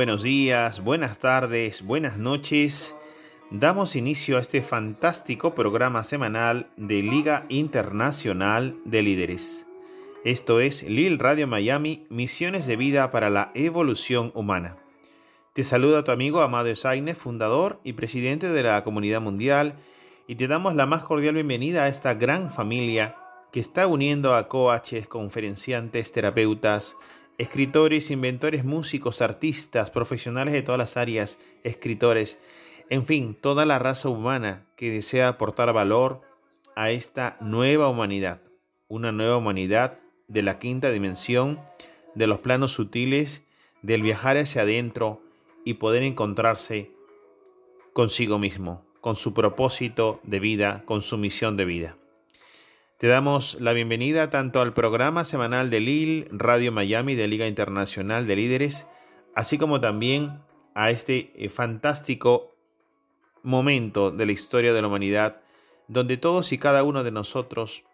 Buenos 0.00 0.22
días, 0.22 0.82
buenas 0.82 1.18
tardes, 1.18 1.84
buenas 1.84 2.16
noches. 2.16 2.96
Damos 3.50 3.96
inicio 3.96 4.38
a 4.38 4.40
este 4.40 4.62
fantástico 4.62 5.54
programa 5.54 6.04
semanal 6.04 6.70
de 6.78 7.02
Liga 7.02 7.44
Internacional 7.50 8.76
de 8.86 9.02
Líderes. 9.02 9.66
Esto 10.24 10.60
es 10.60 10.84
Lil 10.84 11.18
Radio 11.18 11.46
Miami, 11.46 12.06
Misiones 12.08 12.66
de 12.66 12.76
Vida 12.76 13.10
para 13.10 13.28
la 13.28 13.52
Evolución 13.54 14.32
Humana. 14.34 14.78
Te 15.52 15.64
saluda 15.64 16.02
tu 16.02 16.12
amigo 16.12 16.40
Amado 16.40 16.68
Esaine, 16.70 17.14
fundador 17.14 17.78
y 17.84 17.92
presidente 17.92 18.48
de 18.48 18.62
la 18.62 18.82
Comunidad 18.82 19.20
Mundial, 19.20 19.74
y 20.26 20.36
te 20.36 20.48
damos 20.48 20.74
la 20.76 20.86
más 20.86 21.04
cordial 21.04 21.34
bienvenida 21.34 21.84
a 21.84 21.88
esta 21.88 22.14
gran 22.14 22.50
familia 22.50 23.16
que 23.52 23.60
está 23.60 23.86
uniendo 23.86 24.34
a 24.34 24.48
coaches, 24.48 25.08
conferenciantes, 25.08 26.12
terapeutas, 26.12 26.96
escritores, 27.38 28.10
inventores, 28.10 28.64
músicos, 28.64 29.22
artistas, 29.22 29.90
profesionales 29.90 30.52
de 30.54 30.62
todas 30.62 30.78
las 30.78 30.96
áreas, 30.96 31.38
escritores, 31.64 32.38
en 32.90 33.06
fin, 33.06 33.34
toda 33.34 33.66
la 33.66 33.78
raza 33.78 34.08
humana 34.08 34.66
que 34.76 34.90
desea 34.90 35.28
aportar 35.28 35.72
valor 35.72 36.20
a 36.76 36.90
esta 36.90 37.36
nueva 37.40 37.88
humanidad, 37.88 38.40
una 38.88 39.12
nueva 39.12 39.36
humanidad 39.36 39.98
de 40.28 40.42
la 40.42 40.58
quinta 40.58 40.90
dimensión, 40.90 41.58
de 42.14 42.26
los 42.26 42.40
planos 42.40 42.72
sutiles, 42.72 43.42
del 43.82 44.02
viajar 44.02 44.36
hacia 44.36 44.62
adentro 44.62 45.22
y 45.64 45.74
poder 45.74 46.02
encontrarse 46.02 46.90
consigo 47.92 48.38
mismo, 48.38 48.84
con 49.00 49.14
su 49.14 49.34
propósito 49.34 50.20
de 50.22 50.40
vida, 50.40 50.82
con 50.84 51.02
su 51.02 51.16
misión 51.16 51.56
de 51.56 51.64
vida. 51.64 51.99
Te 53.00 53.06
damos 53.06 53.58
la 53.62 53.72
bienvenida 53.72 54.28
tanto 54.28 54.60
al 54.60 54.74
programa 54.74 55.24
semanal 55.24 55.70
de 55.70 55.80
LIL, 55.80 56.28
Radio 56.32 56.70
Miami 56.70 57.14
de 57.14 57.28
Liga 57.28 57.46
Internacional 57.46 58.26
de 58.26 58.36
Líderes, 58.36 58.86
así 59.34 59.56
como 59.56 59.80
también 59.80 60.42
a 60.74 60.90
este 60.90 61.32
eh, 61.34 61.48
fantástico 61.48 62.54
momento 63.42 64.10
de 64.10 64.26
la 64.26 64.32
historia 64.32 64.74
de 64.74 64.82
la 64.82 64.88
humanidad, 64.88 65.40
donde 65.88 66.18
todos 66.18 66.52
y 66.52 66.58
cada 66.58 66.82
uno 66.82 67.02
de 67.02 67.10
nosotros 67.10 67.84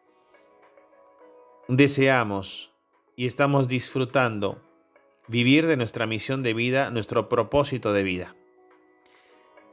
deseamos 1.69 2.73
y 3.15 3.29
estamos 3.29 3.69
disfrutando 3.69 4.61
vivir 5.29 5.69
de 5.69 5.77
nuestra 5.77 6.09
misión 6.09 6.43
de 6.43 6.53
vida, 6.53 6.91
nuestro 6.91 7.29
propósito 7.29 7.93
de 7.93 8.03
vida. 8.03 8.35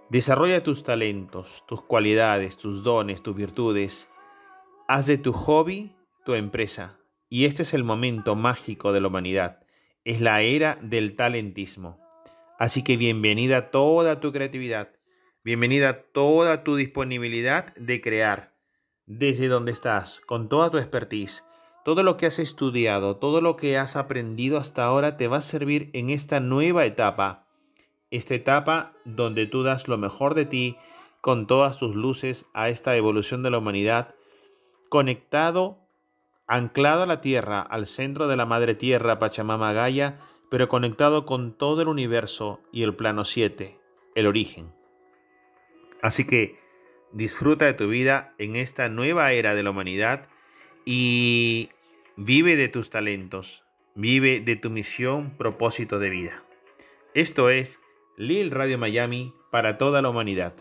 Desarrolla 0.10 0.62
tus 0.62 0.84
talentos, 0.84 1.64
tus 1.68 1.82
cualidades, 1.82 2.56
tus 2.56 2.84
dones, 2.84 3.24
tus 3.24 3.36
virtudes, 3.36 4.13
Haz 4.86 5.06
de 5.06 5.18
tu 5.18 5.32
hobby 5.32 5.96
tu 6.26 6.34
empresa. 6.34 7.00
Y 7.30 7.46
este 7.46 7.64
es 7.64 7.74
el 7.74 7.86
momento 7.86 8.36
mágico 8.36 8.92
de 8.92 9.00
la 9.00 9.08
humanidad. 9.08 9.60
Es 10.04 10.20
la 10.20 10.42
era 10.42 10.78
del 10.82 11.16
talentismo. 11.16 12.02
Así 12.60 12.84
que 12.84 12.98
bienvenida 12.98 13.72
toda 13.72 14.20
tu 14.20 14.34
creatividad. 14.34 14.90
Bienvenida 15.42 16.04
toda 16.12 16.66
tu 16.66 16.76
disponibilidad 16.76 17.74
de 17.76 18.02
crear. 18.02 18.56
Desde 19.06 19.48
donde 19.48 19.72
estás, 19.72 20.20
con 20.26 20.50
toda 20.50 20.70
tu 20.70 20.78
expertise. 20.78 21.46
Todo 21.86 22.04
lo 22.04 22.18
que 22.18 22.26
has 22.26 22.38
estudiado, 22.40 23.16
todo 23.16 23.40
lo 23.40 23.56
que 23.56 23.78
has 23.78 23.96
aprendido 23.96 24.58
hasta 24.58 24.84
ahora 24.84 25.16
te 25.16 25.30
va 25.30 25.38
a 25.38 25.42
servir 25.42 25.92
en 25.94 26.10
esta 26.10 26.42
nueva 26.42 26.86
etapa. 26.86 27.48
Esta 28.12 28.36
etapa 28.36 28.92
donde 29.06 29.48
tú 29.48 29.64
das 29.64 29.88
lo 29.88 29.98
mejor 29.98 30.34
de 30.34 30.46
ti 30.46 30.76
con 31.22 31.48
todas 31.48 31.78
tus 31.78 31.96
luces 31.96 32.48
a 32.54 32.68
esta 32.68 32.98
evolución 32.98 33.44
de 33.44 33.50
la 33.50 33.60
humanidad 33.60 34.14
conectado, 34.94 35.80
anclado 36.46 37.02
a 37.02 37.08
la 37.08 37.20
Tierra, 37.20 37.62
al 37.62 37.88
centro 37.88 38.28
de 38.28 38.38
la 38.38 38.46
Madre 38.46 38.76
Tierra, 38.76 39.18
Pachamama 39.18 39.74
Gaia, 39.74 40.20
pero 40.52 40.68
conectado 40.68 41.26
con 41.26 41.58
todo 41.58 41.82
el 41.82 41.88
universo 41.88 42.62
y 42.72 42.84
el 42.84 42.94
plano 42.94 43.26
7, 43.26 43.76
el 44.14 44.28
origen. 44.28 44.72
Así 46.04 46.28
que 46.28 46.60
disfruta 47.12 47.66
de 47.66 47.74
tu 47.74 47.88
vida 47.88 48.36
en 48.38 48.56
esta 48.56 48.88
nueva 48.88 49.32
era 49.32 49.56
de 49.56 49.64
la 49.64 49.72
humanidad 49.72 50.28
y 50.86 51.72
vive 52.16 52.56
de 52.56 52.68
tus 52.68 52.92
talentos, 52.92 53.64
vive 53.96 54.42
de 54.42 54.58
tu 54.58 54.70
misión, 54.70 55.32
propósito 55.40 55.98
de 55.98 56.12
vida. 56.12 56.44
Esto 57.16 57.50
es 57.50 57.80
Lil 58.16 58.52
Radio 58.52 58.78
Miami 58.78 59.34
para 59.50 59.80
toda 59.80 60.04
la 60.04 60.10
humanidad. 60.10 60.54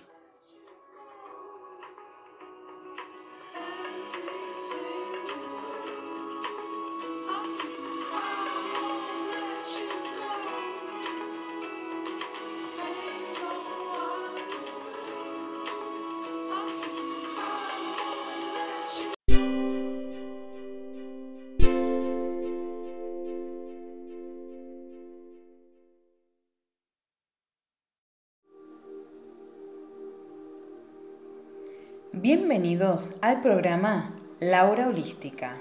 Bienvenidos 32.62 33.16
al 33.22 33.40
programa 33.40 34.14
Laura 34.38 34.86
Holística. 34.86 35.56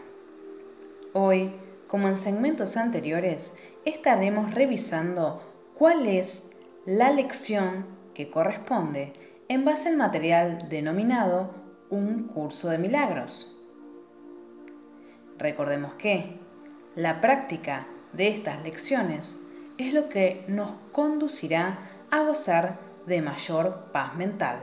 Hoy, 1.13 1.51
como 1.87 2.07
en 2.07 2.15
segmentos 2.15 2.77
anteriores, 2.77 3.57
estaremos 3.85 4.53
revisando 4.53 5.41
cuál 5.73 6.05
es 6.05 6.51
la 6.85 7.11
lección 7.11 7.87
que 8.13 8.29
corresponde 8.29 9.13
en 9.47 9.65
base 9.65 9.89
al 9.89 9.97
material 9.97 10.69
denominado 10.69 11.49
Un 11.89 12.27
curso 12.27 12.69
de 12.69 12.77
milagros. 12.77 13.59
Recordemos 15.39 15.95
que 15.95 16.35
la 16.95 17.19
práctica 17.19 17.87
de 18.13 18.27
estas 18.27 18.61
lecciones 18.61 19.39
es 19.79 19.91
lo 19.95 20.07
que 20.07 20.45
nos 20.47 20.69
conducirá 20.91 21.79
a 22.11 22.21
gozar 22.21 22.77
de 23.07 23.23
mayor 23.23 23.89
paz 23.91 24.13
mental. 24.13 24.59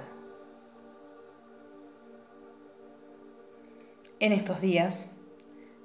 En 4.21 4.33
estos 4.33 4.61
días 4.61 5.21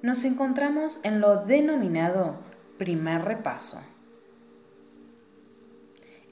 nos 0.01 0.23
encontramos 0.23 1.05
en 1.05 1.21
lo 1.21 1.45
denominado 1.45 2.35
primer 2.79 3.23
repaso 3.23 3.79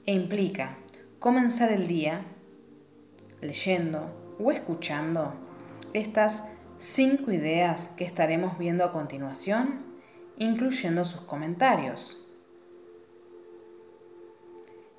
e 0.04 0.12
implica 0.12 0.76
comenzar 1.20 1.70
el 1.70 1.86
día 1.86 2.24
leyendo 3.40 4.10
o 4.40 4.50
escuchando 4.50 5.32
estas 5.92 6.48
cinco 6.80 7.30
ideas 7.30 7.94
que 7.96 8.04
estaremos 8.04 8.58
viendo 8.58 8.84
a 8.84 8.90
continuación, 8.90 9.84
incluyendo 10.38 11.04
sus 11.04 11.20
comentarios. 11.20 12.36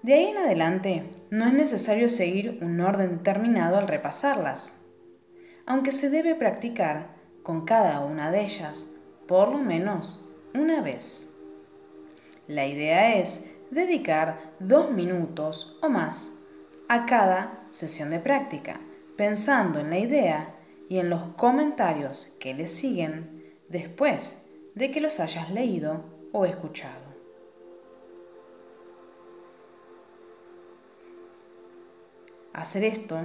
De 0.03 0.13
ahí 0.13 0.27
en 0.27 0.38
adelante, 0.38 1.11
no 1.29 1.45
es 1.47 1.53
necesario 1.53 2.09
seguir 2.09 2.59
un 2.61 2.79
orden 2.79 3.17
determinado 3.17 3.77
al 3.77 3.89
repasarlas, 3.89 4.82
aunque 5.65 5.92
se 5.92 6.10
debe 6.10 6.36
practicar 6.36 7.07
con 7.42 7.65
cada 7.65 8.00
una 8.01 8.31
de 8.31 8.42
ellas, 8.42 8.95
por 9.27 9.50
lo 9.50 9.60
menos 9.60 10.36
una 10.54 10.81
vez. 10.81 11.38
La 12.48 12.65
idea 12.65 13.15
es 13.15 13.51
dedicar 13.71 14.54
dos 14.60 14.92
minutos 14.92 15.77
o 15.81 15.89
más 15.89 16.38
a 16.89 17.06
cada 17.06 17.65
sesión 17.71 18.10
de 18.10 18.19
práctica, 18.19 18.80
pensando 19.18 19.80
en 19.80 19.89
la 19.89 20.00
idea 20.00 20.56
y 20.89 21.00
en 21.00 21.10
los 21.10 21.21
comentarios 21.36 22.36
que 22.39 22.54
le 22.54 22.68
siguen 22.68 23.54
después 23.69 24.48
de 24.75 24.92
que 24.92 25.01
los 25.01 25.19
hayas 25.19 25.51
leído 25.51 26.04
o 26.31 26.45
escuchado. 26.45 27.04
Hacer 32.54 32.83
esto 32.83 33.18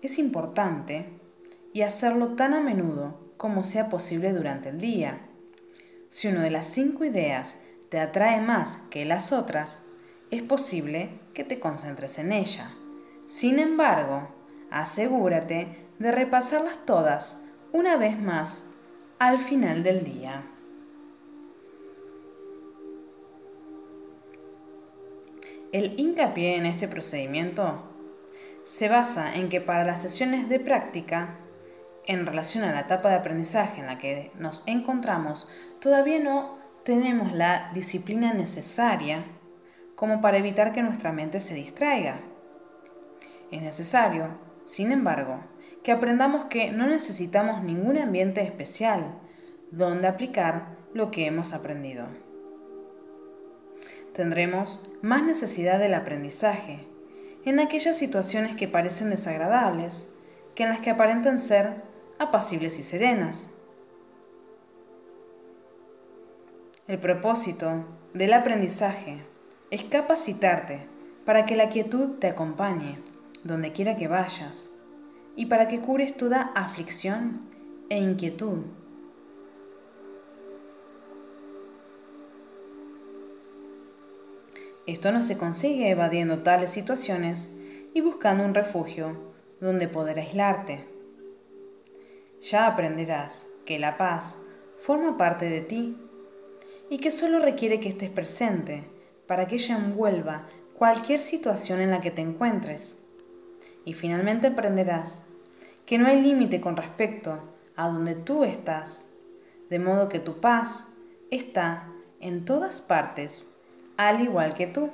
es 0.00 0.18
importante 0.18 1.20
y 1.74 1.82
hacerlo 1.82 2.28
tan 2.28 2.54
a 2.54 2.60
menudo 2.60 3.20
como 3.36 3.64
sea 3.64 3.90
posible 3.90 4.32
durante 4.32 4.70
el 4.70 4.78
día. 4.78 5.26
Si 6.08 6.28
una 6.28 6.40
de 6.40 6.50
las 6.50 6.66
cinco 6.66 7.04
ideas 7.04 7.64
te 7.90 7.98
atrae 7.98 8.40
más 8.40 8.76
que 8.90 9.04
las 9.04 9.32
otras, 9.32 9.88
es 10.30 10.42
posible 10.42 11.10
que 11.34 11.42
te 11.44 11.58
concentres 11.58 12.18
en 12.18 12.32
ella. 12.32 12.72
Sin 13.26 13.58
embargo, 13.58 14.28
asegúrate 14.70 15.88
de 15.98 16.12
repasarlas 16.12 16.78
todas 16.86 17.44
una 17.72 17.96
vez 17.96 18.20
más 18.20 18.70
al 19.18 19.40
final 19.40 19.82
del 19.82 20.04
día. 20.04 20.44
El 25.72 25.98
hincapié 25.98 26.54
en 26.54 26.66
este 26.66 26.86
procedimiento 26.86 27.82
se 28.64 28.88
basa 28.88 29.34
en 29.34 29.48
que 29.48 29.60
para 29.60 29.84
las 29.84 30.02
sesiones 30.02 30.48
de 30.48 30.60
práctica, 30.60 31.36
en 32.06 32.26
relación 32.26 32.64
a 32.64 32.72
la 32.72 32.80
etapa 32.80 33.08
de 33.08 33.16
aprendizaje 33.16 33.80
en 33.80 33.86
la 33.86 33.98
que 33.98 34.30
nos 34.38 34.62
encontramos, 34.66 35.48
todavía 35.80 36.20
no 36.20 36.56
tenemos 36.84 37.32
la 37.32 37.70
disciplina 37.72 38.34
necesaria 38.34 39.24
como 39.94 40.20
para 40.20 40.36
evitar 40.36 40.72
que 40.72 40.82
nuestra 40.82 41.12
mente 41.12 41.40
se 41.40 41.54
distraiga. 41.54 42.16
Es 43.50 43.62
necesario, 43.62 44.28
sin 44.64 44.92
embargo, 44.92 45.40
que 45.82 45.92
aprendamos 45.92 46.46
que 46.46 46.72
no 46.72 46.86
necesitamos 46.86 47.62
ningún 47.62 47.98
ambiente 47.98 48.42
especial 48.42 49.18
donde 49.70 50.08
aplicar 50.08 50.76
lo 50.92 51.10
que 51.10 51.26
hemos 51.26 51.52
aprendido. 51.52 52.06
Tendremos 54.14 54.92
más 55.02 55.24
necesidad 55.24 55.78
del 55.78 55.94
aprendizaje 55.94 56.86
en 57.44 57.60
aquellas 57.60 57.96
situaciones 57.96 58.56
que 58.56 58.68
parecen 58.68 59.10
desagradables 59.10 60.14
que 60.54 60.62
en 60.62 60.70
las 60.70 60.80
que 60.80 60.90
aparentan 60.90 61.38
ser 61.38 61.82
apacibles 62.18 62.78
y 62.78 62.82
serenas. 62.82 63.58
El 66.86 66.98
propósito 66.98 67.84
del 68.12 68.32
aprendizaje 68.34 69.18
es 69.70 69.84
capacitarte 69.84 70.86
para 71.24 71.46
que 71.46 71.56
la 71.56 71.70
quietud 71.70 72.18
te 72.18 72.28
acompañe 72.28 72.98
donde 73.42 73.72
quiera 73.72 73.96
que 73.96 74.08
vayas 74.08 74.74
y 75.36 75.46
para 75.46 75.68
que 75.68 75.80
cures 75.80 76.16
toda 76.16 76.52
aflicción 76.54 77.40
e 77.88 77.98
inquietud. 77.98 78.58
Esto 84.86 85.12
no 85.12 85.22
se 85.22 85.38
consigue 85.38 85.90
evadiendo 85.90 86.40
tales 86.40 86.70
situaciones 86.70 87.56
y 87.94 88.02
buscando 88.02 88.44
un 88.44 88.54
refugio 88.54 89.32
donde 89.60 89.88
poder 89.88 90.18
aislarte. 90.18 90.93
Ya 92.44 92.66
aprenderás 92.66 93.48
que 93.64 93.78
la 93.78 93.96
paz 93.96 94.42
forma 94.82 95.16
parte 95.16 95.48
de 95.48 95.62
ti 95.62 95.96
y 96.90 96.98
que 96.98 97.10
solo 97.10 97.38
requiere 97.38 97.80
que 97.80 97.88
estés 97.88 98.10
presente 98.10 98.84
para 99.26 99.48
que 99.48 99.54
ella 99.54 99.78
envuelva 99.78 100.46
cualquier 100.74 101.22
situación 101.22 101.80
en 101.80 101.90
la 101.90 102.02
que 102.02 102.10
te 102.10 102.20
encuentres. 102.20 103.08
Y 103.86 103.94
finalmente 103.94 104.48
aprenderás 104.48 105.26
que 105.86 105.96
no 105.96 106.06
hay 106.06 106.20
límite 106.20 106.60
con 106.60 106.76
respecto 106.76 107.38
a 107.76 107.88
donde 107.88 108.14
tú 108.14 108.44
estás, 108.44 109.16
de 109.70 109.78
modo 109.78 110.10
que 110.10 110.20
tu 110.20 110.40
paz 110.40 110.96
está 111.30 111.88
en 112.20 112.44
todas 112.44 112.82
partes, 112.82 113.56
al 113.96 114.20
igual 114.20 114.54
que 114.54 114.66
tú. 114.66 114.90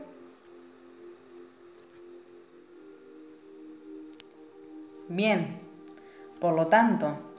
Bien, 5.08 5.58
por 6.38 6.54
lo 6.54 6.68
tanto, 6.68 7.29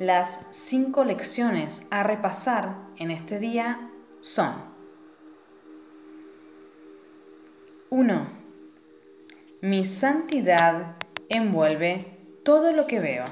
las 0.00 0.46
cinco 0.52 1.04
lecciones 1.04 1.86
a 1.90 2.02
repasar 2.02 2.74
en 2.96 3.10
este 3.10 3.38
día 3.38 3.90
son 4.22 4.50
1. 7.90 8.26
Mi 9.60 9.84
santidad 9.84 10.96
envuelve 11.28 12.16
todo 12.46 12.72
lo 12.72 12.86
que 12.86 12.98
veo. 12.98 13.26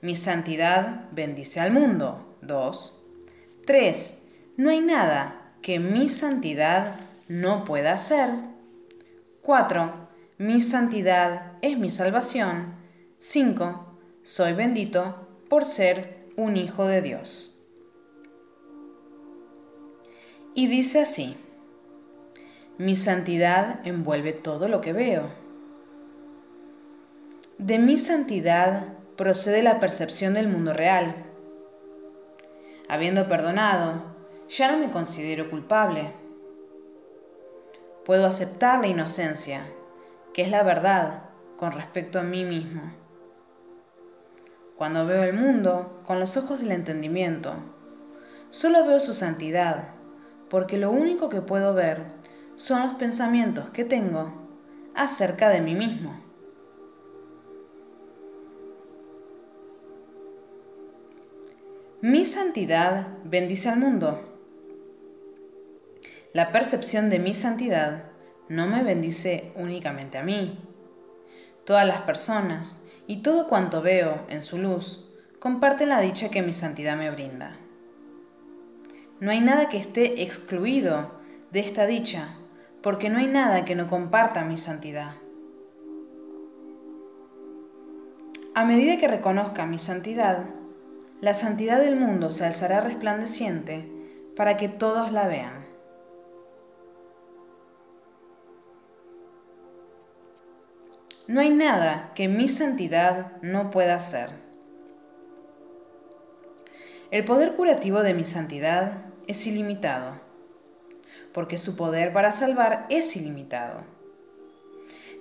Mi 0.00 0.16
santidad 0.16 1.10
bendice 1.12 1.60
al 1.60 1.70
mundo. 1.70 2.38
2. 2.40 3.06
3. 3.66 4.22
No 4.56 4.70
hay 4.70 4.80
nada 4.80 5.52
que 5.60 5.78
mi 5.78 6.08
santidad 6.08 7.00
no 7.28 7.64
pueda 7.66 7.92
hacer. 7.92 8.30
4. 9.42 9.92
Mi 10.38 10.62
santidad 10.62 11.52
es 11.60 11.78
mi 11.78 11.90
salvación. 11.90 12.76
5. 13.18 13.93
Soy 14.24 14.54
bendito 14.54 15.16
por 15.50 15.66
ser 15.66 16.24
un 16.38 16.56
hijo 16.56 16.86
de 16.86 17.02
Dios. 17.02 17.62
Y 20.54 20.66
dice 20.66 21.02
así, 21.02 21.36
mi 22.78 22.96
santidad 22.96 23.86
envuelve 23.86 24.32
todo 24.32 24.68
lo 24.68 24.80
que 24.80 24.94
veo. 24.94 25.28
De 27.58 27.78
mi 27.78 27.98
santidad 27.98 28.94
procede 29.14 29.62
la 29.62 29.78
percepción 29.78 30.32
del 30.32 30.48
mundo 30.48 30.72
real. 30.72 31.14
Habiendo 32.88 33.28
perdonado, 33.28 34.04
ya 34.48 34.72
no 34.72 34.78
me 34.78 34.90
considero 34.90 35.50
culpable. 35.50 36.12
Puedo 38.06 38.26
aceptar 38.26 38.80
la 38.80 38.86
inocencia, 38.86 39.66
que 40.32 40.40
es 40.40 40.50
la 40.50 40.62
verdad 40.62 41.24
con 41.58 41.72
respecto 41.72 42.18
a 42.18 42.22
mí 42.22 42.44
mismo. 42.44 43.03
Cuando 44.76 45.06
veo 45.06 45.22
el 45.22 45.34
mundo 45.34 46.02
con 46.04 46.18
los 46.18 46.36
ojos 46.36 46.58
del 46.60 46.72
entendimiento, 46.72 47.54
solo 48.50 48.84
veo 48.84 48.98
su 48.98 49.14
santidad, 49.14 49.90
porque 50.50 50.78
lo 50.78 50.90
único 50.90 51.28
que 51.28 51.40
puedo 51.40 51.74
ver 51.74 52.02
son 52.56 52.80
los 52.80 52.94
pensamientos 52.96 53.70
que 53.70 53.84
tengo 53.84 54.32
acerca 54.94 55.48
de 55.48 55.60
mí 55.60 55.76
mismo. 55.76 56.20
Mi 62.00 62.26
santidad 62.26 63.08
bendice 63.24 63.68
al 63.68 63.78
mundo. 63.78 64.20
La 66.32 66.50
percepción 66.50 67.10
de 67.10 67.20
mi 67.20 67.34
santidad 67.34 68.10
no 68.48 68.66
me 68.66 68.82
bendice 68.82 69.52
únicamente 69.54 70.18
a 70.18 70.24
mí. 70.24 70.58
Todas 71.64 71.86
las 71.86 72.02
personas 72.02 72.83
y 73.06 73.22
todo 73.22 73.48
cuanto 73.48 73.82
veo 73.82 74.24
en 74.28 74.42
su 74.42 74.58
luz 74.58 75.10
comparten 75.38 75.90
la 75.90 76.00
dicha 76.00 76.30
que 76.30 76.42
mi 76.42 76.52
santidad 76.52 76.96
me 76.96 77.10
brinda. 77.10 77.56
No 79.20 79.30
hay 79.30 79.40
nada 79.40 79.68
que 79.68 79.76
esté 79.76 80.22
excluido 80.22 81.10
de 81.50 81.60
esta 81.60 81.86
dicha, 81.86 82.36
porque 82.82 83.10
no 83.10 83.18
hay 83.18 83.26
nada 83.26 83.64
que 83.64 83.74
no 83.74 83.88
comparta 83.88 84.44
mi 84.44 84.58
santidad. 84.58 85.12
A 88.54 88.64
medida 88.64 88.98
que 88.98 89.08
reconozca 89.08 89.66
mi 89.66 89.78
santidad, 89.78 90.46
la 91.20 91.34
santidad 91.34 91.80
del 91.80 91.96
mundo 91.96 92.32
se 92.32 92.46
alzará 92.46 92.80
resplandeciente 92.80 93.90
para 94.36 94.56
que 94.56 94.68
todos 94.68 95.12
la 95.12 95.26
vean. 95.26 95.63
No 101.26 101.40
hay 101.40 101.50
nada 101.50 102.12
que 102.14 102.28
mi 102.28 102.48
santidad 102.48 103.40
no 103.42 103.70
pueda 103.70 103.94
hacer. 103.94 104.28
El 107.10 107.24
poder 107.24 107.54
curativo 107.54 108.02
de 108.02 108.14
mi 108.14 108.24
santidad 108.24 109.04
es 109.26 109.46
ilimitado, 109.46 110.20
porque 111.32 111.58
su 111.58 111.76
poder 111.76 112.12
para 112.12 112.32
salvar 112.32 112.86
es 112.90 113.16
ilimitado. 113.16 113.82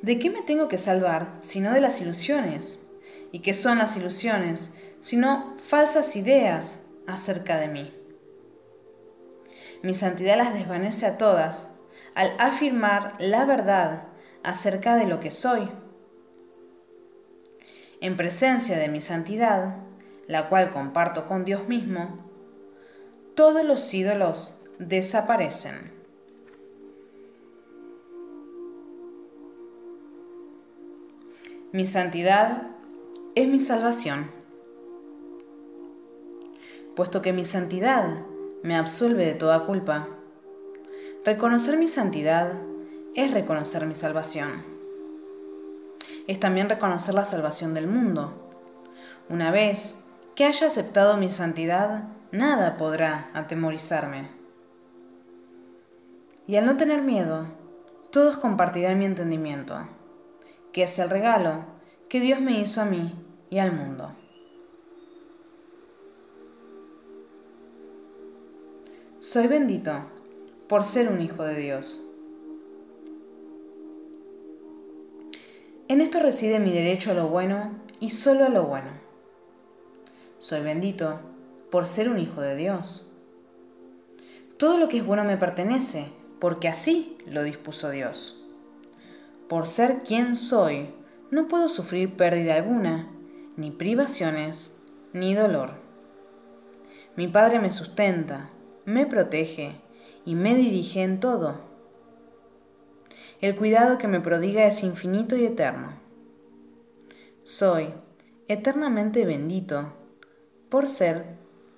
¿De 0.01 0.19
qué 0.19 0.29
me 0.29 0.41
tengo 0.41 0.67
que 0.67 0.77
salvar 0.77 1.37
sino 1.41 1.71
de 1.71 1.81
las 1.81 2.01
ilusiones? 2.01 2.91
¿Y 3.31 3.39
qué 3.39 3.53
son 3.53 3.77
las 3.77 3.95
ilusiones 3.95 4.79
sino 5.03 5.55
falsas 5.67 6.15
ideas 6.15 6.85
acerca 7.07 7.57
de 7.57 7.67
mí. 7.67 7.93
Mi 9.83 9.93
santidad 9.93 10.37
las 10.37 10.53
desvanece 10.53 11.05
a 11.05 11.17
todas, 11.17 11.77
al 12.15 12.31
afirmar 12.39 13.15
la 13.19 13.43
verdad 13.43 14.07
acerca 14.43 14.95
de 14.95 15.05
lo 15.05 15.19
que 15.19 15.29
soy. 15.29 15.69
En 18.03 18.17
presencia 18.17 18.77
de 18.77 18.89
mi 18.89 18.99
santidad, 18.99 19.77
la 20.27 20.49
cual 20.49 20.71
comparto 20.71 21.25
con 21.25 21.45
Dios 21.45 21.69
mismo, 21.69 22.17
todos 23.33 23.63
los 23.63 23.93
ídolos 23.93 24.65
desaparecen. 24.77 25.93
Mi 31.71 31.87
santidad 31.87 32.63
es 33.35 33.47
mi 33.47 33.61
salvación. 33.61 34.29
Puesto 36.97 37.21
que 37.21 37.31
mi 37.31 37.45
santidad 37.45 38.17
me 38.63 38.75
absuelve 38.75 39.25
de 39.25 39.33
toda 39.35 39.65
culpa, 39.65 40.09
reconocer 41.23 41.77
mi 41.77 41.87
santidad 41.87 42.51
es 43.15 43.31
reconocer 43.31 43.85
mi 43.85 43.95
salvación. 43.95 44.72
Es 46.27 46.39
también 46.39 46.69
reconocer 46.69 47.13
la 47.13 47.25
salvación 47.25 47.73
del 47.73 47.87
mundo. 47.87 48.33
Una 49.29 49.51
vez 49.51 50.05
que 50.35 50.45
haya 50.45 50.67
aceptado 50.67 51.17
mi 51.17 51.29
santidad, 51.29 52.03
nada 52.31 52.77
podrá 52.77 53.29
atemorizarme. 53.33 54.29
Y 56.47 56.55
al 56.55 56.65
no 56.65 56.77
tener 56.77 57.01
miedo, 57.01 57.45
todos 58.11 58.37
compartirán 58.37 58.99
mi 58.99 59.05
entendimiento 59.05 59.87
que 60.73 60.83
es 60.83 60.99
el 60.99 61.09
regalo 61.09 61.63
que 62.09 62.19
Dios 62.19 62.41
me 62.41 62.59
hizo 62.59 62.81
a 62.81 62.85
mí 62.85 63.13
y 63.49 63.59
al 63.59 63.71
mundo. 63.71 64.11
Soy 69.19 69.47
bendito 69.47 69.93
por 70.67 70.83
ser 70.83 71.09
un 71.09 71.21
hijo 71.21 71.43
de 71.43 71.55
Dios. 71.55 72.12
En 75.89 75.99
esto 75.99 76.19
reside 76.19 76.59
mi 76.59 76.71
derecho 76.71 77.11
a 77.11 77.13
lo 77.13 77.27
bueno 77.27 77.71
y 77.99 78.09
solo 78.09 78.45
a 78.45 78.49
lo 78.49 78.63
bueno. 78.63 78.91
Soy 80.37 80.63
bendito 80.63 81.19
por 81.69 81.87
ser 81.87 82.07
un 82.09 82.19
hijo 82.19 82.41
de 82.41 82.55
Dios. 82.55 83.17
Todo 84.57 84.77
lo 84.77 84.87
que 84.87 84.97
es 84.97 85.05
bueno 85.05 85.25
me 85.25 85.35
pertenece, 85.35 86.07
porque 86.39 86.69
así 86.69 87.17
lo 87.25 87.43
dispuso 87.43 87.89
Dios. 87.89 88.45
Por 89.49 89.67
ser 89.67 89.99
quien 89.99 90.37
soy, 90.37 90.87
no 91.31 91.49
puedo 91.49 91.67
sufrir 91.67 92.15
pérdida 92.15 92.55
alguna, 92.55 93.09
ni 93.57 93.69
privaciones, 93.69 94.79
ni 95.11 95.35
dolor. 95.35 95.71
Mi 97.17 97.27
Padre 97.27 97.59
me 97.59 97.71
sustenta, 97.73 98.49
me 98.85 99.05
protege 99.05 99.75
y 100.25 100.35
me 100.35 100.55
dirige 100.55 101.03
en 101.03 101.19
todo. 101.19 101.72
El 103.43 103.57
cuidado 103.57 103.97
que 103.97 104.07
me 104.07 104.21
prodiga 104.21 104.63
es 104.63 104.83
infinito 104.83 105.35
y 105.35 105.45
eterno. 105.45 105.89
Soy 107.43 107.93
eternamente 108.47 109.25
bendito 109.25 109.91
por 110.69 110.87
ser 110.87 111.25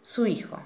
su 0.04 0.28
Hijo. 0.28 0.60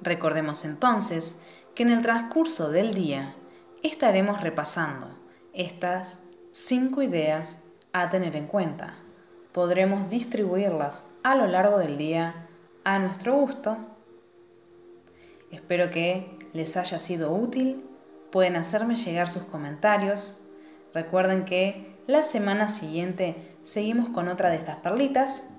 Recordemos 0.00 0.64
entonces 0.64 1.42
que 1.74 1.82
en 1.82 1.90
el 1.90 2.02
transcurso 2.02 2.70
del 2.70 2.94
día 2.94 3.34
estaremos 3.82 4.42
repasando 4.42 5.08
estas 5.54 6.20
cinco 6.52 7.02
ideas 7.02 7.64
a 7.92 8.10
tener 8.10 8.36
en 8.36 8.46
cuenta. 8.46 8.94
Podremos 9.50 10.08
distribuirlas 10.08 11.10
a 11.24 11.34
lo 11.34 11.48
largo 11.48 11.78
del 11.78 11.98
día 11.98 12.46
a 12.84 13.00
nuestro 13.00 13.34
gusto. 13.34 13.76
Espero 15.54 15.90
que 15.90 16.38
les 16.52 16.76
haya 16.76 16.98
sido 16.98 17.32
útil. 17.32 17.84
Pueden 18.30 18.56
hacerme 18.56 18.96
llegar 18.96 19.28
sus 19.28 19.44
comentarios. 19.44 20.42
Recuerden 20.92 21.44
que 21.44 21.94
la 22.06 22.22
semana 22.22 22.68
siguiente 22.68 23.56
seguimos 23.62 24.10
con 24.10 24.28
otra 24.28 24.50
de 24.50 24.56
estas 24.56 24.76
perlitas. 24.76 25.54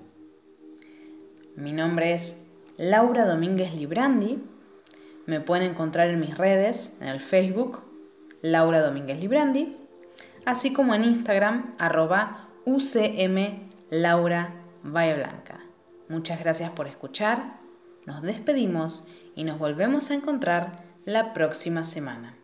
Mi 1.56 1.72
nombre 1.72 2.12
es 2.12 2.42
Laura 2.76 3.24
Domínguez 3.24 3.74
Librandi 3.74 4.38
me 5.26 5.40
pueden 5.40 5.70
encontrar 5.70 6.08
en 6.08 6.20
mis 6.20 6.38
redes, 6.38 6.98
en 7.00 7.08
el 7.08 7.20
Facebook, 7.20 7.80
Laura 8.42 8.80
Domínguez 8.80 9.18
Librandi, 9.18 9.76
así 10.44 10.72
como 10.72 10.94
en 10.94 11.02
Instagram, 11.02 11.74
arroba 11.78 12.48
UCM 12.64 13.68
Laura. 13.90 14.54
Muchas 16.08 16.38
gracias 16.38 16.70
por 16.70 16.86
escuchar, 16.86 17.58
nos 18.06 18.22
despedimos 18.22 19.08
y 19.36 19.44
nos 19.44 19.58
volvemos 19.58 20.10
a 20.10 20.14
encontrar 20.14 20.82
la 21.04 21.32
próxima 21.32 21.84
semana. 21.84 22.34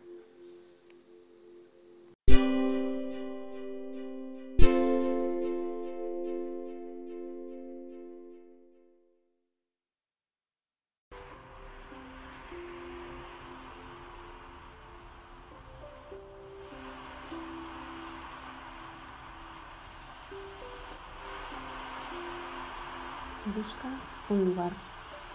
Busca 23.55 23.89
un 24.29 24.45
lugar 24.45 24.92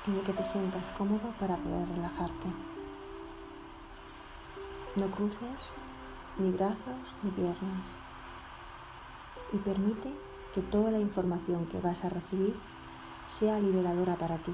en 0.08 0.20
que 0.24 0.32
te 0.32 0.44
sientas 0.44 0.90
cómodo 0.96 1.32
para 1.38 1.56
poder 1.56 1.86
relajarte. 1.88 2.48
No 4.96 5.06
cruces 5.10 5.60
ni 6.38 6.50
brazos 6.50 7.14
ni 7.22 7.30
piernas 7.30 7.82
y 9.52 9.58
permite 9.58 10.14
que 10.54 10.62
toda 10.62 10.90
la 10.90 10.98
información 10.98 11.66
que 11.66 11.80
vas 11.80 12.02
a 12.04 12.08
recibir 12.08 12.56
sea 13.28 13.60
liberadora 13.60 14.16
para 14.16 14.38
ti. 14.38 14.52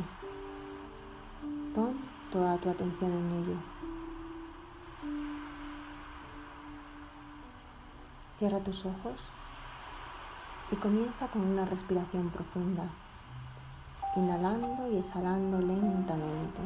Pon 1.75 1.97
toda 2.33 2.59
tu 2.59 2.69
atención 2.71 3.13
en 3.13 3.31
ello. 3.31 3.57
Cierra 8.39 8.59
tus 8.59 8.85
ojos 8.87 9.21
y 10.73 10.77
comienza 10.77 11.29
con 11.29 11.43
una 11.43 11.65
respiración 11.65 12.31
profunda 12.31 12.91
inhalando 14.17 14.91
y 14.91 14.99
exhalando 14.99 15.59
lentamente. 15.59 16.61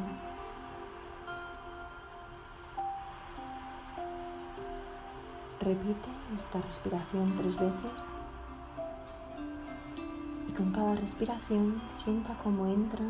Repite 5.59 6.09
esta 6.37 6.61
respiración 6.61 7.35
tres 7.37 7.55
veces 7.59 7.91
y 10.47 10.51
con 10.53 10.71
cada 10.71 10.95
respiración 10.95 11.81
sienta 11.97 12.35
cómo 12.43 12.65
entra 12.67 13.05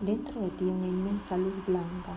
dentro 0.00 0.40
de 0.40 0.50
ti 0.50 0.64
una 0.64 0.86
inmensa 0.86 1.36
luz 1.36 1.54
blanca. 1.66 2.12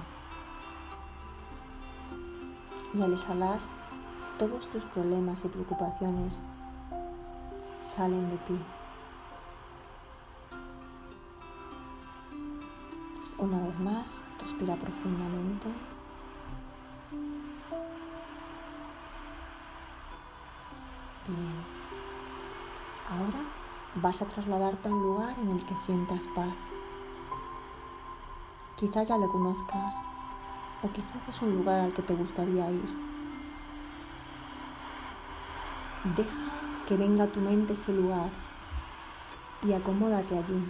Y 2.94 3.02
al 3.02 3.14
exhalar, 3.14 3.60
todos 4.38 4.68
tus 4.68 4.84
problemas 4.86 5.44
y 5.46 5.48
preocupaciones 5.48 6.44
salen 7.84 8.30
de 8.30 8.38
ti. 8.38 8.60
Una 13.44 13.58
vez 13.58 13.78
más, 13.82 14.06
respira 14.40 14.74
profundamente. 14.78 15.68
Bien. 21.28 21.56
Ahora 23.12 23.44
vas 23.96 24.22
a 24.22 24.26
trasladarte 24.28 24.88
a 24.88 24.92
un 24.94 25.04
lugar 25.04 25.36
en 25.40 25.50
el 25.50 25.66
que 25.66 25.76
sientas 25.76 26.24
paz. 26.34 26.54
Quizá 28.78 29.04
ya 29.04 29.18
lo 29.18 29.30
conozcas 29.30 29.94
o 30.82 30.90
quizás 30.94 31.28
es 31.28 31.42
un 31.42 31.58
lugar 31.58 31.82
al 31.82 31.92
que 31.92 32.02
te 32.02 32.16
gustaría 32.16 32.72
ir. 32.72 32.90
Deja 36.16 36.54
que 36.88 36.96
venga 36.96 37.26
a 37.26 37.28
tu 37.28 37.42
mente 37.42 37.74
ese 37.74 37.92
lugar 37.92 38.30
y 39.64 39.74
acomódate 39.74 40.38
allí. 40.38 40.64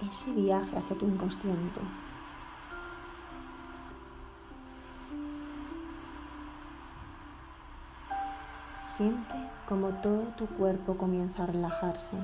Ese 0.00 0.32
viaje 0.32 0.76
hacia 0.76 0.98
tu 0.98 1.06
inconsciente. 1.06 1.80
Siente 8.96 9.34
como 9.68 9.88
todo 9.88 10.24
tu 10.36 10.46
cuerpo 10.46 10.96
comienza 10.96 11.44
a 11.44 11.46
relajarse, 11.46 12.16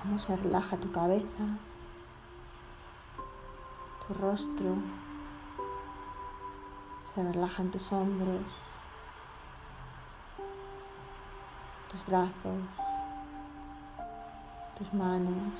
cómo 0.00 0.18
se 0.18 0.36
relaja 0.36 0.76
tu 0.76 0.90
cabeza, 0.92 1.58
tu 4.06 4.14
rostro, 4.14 4.76
Se 7.14 7.20
relajan 7.24 7.72
tus 7.72 7.92
hombros, 7.92 8.44
tus 11.90 12.06
brazos, 12.06 12.89
tus 14.80 14.94
manos. 14.94 15.52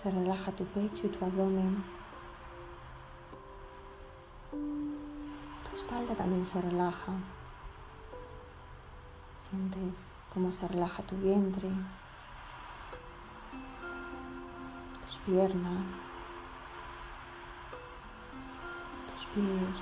Se 0.00 0.08
relaja 0.08 0.52
tu 0.52 0.64
pecho 0.66 1.06
y 1.06 1.08
tu 1.08 1.24
abdomen. 1.24 1.82
Tu 4.52 5.76
espalda 5.76 6.14
también 6.14 6.46
se 6.46 6.60
relaja. 6.60 7.12
Sientes 9.50 10.06
cómo 10.32 10.52
se 10.52 10.68
relaja 10.68 11.02
tu 11.02 11.16
vientre, 11.16 11.70
tus 15.04 15.16
piernas, 15.26 15.86
tus 19.12 19.26
pies, 19.34 19.76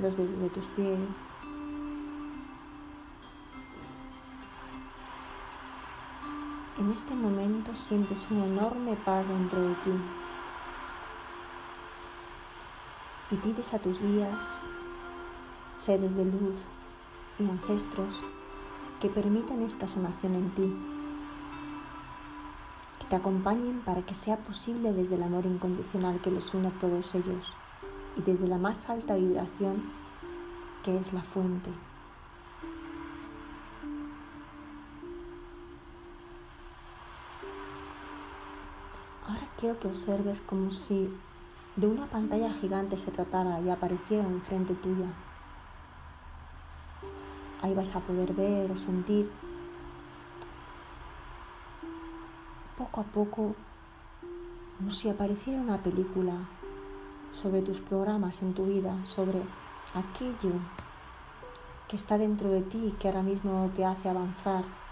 los 0.00 0.16
dedos 0.16 0.40
de 0.40 0.48
tus 0.48 0.64
pies. 0.76 1.33
En 6.84 6.92
este 6.92 7.14
momento 7.14 7.74
sientes 7.74 8.26
una 8.30 8.44
enorme 8.44 8.94
paz 9.06 9.26
dentro 9.26 9.58
de 9.58 9.74
ti 9.76 9.90
y 13.30 13.36
pides 13.36 13.72
a 13.72 13.78
tus 13.78 14.02
guías 14.02 14.36
seres 15.78 16.14
de 16.14 16.26
luz 16.26 16.56
y 17.38 17.48
ancestros 17.48 18.20
que 19.00 19.08
permitan 19.08 19.62
esta 19.62 19.88
sanación 19.88 20.34
en 20.34 20.50
ti, 20.50 20.76
que 23.00 23.06
te 23.06 23.16
acompañen 23.16 23.80
para 23.80 24.02
que 24.02 24.14
sea 24.14 24.36
posible 24.36 24.92
desde 24.92 25.14
el 25.14 25.22
amor 25.22 25.46
incondicional 25.46 26.20
que 26.20 26.32
les 26.32 26.52
une 26.52 26.68
a 26.68 26.78
todos 26.78 27.14
ellos 27.14 27.50
y 28.14 28.20
desde 28.20 28.46
la 28.46 28.58
más 28.58 28.90
alta 28.90 29.14
vibración 29.14 29.90
que 30.82 30.98
es 30.98 31.14
la 31.14 31.22
fuente. 31.22 31.70
Quiero 39.64 39.80
que 39.80 39.88
observes 39.88 40.42
como 40.42 40.72
si 40.72 41.08
de 41.76 41.86
una 41.86 42.04
pantalla 42.04 42.52
gigante 42.52 42.98
se 42.98 43.10
tratara 43.10 43.62
y 43.62 43.70
apareciera 43.70 44.22
enfrente 44.22 44.74
tuya 44.74 45.06
Ahí 47.62 47.72
vas 47.72 47.96
a 47.96 48.00
poder 48.00 48.34
ver 48.34 48.70
o 48.70 48.76
sentir 48.76 49.30
poco 52.76 53.00
a 53.00 53.04
poco 53.04 53.54
como 54.76 54.90
si 54.90 55.08
apareciera 55.08 55.62
una 55.62 55.82
película 55.82 56.34
sobre 57.32 57.62
tus 57.62 57.80
programas 57.80 58.42
en 58.42 58.52
tu 58.52 58.66
vida, 58.66 58.94
sobre 59.06 59.40
aquello 59.94 60.56
que 61.88 61.96
está 61.96 62.18
dentro 62.18 62.50
de 62.50 62.60
ti 62.60 62.88
y 62.88 62.90
que 62.98 63.08
ahora 63.08 63.22
mismo 63.22 63.70
te 63.74 63.86
hace 63.86 64.10
avanzar. 64.10 64.83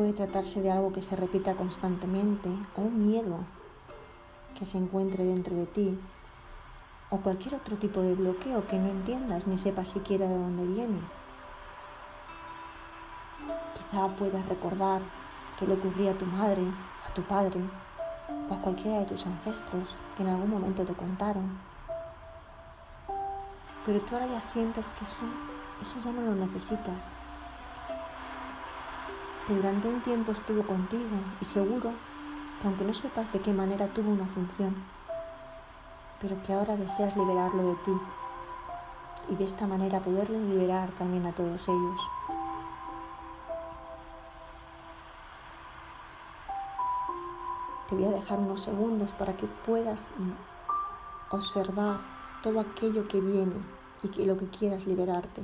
Puede 0.00 0.14
tratarse 0.14 0.62
de 0.62 0.72
algo 0.72 0.94
que 0.94 1.02
se 1.02 1.14
repita 1.14 1.56
constantemente 1.56 2.48
o 2.74 2.80
un 2.80 3.06
miedo 3.06 3.40
que 4.58 4.64
se 4.64 4.78
encuentre 4.78 5.24
dentro 5.24 5.54
de 5.54 5.66
ti 5.66 6.00
o 7.10 7.18
cualquier 7.18 7.56
otro 7.56 7.76
tipo 7.76 8.00
de 8.00 8.14
bloqueo 8.14 8.66
que 8.66 8.78
no 8.78 8.88
entiendas 8.88 9.46
ni 9.46 9.58
sepas 9.58 9.88
siquiera 9.88 10.26
de 10.26 10.38
dónde 10.38 10.66
viene. 10.66 10.98
Quizá 13.74 14.08
puedas 14.16 14.48
recordar 14.48 15.02
que 15.58 15.66
le 15.66 15.74
ocurría 15.74 16.12
a 16.12 16.14
tu 16.14 16.24
madre, 16.24 16.62
a 17.06 17.12
tu 17.12 17.20
padre 17.20 17.60
o 18.48 18.54
a 18.54 18.62
cualquiera 18.62 19.00
de 19.00 19.04
tus 19.04 19.26
ancestros 19.26 19.94
que 20.16 20.22
en 20.22 20.30
algún 20.30 20.48
momento 20.48 20.82
te 20.82 20.94
contaron. 20.94 21.58
Pero 23.84 24.00
tú 24.00 24.14
ahora 24.14 24.28
ya 24.28 24.40
sientes 24.40 24.86
que 24.98 25.04
eso, 25.04 25.26
eso 25.82 26.00
ya 26.02 26.10
no 26.10 26.22
lo 26.22 26.34
necesitas. 26.36 27.19
Que 29.50 29.56
durante 29.56 29.88
un 29.88 30.00
tiempo 30.02 30.30
estuvo 30.30 30.62
contigo 30.62 31.08
y 31.40 31.44
seguro 31.44 31.90
que 32.62 32.68
aunque 32.68 32.84
no 32.84 32.94
sepas 32.94 33.32
de 33.32 33.40
qué 33.40 33.52
manera 33.52 33.88
tuvo 33.88 34.12
una 34.12 34.26
función, 34.26 34.76
pero 36.20 36.40
que 36.44 36.52
ahora 36.52 36.76
deseas 36.76 37.16
liberarlo 37.16 37.64
de 37.64 37.74
ti 37.74 37.90
y 39.30 39.34
de 39.34 39.42
esta 39.42 39.66
manera 39.66 39.98
poderle 39.98 40.38
liberar 40.38 40.90
también 40.90 41.26
a 41.26 41.32
todos 41.32 41.66
ellos. 41.66 42.00
Te 47.88 47.96
voy 47.96 48.04
a 48.04 48.10
dejar 48.20 48.38
unos 48.38 48.62
segundos 48.62 49.10
para 49.10 49.36
que 49.36 49.48
puedas 49.66 50.06
observar 51.30 51.98
todo 52.44 52.60
aquello 52.60 53.08
que 53.08 53.20
viene 53.20 53.56
y 54.04 54.10
que 54.10 54.26
lo 54.26 54.38
que 54.38 54.46
quieras 54.46 54.86
liberarte. 54.86 55.42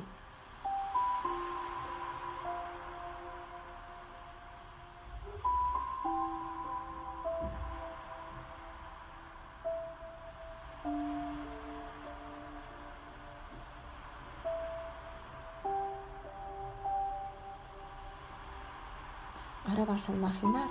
Vas 19.96 20.10
a 20.10 20.12
imaginar 20.12 20.68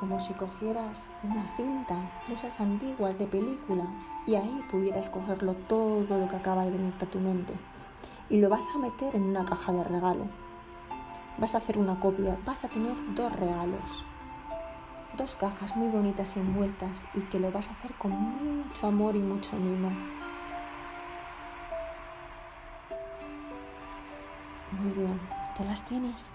como 0.00 0.18
si 0.18 0.34
cogieras 0.34 1.08
una 1.22 1.46
cinta 1.56 2.10
de 2.26 2.34
esas 2.34 2.60
antiguas 2.60 3.16
de 3.16 3.28
película 3.28 3.84
y 4.26 4.34
ahí 4.34 4.64
pudieras 4.68 5.08
cogerlo 5.10 5.54
todo 5.68 6.18
lo 6.18 6.26
que 6.26 6.34
acaba 6.34 6.64
de 6.64 6.72
venir 6.72 6.92
a 7.00 7.06
tu 7.06 7.20
mente 7.20 7.52
y 8.28 8.40
lo 8.40 8.48
vas 8.48 8.64
a 8.74 8.78
meter 8.78 9.14
en 9.14 9.22
una 9.22 9.44
caja 9.44 9.70
de 9.72 9.84
regalo. 9.84 10.26
Vas 11.38 11.54
a 11.54 11.58
hacer 11.58 11.78
una 11.78 12.00
copia, 12.00 12.36
vas 12.44 12.64
a 12.64 12.68
tener 12.68 12.96
dos 13.14 13.32
regalos, 13.32 14.04
dos 15.16 15.36
cajas 15.36 15.76
muy 15.76 15.86
bonitas 15.86 16.36
envueltas 16.36 17.00
y 17.14 17.20
que 17.20 17.38
lo 17.38 17.52
vas 17.52 17.68
a 17.68 17.74
hacer 17.74 17.92
con 17.94 18.10
mucho 18.10 18.88
amor 18.88 19.14
y 19.14 19.20
mucho 19.20 19.54
mimo. 19.54 19.90
Muy 24.80 24.90
bien, 24.94 25.20
¿te 25.56 25.64
las 25.64 25.84
tienes? 25.84 26.32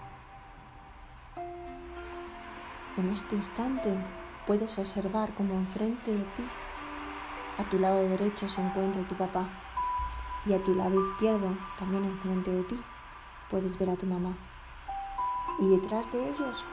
En 2.98 3.10
este 3.10 3.36
instante 3.36 3.94
puedes 4.44 4.76
observar 4.76 5.32
como 5.34 5.54
enfrente 5.54 6.10
de 6.10 6.18
ti, 6.18 6.42
a 7.56 7.62
tu 7.70 7.78
lado 7.78 8.02
derecho 8.02 8.48
se 8.48 8.60
encuentra 8.60 9.06
tu 9.06 9.14
papá 9.14 9.46
y 10.44 10.52
a 10.52 10.58
tu 10.64 10.74
lado 10.74 11.00
izquierdo, 11.12 11.56
también 11.78 12.04
enfrente 12.04 12.50
de 12.50 12.64
ti, 12.64 12.80
puedes 13.52 13.78
ver 13.78 13.90
a 13.90 13.94
tu 13.94 14.06
mamá. 14.06 14.34
Y 15.60 15.68
detrás 15.68 16.10
de 16.10 16.28
ellos, 16.28 16.64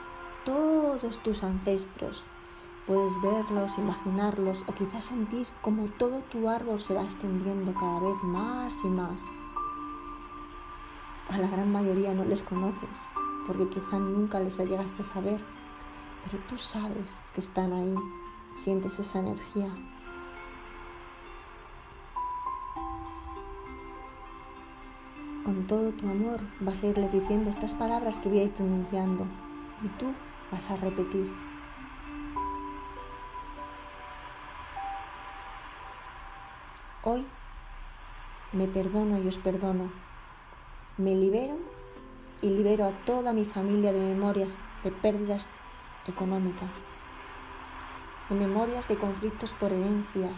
todos 0.44 1.22
tus 1.22 1.44
ancestros. 1.44 2.24
Puedes 2.88 3.12
verlos, 3.22 3.78
imaginarlos 3.78 4.64
o 4.66 4.74
quizás 4.74 5.04
sentir 5.04 5.46
como 5.62 5.86
todo 5.90 6.22
tu 6.22 6.48
árbol 6.48 6.80
se 6.80 6.94
va 6.94 7.04
extendiendo 7.04 7.72
cada 7.72 8.00
vez 8.00 8.16
más 8.24 8.74
y 8.82 8.88
más. 8.88 9.22
A 11.30 11.38
la 11.38 11.46
gran 11.46 11.70
mayoría 11.70 12.14
no 12.14 12.24
les 12.24 12.42
conoces, 12.42 12.88
porque 13.46 13.68
quizás 13.68 14.00
nunca 14.00 14.40
les 14.40 14.58
llegaste 14.58 15.02
a 15.02 15.04
saber 15.04 15.40
pero 16.30 16.42
tú 16.48 16.58
sabes 16.58 17.20
que 17.34 17.40
están 17.40 17.72
ahí, 17.72 17.94
sientes 18.56 18.98
esa 18.98 19.20
energía. 19.20 19.70
Con 25.44 25.66
todo 25.68 25.92
tu 25.92 26.08
amor 26.08 26.40
vas 26.58 26.82
a 26.82 26.86
irles 26.86 27.12
diciendo 27.12 27.50
estas 27.50 27.74
palabras 27.74 28.18
que 28.18 28.28
voy 28.28 28.40
a 28.40 28.42
ir 28.44 28.50
pronunciando 28.50 29.26
y 29.84 29.88
tú 30.00 30.12
vas 30.50 30.68
a 30.70 30.76
repetir. 30.76 31.32
Hoy 37.04 37.24
me 38.52 38.66
perdono 38.66 39.22
y 39.22 39.28
os 39.28 39.36
perdono. 39.36 39.92
Me 40.96 41.14
libero 41.14 41.56
y 42.42 42.50
libero 42.50 42.86
a 42.86 42.90
toda 43.04 43.32
mi 43.32 43.44
familia 43.44 43.92
de 43.92 44.00
memorias 44.00 44.50
de 44.82 44.90
pérdidas 44.90 45.48
económica, 46.10 46.66
de 48.28 48.34
memorias 48.34 48.88
de 48.88 48.96
conflictos 48.96 49.52
por 49.52 49.72
herencias, 49.72 50.34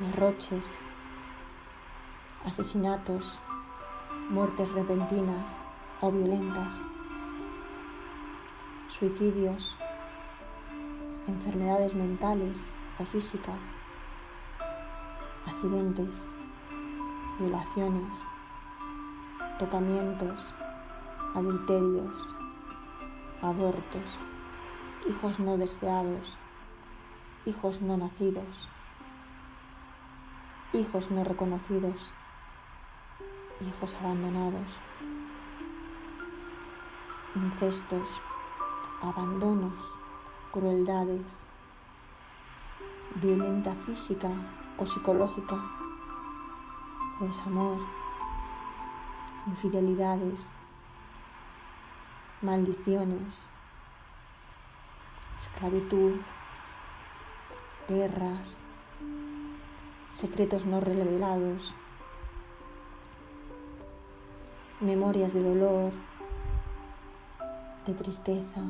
derroches, 0.00 0.70
asesinatos, 2.44 3.38
muertes 4.30 4.70
repentinas 4.72 5.50
o 6.00 6.10
violentas, 6.10 6.76
suicidios, 8.88 9.76
enfermedades 11.26 11.94
mentales 11.94 12.58
o 12.98 13.04
físicas, 13.04 13.60
accidentes, 15.46 16.26
violaciones, 17.38 18.18
tocamientos, 19.58 20.44
adulterios, 21.34 22.12
abortos, 23.42 24.29
hijos 25.06 25.40
no 25.40 25.56
deseados, 25.56 26.36
hijos 27.46 27.80
no 27.80 27.96
nacidos, 27.96 28.68
hijos 30.72 31.10
no 31.10 31.24
reconocidos, 31.24 32.10
hijos 33.66 33.94
abandonados, 33.96 34.68
incestos, 37.34 38.08
abandonos, 39.02 39.80
crueldades, 40.52 41.26
violencia 43.16 43.74
física 43.76 44.30
o 44.78 44.84
psicológica, 44.84 45.56
desamor, 47.20 47.78
infidelidades, 49.46 50.50
maldiciones, 52.42 53.49
esclavitud, 55.40 56.16
guerras, 57.88 58.58
secretos 60.14 60.66
no 60.66 60.80
revelados, 60.80 61.74
memorias 64.80 65.32
de 65.32 65.42
dolor, 65.42 65.92
de 67.86 67.94
tristeza, 67.94 68.60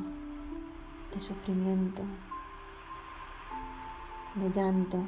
de 1.13 1.19
sufrimiento, 1.19 2.03
de 4.35 4.49
llanto 4.49 5.03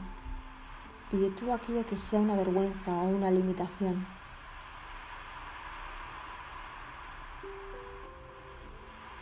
y 1.12 1.17
de 1.17 1.30
todo 1.30 1.54
aquello 1.54 1.86
que 1.86 1.97
sea 1.97 2.19
una 2.19 2.36
vergüenza 2.36 2.91
o 2.91 3.04
una 3.04 3.32
limitación. 3.32 4.06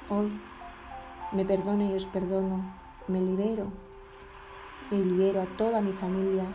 Hoy 0.10 0.51
me 1.32 1.46
perdono 1.46 1.84
y 1.86 1.94
os 1.94 2.06
perdono, 2.06 2.64
me 3.08 3.22
libero 3.22 3.72
y 4.92 4.96
libero 4.96 5.42
a 5.42 5.46
toda 5.46 5.82
mi 5.82 5.94
familia. 5.94 6.46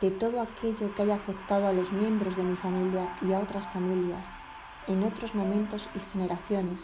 De 0.00 0.10
todo 0.10 0.40
aquello 0.40 0.94
que 0.94 1.02
haya 1.02 1.14
afectado 1.14 1.68
a 1.68 1.72
los 1.72 1.92
miembros 1.92 2.36
de 2.36 2.42
mi 2.42 2.56
familia 2.56 3.16
y 3.20 3.32
a 3.32 3.38
otras 3.38 3.66
familias 3.66 4.26
en 4.88 5.04
otros 5.04 5.34
momentos 5.34 5.88
y 5.94 5.98
generaciones. 6.12 6.80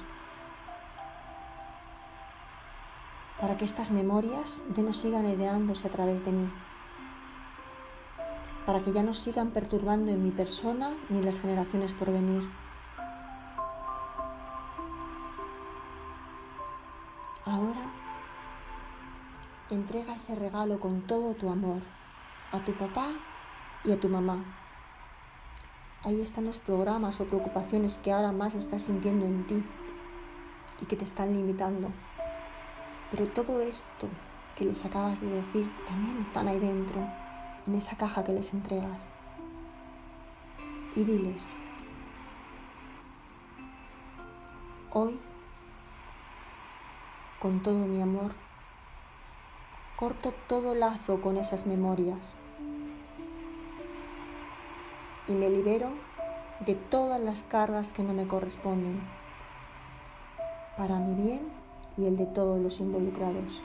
Para 3.41 3.57
que 3.57 3.65
estas 3.65 3.91
memorias 3.91 4.63
ya 4.75 4.83
no 4.83 4.93
sigan 4.93 5.27
heredándose 5.27 5.87
a 5.87 5.91
través 5.91 6.25
de 6.25 6.33
mí, 6.33 6.49
para 8.67 8.81
que 8.81 8.93
ya 8.93 9.03
no 9.03 9.15
sigan 9.15 9.51
perturbando 9.51 10.11
en 10.13 10.23
mi 10.23 10.31
persona 10.31 10.93
ni 11.09 11.19
en 11.19 11.25
las 11.25 11.41
generaciones 11.41 11.93
por 11.93 12.13
venir. 12.13 12.43
Ahora 17.49 17.81
entrega 19.71 20.17
ese 20.17 20.35
regalo 20.35 20.79
con 20.81 21.01
todo 21.07 21.33
tu 21.33 21.49
amor 21.49 21.81
a 22.53 22.59
tu 22.59 22.73
papá 22.73 23.09
y 23.85 23.93
a 23.93 23.99
tu 23.99 24.11
mamá. 24.11 24.45
Ahí 26.05 26.21
están 26.21 26.45
los 26.45 26.59
programas 26.59 27.19
o 27.23 27.25
preocupaciones 27.25 27.97
que 27.97 28.13
ahora 28.13 28.33
más 28.33 28.55
estás 28.55 28.83
sintiendo 28.83 29.25
en 29.25 29.47
ti 29.47 29.65
y 30.83 30.85
que 30.85 30.97
te 30.97 31.05
están 31.05 31.35
limitando. 31.35 31.89
Pero 33.11 33.27
todo 33.29 33.63
esto 33.63 34.09
que 34.55 34.67
les 34.67 34.85
acabas 34.85 35.19
de 35.23 35.31
decir 35.31 35.71
también 35.87 36.19
están 36.19 36.49
ahí 36.49 36.59
dentro, 36.59 37.01
en 37.67 37.75
esa 37.75 37.97
caja 37.97 38.25
que 38.25 38.33
les 38.33 38.53
entregas. 38.53 39.03
Y 40.95 41.03
diles, 41.03 41.49
hoy, 44.93 45.19
con 47.41 47.61
todo 47.61 47.87
mi 47.87 48.03
amor, 48.03 48.33
corto 49.97 50.33
todo 50.49 50.75
lazo 50.75 51.21
con 51.21 51.37
esas 51.37 51.67
memorias 51.67 52.37
y 55.29 55.33
me 55.33 55.49
libero 55.49 55.91
de 56.67 56.75
todas 56.75 57.21
las 57.21 57.45
cargas 57.45 57.93
que 57.93 58.03
no 58.03 58.13
me 58.13 58.27
corresponden, 58.27 59.01
para 60.77 60.97
mi 60.97 61.15
bien 61.15 61.49
y 61.97 62.07
el 62.07 62.17
de 62.17 62.27
todos 62.27 62.61
los 62.61 62.81
involucrados. 62.81 63.63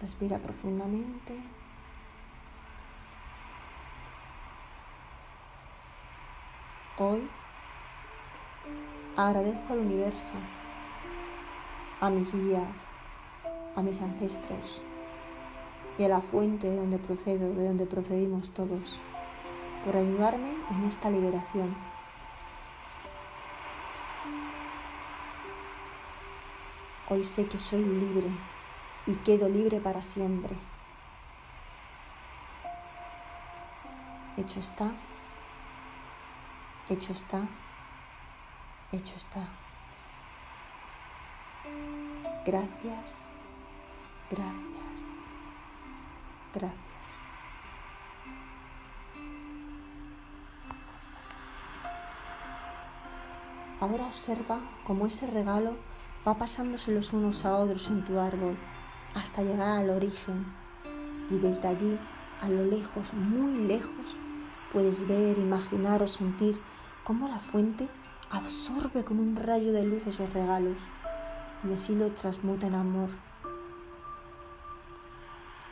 Respira 0.00 0.38
profundamente. 0.38 1.38
Hoy 6.98 7.28
agradezco 9.16 9.72
al 9.72 9.78
universo, 9.78 10.32
a 12.00 12.10
mis 12.10 12.32
guías, 12.34 12.68
a 13.76 13.82
mis 13.82 14.00
ancestros 14.02 14.82
y 15.98 16.04
a 16.04 16.08
la 16.08 16.20
fuente 16.20 16.68
de 16.68 16.76
donde 16.76 16.98
procedo, 16.98 17.54
de 17.54 17.68
donde 17.68 17.86
procedimos 17.86 18.50
todos, 18.50 18.98
por 19.84 19.96
ayudarme 19.96 20.54
en 20.70 20.84
esta 20.84 21.10
liberación. 21.10 21.74
Hoy 27.08 27.22
sé 27.22 27.46
que 27.46 27.58
soy 27.58 27.84
libre 27.84 28.28
y 29.06 29.14
quedo 29.16 29.48
libre 29.48 29.78
para 29.78 30.02
siempre. 30.02 30.56
Hecho 34.36 34.58
está, 34.58 34.90
hecho 36.88 37.12
está, 37.12 37.42
hecho 38.92 39.14
está. 39.16 39.48
Gracias, 42.46 43.14
gracias, 44.30 45.00
gracias. 46.52 46.84
Ahora 53.80 54.06
observa 54.06 54.60
cómo 54.84 55.06
ese 55.06 55.26
regalo 55.26 55.76
va 56.26 56.38
pasándose 56.38 56.92
los 56.92 57.12
unos 57.12 57.44
a 57.44 57.56
otros 57.56 57.88
en 57.88 58.04
tu 58.04 58.18
árbol 58.18 58.56
hasta 59.14 59.42
llegar 59.42 59.78
al 59.78 59.90
origen 59.90 60.46
y 61.30 61.38
desde 61.38 61.68
allí, 61.68 61.98
a 62.40 62.48
lo 62.48 62.64
lejos, 62.64 63.14
muy 63.14 63.58
lejos, 63.66 64.16
puedes 64.72 65.06
ver, 65.06 65.38
imaginar 65.38 66.02
o 66.02 66.08
sentir 66.08 66.60
cómo 67.04 67.28
la 67.28 67.38
fuente 67.38 67.88
absorbe 68.30 69.04
con 69.04 69.18
un 69.18 69.36
rayo 69.36 69.72
de 69.72 69.84
luz 69.84 70.06
esos 70.06 70.32
regalos 70.32 70.78
y 71.68 71.72
así 71.72 71.94
lo 71.94 72.10
transmuta 72.10 72.66
en 72.66 72.74
amor. 72.74 73.08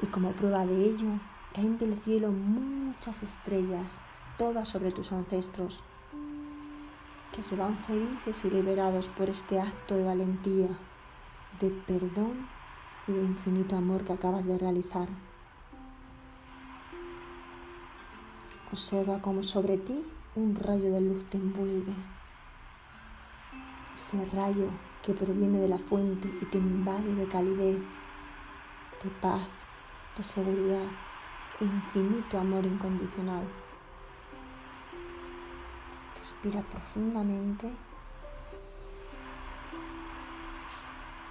Y 0.01 0.07
como 0.07 0.33
prueba 0.33 0.65
de 0.65 0.85
ello, 0.85 1.09
caen 1.55 1.79
del 1.79 2.01
cielo 2.03 2.31
muchas 2.31 3.23
estrellas, 3.23 3.93
todas 4.39 4.69
sobre 4.69 4.91
tus 4.91 5.13
ancestros, 5.13 5.83
que 7.35 7.43
se 7.43 7.57
van 7.57 7.77
felices 7.79 8.45
y 8.45 8.51
liberados 8.51 9.09
por 9.09 9.29
este 9.29 9.61
acto 9.61 9.97
de 9.97 10.05
valentía, 10.05 10.69
de 11.61 11.71
perdón 11.71 12.47
y 13.07 13.13
de 13.13 13.23
infinito 13.23 13.77
amor 13.77 14.05
que 14.05 14.13
acabas 14.13 14.47
de 14.47 14.59
realizar. 14.59 15.09
Observa 18.71 19.21
como 19.21 19.43
sobre 19.43 19.77
ti 19.77 20.03
un 20.35 20.57
rayo 20.57 20.91
de 20.91 21.01
luz 21.01 21.25
te 21.29 21.37
envuelve. 21.37 21.93
Ese 24.13 24.37
rayo 24.37 24.69
que 25.03 25.15
proviene 25.15 25.59
de 25.59 25.69
la 25.69 25.79
fuente 25.79 26.29
y 26.41 26.45
te 26.45 26.59
invade 26.59 27.15
de 27.15 27.27
calidez, 27.27 27.79
de 29.03 29.11
paz, 29.23 29.49
de 30.19 30.23
seguridad 30.23 30.87
e 31.61 31.65
infinito 31.65 32.39
amor 32.39 32.67
incondicional. 32.67 33.45
Respira 36.21 36.61
profundamente 36.61 37.73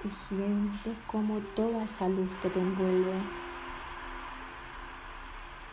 y 0.04 0.10
siente 0.10 0.96
como 1.06 1.40
toda 1.56 1.84
esa 1.84 2.10
luz 2.10 2.32
que 2.42 2.50
te 2.50 2.60
envuelve 2.60 3.14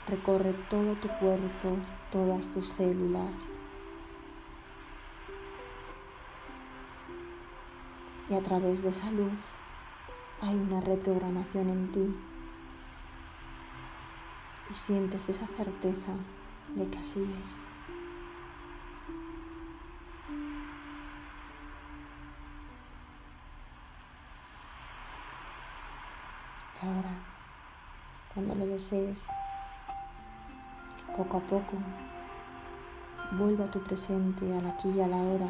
recorre 0.09 0.55
todo 0.71 0.94
tu 0.94 1.09
cuerpo, 1.09 1.77
todas 2.11 2.49
tus 2.49 2.68
células. 2.68 3.58
Y 8.28 8.34
a 8.34 8.40
través 8.40 8.82
de 8.82 8.90
esa 8.90 9.10
luz 9.10 9.32
hay 10.42 10.54
una 10.54 10.80
reprogramación 10.80 11.70
en 11.70 11.92
ti. 11.92 12.14
Y 14.70 14.74
sientes 14.74 15.28
esa 15.28 15.46
certeza 15.46 16.12
de 16.74 16.88
que 16.88 16.98
así 16.98 17.22
es. 17.42 17.68
ahora, 26.82 27.10
cuando 28.32 28.54
lo 28.54 28.66
desees, 28.66 29.26
poco 31.16 31.38
a 31.38 31.40
poco, 31.40 31.76
vuelve 33.32 33.64
a 33.64 33.70
tu 33.70 33.80
presente, 33.82 34.56
al 34.56 34.66
aquí 34.66 34.90
y 34.90 35.00
a 35.00 35.08
la 35.08 35.16
hora. 35.16 35.48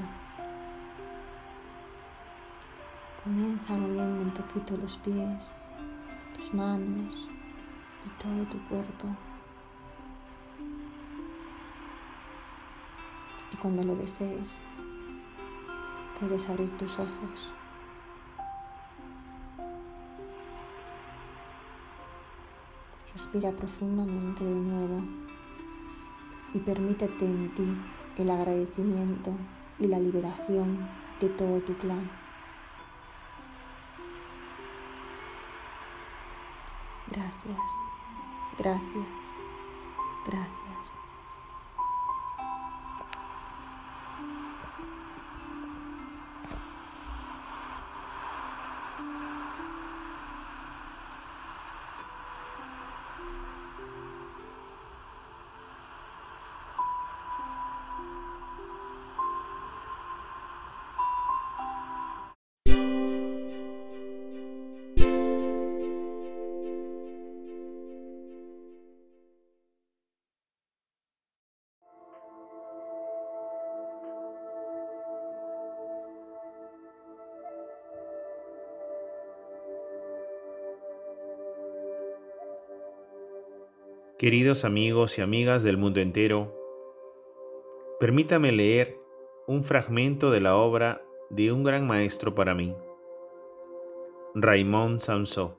Comienza 3.28 3.76
moviendo 3.76 4.22
un 4.22 4.30
poquito 4.30 4.74
los 4.78 4.96
pies, 4.96 5.52
tus 6.34 6.54
manos 6.54 7.28
y 8.06 8.22
todo 8.22 8.42
tu 8.46 8.58
cuerpo. 8.68 9.06
Y 13.52 13.56
cuando 13.56 13.84
lo 13.84 13.96
desees, 13.96 14.62
puedes 16.18 16.48
abrir 16.48 16.70
tus 16.78 16.90
ojos. 16.94 17.52
Respira 23.12 23.50
profundamente 23.50 24.42
de 24.42 24.54
nuevo 24.54 25.02
y 26.54 26.60
permítete 26.60 27.26
en 27.26 27.54
ti 27.54 27.76
el 28.16 28.30
agradecimiento 28.30 29.32
y 29.78 29.86
la 29.86 29.98
liberación 29.98 30.78
de 31.20 31.28
todo 31.28 31.60
tu 31.60 31.74
clan. 31.74 32.27
Gracias, 38.68 39.17
Queridos 84.28 84.66
amigos 84.66 85.16
y 85.16 85.22
amigas 85.22 85.62
del 85.62 85.78
mundo 85.78 86.00
entero, 86.00 86.54
permítame 87.98 88.52
leer 88.52 89.00
un 89.46 89.64
fragmento 89.64 90.30
de 90.30 90.42
la 90.42 90.54
obra 90.54 91.00
de 91.30 91.50
un 91.50 91.64
gran 91.64 91.86
maestro 91.86 92.34
para 92.34 92.54
mí, 92.54 92.76
Raymond 94.34 95.00
Samson, 95.00 95.56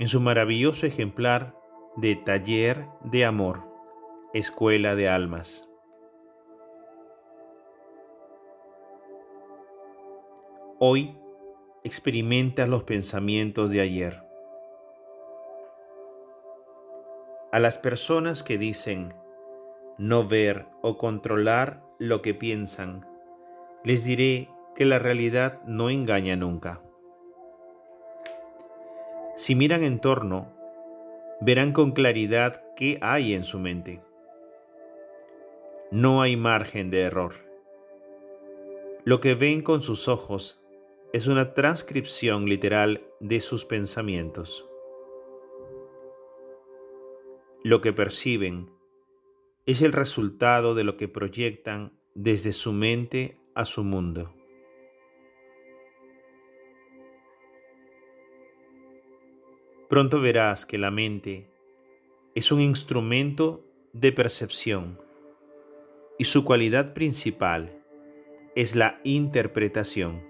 en 0.00 0.08
su 0.08 0.20
maravilloso 0.20 0.84
ejemplar 0.84 1.56
de 1.94 2.16
Taller 2.16 2.88
de 3.04 3.24
Amor, 3.24 3.62
Escuela 4.34 4.96
de 4.96 5.08
Almas. 5.08 5.70
Hoy 10.80 11.16
experimentas 11.84 12.68
los 12.68 12.82
pensamientos 12.82 13.70
de 13.70 13.80
ayer 13.80 14.25
a 17.56 17.58
las 17.58 17.78
personas 17.78 18.42
que 18.42 18.58
dicen 18.58 19.14
no 19.96 20.28
ver 20.28 20.66
o 20.82 20.98
controlar 20.98 21.82
lo 21.98 22.20
que 22.20 22.34
piensan, 22.34 23.06
les 23.82 24.04
diré 24.04 24.50
que 24.74 24.84
la 24.84 24.98
realidad 24.98 25.62
no 25.64 25.88
engaña 25.88 26.36
nunca. 26.36 26.82
Si 29.36 29.54
miran 29.54 29.84
en 29.84 30.00
torno, 30.00 30.52
verán 31.40 31.72
con 31.72 31.92
claridad 31.92 32.62
qué 32.76 32.98
hay 33.00 33.32
en 33.32 33.44
su 33.44 33.58
mente. 33.58 34.02
No 35.90 36.20
hay 36.20 36.36
margen 36.36 36.90
de 36.90 37.04
error. 37.04 37.36
Lo 39.04 39.22
que 39.22 39.34
ven 39.34 39.62
con 39.62 39.80
sus 39.80 40.08
ojos 40.08 40.62
es 41.14 41.26
una 41.26 41.54
transcripción 41.54 42.50
literal 42.50 43.02
de 43.20 43.40
sus 43.40 43.64
pensamientos 43.64 44.65
lo 47.66 47.80
que 47.80 47.92
perciben 47.92 48.70
es 49.66 49.82
el 49.82 49.92
resultado 49.92 50.76
de 50.76 50.84
lo 50.84 50.96
que 50.96 51.08
proyectan 51.08 51.98
desde 52.14 52.52
su 52.52 52.72
mente 52.72 53.40
a 53.56 53.64
su 53.64 53.82
mundo. 53.82 54.32
Pronto 59.88 60.20
verás 60.20 60.64
que 60.64 60.78
la 60.78 60.92
mente 60.92 61.50
es 62.36 62.52
un 62.52 62.60
instrumento 62.60 63.66
de 63.92 64.12
percepción 64.12 65.00
y 66.20 66.26
su 66.26 66.44
cualidad 66.44 66.94
principal 66.94 67.82
es 68.54 68.76
la 68.76 69.00
interpretación. 69.02 70.24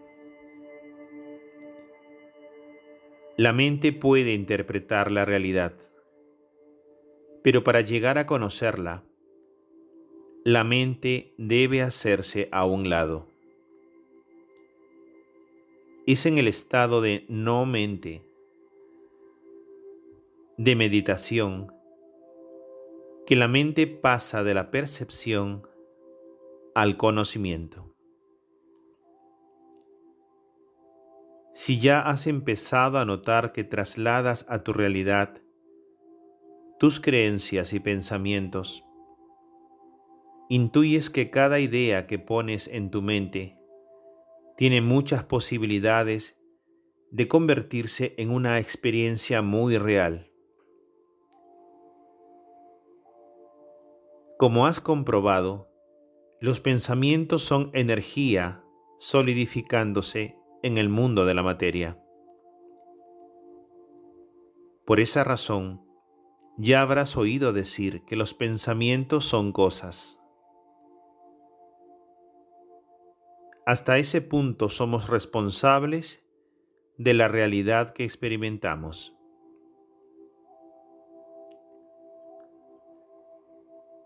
La 3.37 3.53
mente 3.53 3.92
puede 3.92 4.33
interpretar 4.33 5.12
la 5.12 5.27
realidad 5.27 5.75
pero 7.46 7.62
para 7.62 7.80
llegar 7.80 8.18
a 8.18 8.26
conocerla, 8.26 9.04
la 10.42 10.64
mente 10.64 11.32
debe 11.38 11.80
hacerse 11.80 12.48
a 12.50 12.66
un 12.66 12.90
lado. 12.90 13.28
Es 16.09 16.26
en 16.26 16.38
el 16.38 16.48
estado 16.48 17.00
de 17.00 17.24
no 17.28 17.64
mente, 17.64 18.28
de 20.56 20.74
meditación, 20.74 21.72
que 23.28 23.37
la 23.37 23.46
mente 23.46 23.87
pasa 23.87 24.42
de 24.42 24.52
la 24.52 24.72
percepción 24.72 25.68
al 26.74 26.96
conocimiento. 26.96 27.94
Si 31.54 31.78
ya 31.78 32.00
has 32.00 32.26
empezado 32.26 32.98
a 32.98 33.04
notar 33.04 33.52
que 33.52 33.62
trasladas 33.62 34.46
a 34.48 34.64
tu 34.64 34.72
realidad 34.72 35.45
tus 36.79 37.01
creencias 37.01 37.73
y 37.73 37.81
pensamientos. 37.81 38.85
Intuyes 40.51 41.09
que 41.09 41.31
cada 41.31 41.59
idea 41.59 42.07
que 42.07 42.19
pones 42.19 42.69
en 42.69 42.91
tu 42.91 43.01
mente 43.01 43.59
tiene 44.59 44.83
muchas 44.83 45.25
posibilidades 45.25 46.39
de 47.11 47.29
convertirse 47.29 48.15
en 48.19 48.31
una 48.31 48.59
experiencia 48.59 49.41
muy 49.41 49.79
real. 49.79 50.31
Como 54.39 54.67
has 54.67 54.81
comprobado, 54.81 55.71
los 56.41 56.61
pensamientos 56.61 57.43
son 57.43 57.71
energía 57.73 58.62
solidificándose 58.99 60.37
en 60.62 60.77
el 60.77 60.91
mundo 60.91 61.25
de 61.25 61.33
la 61.33 61.43
materia. 61.43 61.99
Por 64.85 65.01
esa 65.01 65.25
razón, 65.25 65.86
ya 66.59 66.83
habrás 66.83 67.16
oído 67.16 67.53
decir 67.53 68.05
que 68.05 68.16
los 68.16 68.35
pensamientos 68.35 69.27
son 69.27 69.53
cosas. 69.53 70.23
Hasta 73.66 73.99
ese 73.99 74.23
punto 74.23 74.69
somos 74.69 75.09
responsables 75.09 76.25
de 76.99 77.14
la 77.14 77.29
realidad 77.29 77.92
que 77.92 78.05
experimentamos. 78.05 79.14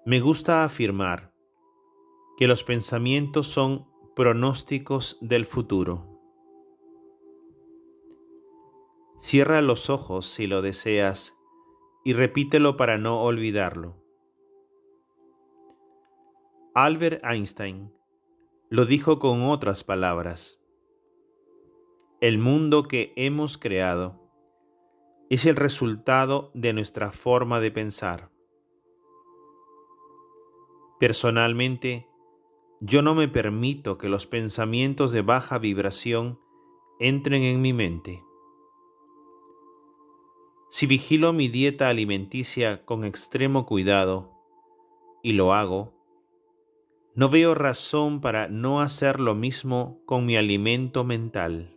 Me 0.06 0.18
gusta 0.18 0.64
afirmar 0.64 1.32
que 2.38 2.48
los 2.48 2.64
pensamientos 2.64 3.46
son 3.46 3.86
pronósticos 4.16 5.18
del 5.20 5.46
futuro. 5.46 6.20
Cierra 9.20 9.60
los 9.60 9.90
ojos 9.90 10.26
si 10.26 10.46
lo 10.46 10.62
deseas 10.62 11.39
y 12.04 12.12
repítelo 12.12 12.76
para 12.76 12.98
no 12.98 13.22
olvidarlo. 13.22 13.96
Albert 16.74 17.24
Einstein 17.24 17.92
lo 18.68 18.86
dijo 18.86 19.18
con 19.18 19.42
otras 19.42 19.82
palabras. 19.82 20.62
El 22.20 22.38
mundo 22.38 22.84
que 22.84 23.12
hemos 23.16 23.58
creado 23.58 24.20
es 25.30 25.46
el 25.46 25.56
resultado 25.56 26.50
de 26.54 26.72
nuestra 26.72 27.12
forma 27.12 27.60
de 27.60 27.70
pensar. 27.70 28.30
Personalmente, 31.00 32.06
yo 32.80 33.02
no 33.02 33.14
me 33.14 33.26
permito 33.26 33.98
que 33.98 34.08
los 34.08 34.26
pensamientos 34.26 35.12
de 35.12 35.22
baja 35.22 35.58
vibración 35.58 36.38
entren 36.98 37.42
en 37.42 37.60
mi 37.60 37.72
mente. 37.72 38.22
Si 40.70 40.86
vigilo 40.86 41.32
mi 41.32 41.48
dieta 41.48 41.88
alimenticia 41.88 42.84
con 42.84 43.04
extremo 43.04 43.66
cuidado, 43.66 44.30
y 45.22 45.32
lo 45.32 45.52
hago, 45.52 45.98
No 47.16 47.28
veo 47.28 47.56
razón 47.56 48.20
para 48.20 48.46
no 48.46 48.80
hacer 48.80 49.18
lo 49.18 49.34
mismo 49.34 50.00
con 50.06 50.26
mi 50.26 50.36
alimento 50.36 51.02
mental. 51.02 51.76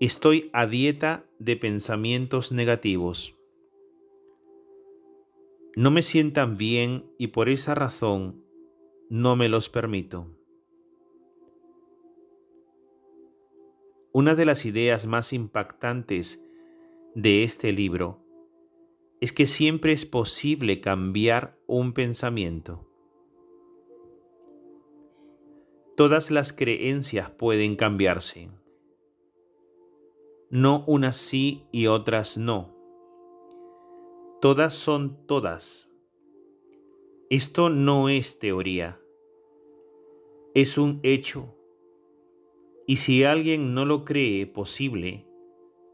Estoy 0.00 0.50
a 0.52 0.66
dieta 0.66 1.24
de 1.38 1.56
pensamientos 1.56 2.50
negativos. 2.50 3.36
No 5.76 5.92
me 5.92 6.02
sientan 6.02 6.56
bien 6.56 7.06
y 7.16 7.28
por 7.28 7.48
esa 7.48 7.76
razón 7.76 8.44
no 9.08 9.36
me 9.36 9.48
los 9.48 9.68
permito. 9.68 10.26
Una 14.16 14.36
de 14.36 14.44
las 14.44 14.64
ideas 14.64 15.08
más 15.08 15.32
impactantes 15.32 16.40
de 17.16 17.42
este 17.42 17.72
libro 17.72 18.20
es 19.20 19.32
que 19.32 19.44
siempre 19.44 19.90
es 19.90 20.06
posible 20.06 20.80
cambiar 20.80 21.58
un 21.66 21.94
pensamiento. 21.94 22.88
Todas 25.96 26.30
las 26.30 26.52
creencias 26.52 27.28
pueden 27.30 27.74
cambiarse. 27.74 28.52
No 30.48 30.84
unas 30.86 31.16
sí 31.16 31.66
y 31.72 31.88
otras 31.88 32.38
no. 32.38 32.72
Todas 34.40 34.74
son 34.74 35.26
todas. 35.26 35.92
Esto 37.30 37.68
no 37.68 38.08
es 38.08 38.38
teoría. 38.38 39.00
Es 40.54 40.78
un 40.78 41.00
hecho. 41.02 41.56
Y 42.86 42.96
si 42.96 43.24
alguien 43.24 43.74
no 43.74 43.84
lo 43.84 44.04
cree 44.04 44.46
posible, 44.46 45.26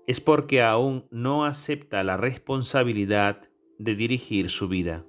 es 0.07 0.21
porque 0.21 0.61
aún 0.63 1.07
no 1.11 1.45
acepta 1.45 2.03
la 2.03 2.17
responsabilidad 2.17 3.49
de 3.79 3.95
dirigir 3.95 4.51
su 4.51 4.67
vida. 4.69 5.07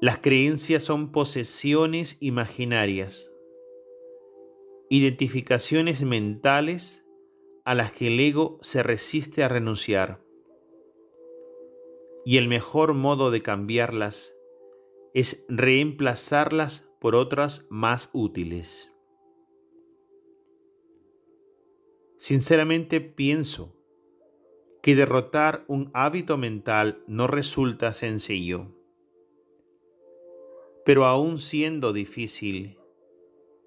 Las 0.00 0.18
creencias 0.18 0.84
son 0.84 1.10
posesiones 1.10 2.18
imaginarias, 2.20 3.32
identificaciones 4.90 6.02
mentales 6.02 7.04
a 7.64 7.74
las 7.74 7.90
que 7.90 8.06
el 8.06 8.20
ego 8.20 8.58
se 8.62 8.84
resiste 8.84 9.42
a 9.42 9.48
renunciar. 9.48 10.22
Y 12.24 12.36
el 12.36 12.46
mejor 12.46 12.94
modo 12.94 13.32
de 13.32 13.42
cambiarlas 13.42 14.36
es 15.14 15.44
reemplazarlas 15.48 16.85
por 17.00 17.14
otras 17.14 17.66
más 17.70 18.10
útiles. 18.12 18.92
Sinceramente 22.16 23.00
pienso 23.00 23.76
que 24.82 24.94
derrotar 24.94 25.64
un 25.68 25.90
hábito 25.94 26.36
mental 26.36 27.02
no 27.06 27.26
resulta 27.26 27.92
sencillo. 27.92 28.72
Pero 30.84 31.04
aún 31.04 31.38
siendo 31.38 31.92
difícil, 31.92 32.78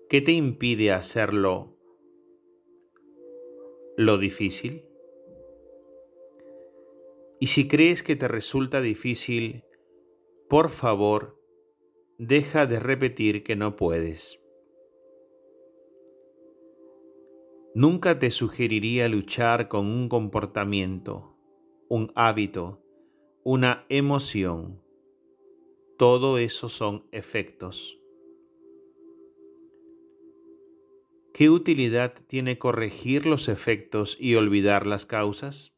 ¿qué 0.09 0.21
te 0.21 0.31
impide 0.31 0.91
hacerlo 0.91 1.75
lo 3.97 4.17
difícil? 4.17 4.85
Y 7.39 7.47
si 7.47 7.67
crees 7.67 8.03
que 8.03 8.15
te 8.15 8.27
resulta 8.27 8.81
difícil, 8.81 9.63
por 10.49 10.69
favor, 10.69 11.38
deja 12.19 12.67
de 12.67 12.81
repetir 12.81 13.43
que 13.43 13.55
no 13.55 13.77
puedes. 13.77 14.41
Nunca 17.73 18.19
te 18.19 18.29
sugeriría 18.29 19.07
luchar 19.07 19.69
con 19.69 19.85
un 19.85 20.09
comportamiento, 20.09 21.37
un 21.87 22.11
hábito, 22.15 22.83
una 23.43 23.85
emoción. 23.87 24.83
Todo 25.97 26.39
eso 26.39 26.67
son 26.67 27.07
efectos. 27.13 28.01
¿Qué 31.33 31.49
utilidad 31.49 32.15
tiene 32.27 32.57
corregir 32.57 33.25
los 33.25 33.47
efectos 33.47 34.17
y 34.19 34.35
olvidar 34.35 34.85
las 34.85 35.05
causas? 35.05 35.73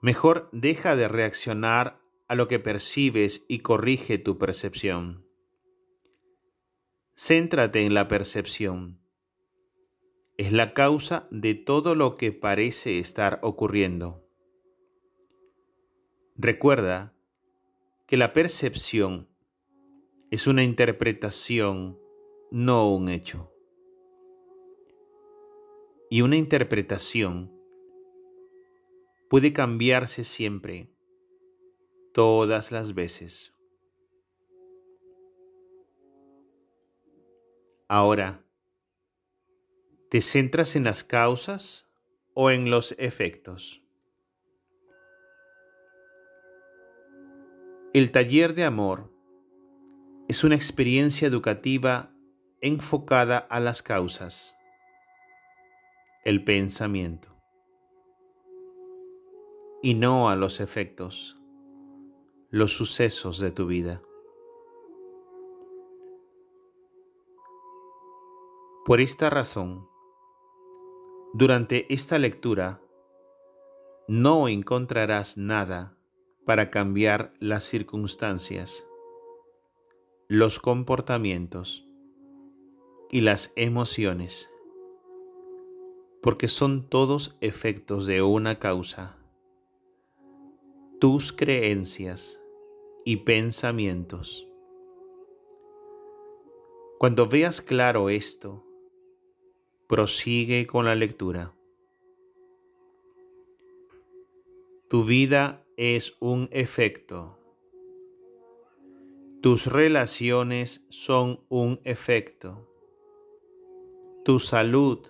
Mejor 0.00 0.48
deja 0.52 0.94
de 0.94 1.08
reaccionar 1.08 2.05
a 2.28 2.34
lo 2.34 2.48
que 2.48 2.58
percibes 2.58 3.44
y 3.48 3.60
corrige 3.60 4.18
tu 4.18 4.38
percepción. 4.38 5.24
Céntrate 7.16 7.84
en 7.84 7.94
la 7.94 8.08
percepción. 8.08 9.00
Es 10.36 10.52
la 10.52 10.74
causa 10.74 11.28
de 11.30 11.54
todo 11.54 11.94
lo 11.94 12.16
que 12.16 12.32
parece 12.32 12.98
estar 12.98 13.38
ocurriendo. 13.42 14.26
Recuerda 16.34 17.14
que 18.06 18.18
la 18.18 18.34
percepción 18.34 19.28
es 20.30 20.46
una 20.46 20.62
interpretación, 20.62 21.98
no 22.50 22.92
un 22.92 23.08
hecho. 23.08 23.52
Y 26.10 26.20
una 26.20 26.36
interpretación 26.36 27.52
puede 29.30 29.52
cambiarse 29.52 30.22
siempre, 30.24 30.90
todas 32.16 32.72
las 32.72 32.94
veces. 32.94 33.54
Ahora, 37.88 38.42
¿te 40.08 40.22
centras 40.22 40.76
en 40.76 40.84
las 40.84 41.04
causas 41.04 41.90
o 42.32 42.50
en 42.50 42.70
los 42.70 42.92
efectos? 42.96 43.82
El 47.92 48.10
taller 48.12 48.54
de 48.54 48.64
amor 48.64 49.12
es 50.26 50.42
una 50.42 50.54
experiencia 50.54 51.28
educativa 51.28 52.14
enfocada 52.62 53.36
a 53.36 53.60
las 53.60 53.82
causas, 53.82 54.56
el 56.24 56.44
pensamiento, 56.44 57.36
y 59.82 59.92
no 59.92 60.30
a 60.30 60.36
los 60.36 60.60
efectos, 60.60 61.35
los 62.56 62.72
sucesos 62.74 63.38
de 63.38 63.50
tu 63.50 63.66
vida. 63.66 64.00
Por 68.86 69.02
esta 69.02 69.28
razón, 69.28 69.86
durante 71.34 71.92
esta 71.92 72.18
lectura, 72.18 72.80
no 74.08 74.48
encontrarás 74.48 75.36
nada 75.36 75.98
para 76.46 76.70
cambiar 76.70 77.34
las 77.40 77.64
circunstancias, 77.64 78.86
los 80.26 80.58
comportamientos 80.58 81.86
y 83.10 83.20
las 83.20 83.52
emociones, 83.56 84.50
porque 86.22 86.48
son 86.48 86.88
todos 86.88 87.36
efectos 87.42 88.06
de 88.06 88.22
una 88.22 88.58
causa, 88.58 89.18
tus 90.98 91.34
creencias 91.34 92.40
y 93.06 93.16
pensamientos. 93.16 94.46
Cuando 96.98 97.26
veas 97.26 97.62
claro 97.62 98.10
esto, 98.10 98.66
Prosigue 99.88 100.66
con 100.66 100.84
la 100.86 100.96
lectura. 100.96 101.54
Tu 104.90 105.04
vida 105.04 105.64
es 105.76 106.16
un 106.18 106.48
efecto. 106.50 107.38
Tus 109.42 109.68
relaciones 109.68 110.84
son 110.88 111.44
un 111.48 111.78
efecto. 111.84 112.68
Tu 114.24 114.40
salud 114.40 115.06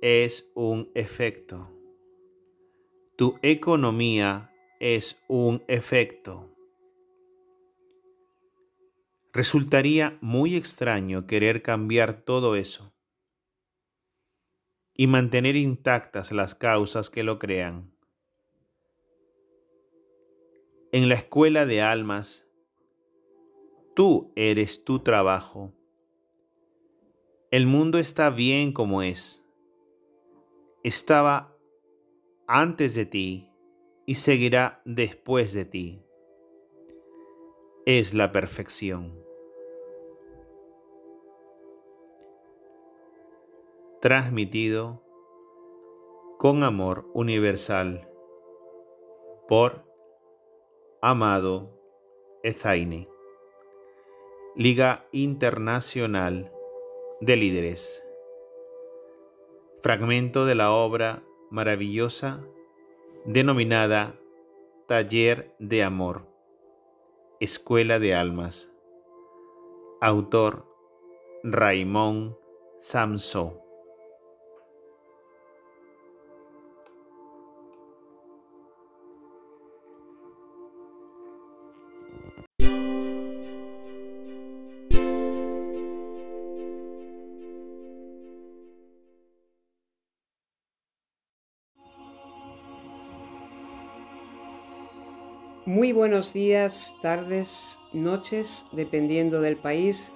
es 0.00 0.50
un 0.54 0.90
efecto. 0.94 1.68
Tu 3.16 3.38
economía 3.42 4.50
es 4.78 5.20
un 5.28 5.62
efecto. 5.68 6.48
Resultaría 9.32 10.18
muy 10.20 10.56
extraño 10.56 11.26
querer 11.26 11.62
cambiar 11.62 12.22
todo 12.22 12.56
eso 12.56 12.92
y 14.92 15.06
mantener 15.06 15.54
intactas 15.54 16.32
las 16.32 16.54
causas 16.56 17.10
que 17.10 17.22
lo 17.22 17.38
crean. 17.38 17.94
En 20.92 21.08
la 21.08 21.14
escuela 21.14 21.64
de 21.64 21.80
almas, 21.80 22.48
tú 23.94 24.32
eres 24.34 24.82
tu 24.82 24.98
trabajo. 24.98 25.72
El 27.52 27.66
mundo 27.66 27.98
está 27.98 28.30
bien 28.30 28.72
como 28.72 29.00
es. 29.02 29.46
Estaba 30.82 31.56
antes 32.48 32.96
de 32.96 33.06
ti 33.06 33.48
y 34.06 34.16
seguirá 34.16 34.82
después 34.84 35.52
de 35.52 35.64
ti. 35.64 36.02
Es 37.86 38.12
la 38.12 38.32
perfección. 38.32 39.19
Transmitido 44.00 45.02
con 46.38 46.62
amor 46.62 47.06
universal 47.12 48.08
por 49.46 49.84
Amado 51.02 51.78
Ezaine. 52.42 53.08
Liga 54.56 55.06
Internacional 55.12 56.50
de 57.20 57.36
Líderes. 57.36 58.02
Fragmento 59.82 60.46
de 60.46 60.54
la 60.54 60.72
obra 60.72 61.22
maravillosa 61.50 62.42
denominada 63.26 64.18
Taller 64.86 65.54
de 65.58 65.82
Amor, 65.82 66.26
Escuela 67.38 67.98
de 67.98 68.14
Almas. 68.14 68.72
Autor 70.00 70.66
Raimón 71.44 72.38
Samso. 72.78 73.69
Muy 95.80 95.94
buenos 95.94 96.34
días, 96.34 96.94
tardes, 97.00 97.78
noches, 97.94 98.66
dependiendo 98.70 99.40
del 99.40 99.56
país, 99.56 100.12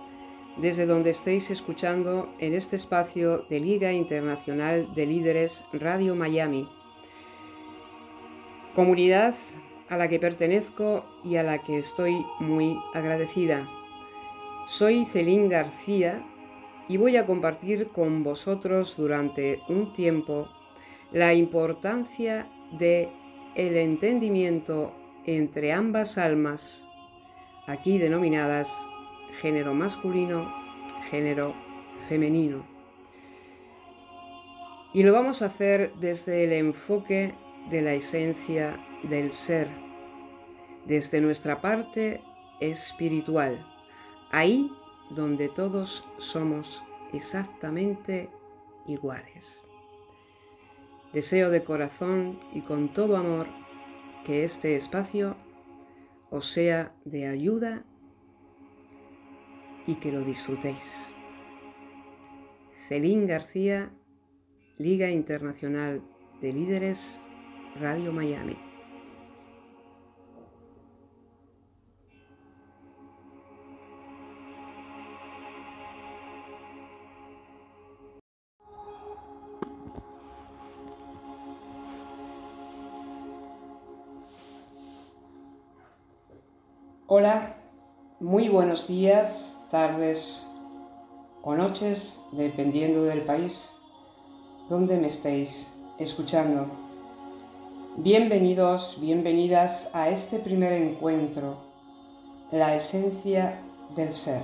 desde 0.59 0.85
donde 0.85 1.09
estéis 1.09 1.51
escuchando 1.51 2.29
en 2.39 2.53
este 2.53 2.77
espacio 2.77 3.47
de 3.49 3.61
Liga 3.61 3.91
Internacional 3.91 4.95
de 4.95 5.07
Líderes 5.07 5.65
Radio 5.73 6.15
Miami. 6.17 6.69
Comunidad 8.75 9.35
a 9.89 9.97
la 9.97 10.07
que 10.07 10.19
pertenezco 10.19 11.07
y 11.25 11.37
a 11.37 11.43
la 11.43 11.57
que 11.63 11.79
estoy 11.79 12.27
muy 12.41 12.79
agradecida. 12.93 13.67
Soy 14.67 15.07
Celín 15.07 15.49
García 15.49 16.23
y 16.89 16.99
voy 16.99 17.17
a 17.17 17.25
compartir 17.25 17.89
con 17.89 18.23
vosotros 18.23 18.99
durante 18.99 19.63
un 19.71 19.95
tiempo 19.95 20.47
la 21.11 21.33
importancia 21.33 22.51
de 22.71 23.09
el 23.55 23.79
entendimiento 23.79 24.93
entre 25.27 25.73
ambas 25.73 26.19
almas, 26.19 26.87
aquí 27.67 27.99
denominadas 27.99 28.71
género 29.41 29.75
masculino, 29.75 30.53
género 31.11 31.55
femenino. 32.09 32.65
Y 34.93 35.03
lo 35.03 35.13
vamos 35.13 35.43
a 35.43 35.47
hacer 35.47 35.93
desde 35.95 36.45
el 36.45 36.53
enfoque 36.53 37.35
de 37.71 37.83
la 37.83 37.95
esencia 37.95 38.79
del 39.03 39.33
ser, 39.33 39.69
desde 40.87 41.21
nuestra 41.21 41.61
parte 41.61 42.23
espiritual, 42.61 43.67
ahí 44.31 44.71
donde 45.11 45.49
todos 45.49 46.05
somos 46.19 46.85
exactamente 47.13 48.29
iguales. 48.87 49.63
Deseo 51.13 51.51
de 51.51 51.65
corazón 51.65 52.39
y 52.53 52.61
con 52.61 52.89
todo 52.93 53.17
amor 53.17 53.47
que 54.25 54.45
este 54.45 54.77
espacio 54.77 55.37
os 56.31 56.51
sea 56.51 56.95
de 57.05 57.27
ayuda 57.27 57.85
y 59.87 59.97
que 59.97 60.11
lo 60.11 60.23
disfrutéis. 60.23 61.07
Celín 62.89 63.27
García, 63.27 63.91
Liga 64.79 65.11
Internacional 65.11 66.03
de 66.41 66.53
Líderes, 66.53 67.21
Radio 67.81 68.13
Miami. 68.13 68.74
Hola, 87.17 87.55
muy 88.19 88.49
buenos 88.49 88.89
días, 88.89 89.57
tardes 89.71 90.49
o 91.45 91.55
noches, 91.55 92.21
dependiendo 92.33 93.05
del 93.05 93.23
país 93.23 93.71
donde 94.69 94.97
me 94.97 95.07
estéis 95.07 95.73
escuchando. 96.01 96.67
Bienvenidos, 97.99 98.99
bienvenidas 99.01 99.91
a 99.95 100.09
este 100.09 100.41
primer 100.41 100.73
encuentro, 100.73 101.59
la 102.51 102.75
esencia 102.75 103.61
del 103.95 104.13
ser. 104.13 104.43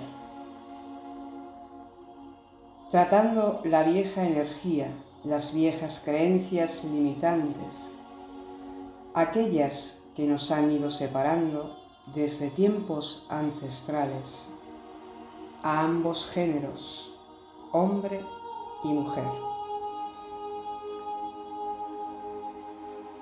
Tratando 2.93 3.63
la 3.65 3.83
vieja 3.83 4.25
energía, 4.25 4.93
las 5.25 5.53
viejas 5.53 6.01
creencias 6.05 6.85
limitantes, 6.85 7.91
aquellas 9.13 10.05
que 10.15 10.23
nos 10.23 10.53
han 10.53 10.71
ido 10.71 10.93
separando 10.93 11.80
desde 12.07 12.51
tiempos 12.51 13.27
ancestrales 13.29 14.49
a 15.63 15.83
ambos 15.83 16.29
géneros, 16.31 17.15
hombre 17.73 18.25
y 18.83 18.89
mujer. 18.89 19.25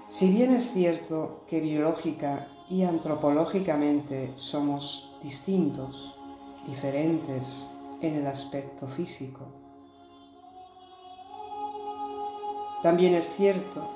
Si 0.06 0.30
bien 0.30 0.54
es 0.54 0.72
cierto 0.72 1.42
que 1.46 1.60
biológica 1.60 2.48
y 2.70 2.84
antropológicamente 2.84 4.32
somos 4.36 5.10
distintos, 5.22 6.14
diferentes 6.66 7.70
en 8.00 8.14
el 8.14 8.26
aspecto 8.26 8.86
físico, 8.86 9.46
también 12.82 13.14
es 13.14 13.28
cierto 13.34 13.90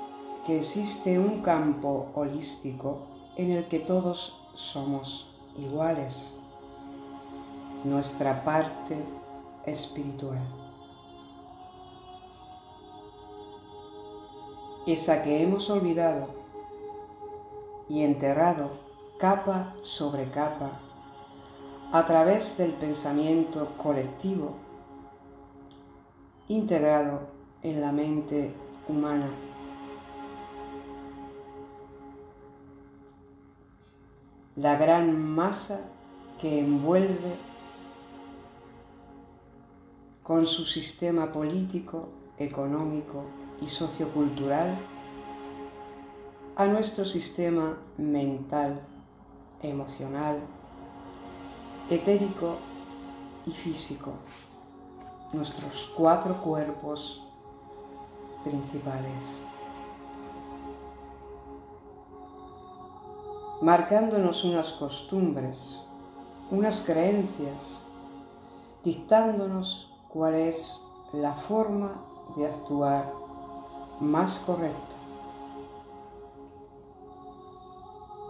que 0.44 0.58
existe 0.58 1.18
un 1.18 1.40
campo 1.40 2.10
holístico 2.14 3.06
en 3.36 3.52
el 3.52 3.68
que 3.68 3.78
todos 3.78 4.41
somos 4.54 5.30
iguales, 5.56 6.32
nuestra 7.84 8.44
parte 8.44 8.96
espiritual. 9.66 10.40
Esa 14.86 15.22
que 15.22 15.42
hemos 15.42 15.70
olvidado 15.70 16.28
y 17.88 18.02
enterrado 18.02 18.70
capa 19.18 19.74
sobre 19.82 20.30
capa 20.30 20.80
a 21.92 22.04
través 22.06 22.56
del 22.56 22.72
pensamiento 22.72 23.68
colectivo 23.76 24.54
integrado 26.48 27.20
en 27.62 27.80
la 27.80 27.92
mente 27.92 28.54
humana. 28.88 29.30
La 34.56 34.76
gran 34.76 35.16
masa 35.16 35.80
que 36.38 36.60
envuelve 36.60 37.36
con 40.22 40.46
su 40.46 40.66
sistema 40.66 41.32
político, 41.32 42.10
económico 42.38 43.24
y 43.60 43.68
sociocultural 43.68 44.78
a 46.56 46.66
nuestro 46.66 47.04
sistema 47.04 47.78
mental, 47.96 48.80
emocional, 49.62 50.38
etérico 51.88 52.58
y 53.46 53.52
físico, 53.52 54.12
nuestros 55.32 55.92
cuatro 55.96 56.42
cuerpos 56.42 57.22
principales. 58.44 59.51
Marcándonos 63.62 64.42
unas 64.42 64.72
costumbres, 64.72 65.80
unas 66.50 66.82
creencias, 66.82 67.80
dictándonos 68.82 69.88
cuál 70.08 70.34
es 70.34 70.82
la 71.12 71.32
forma 71.34 72.02
de 72.36 72.46
actuar 72.46 73.12
más 74.00 74.40
correcta. 74.40 74.96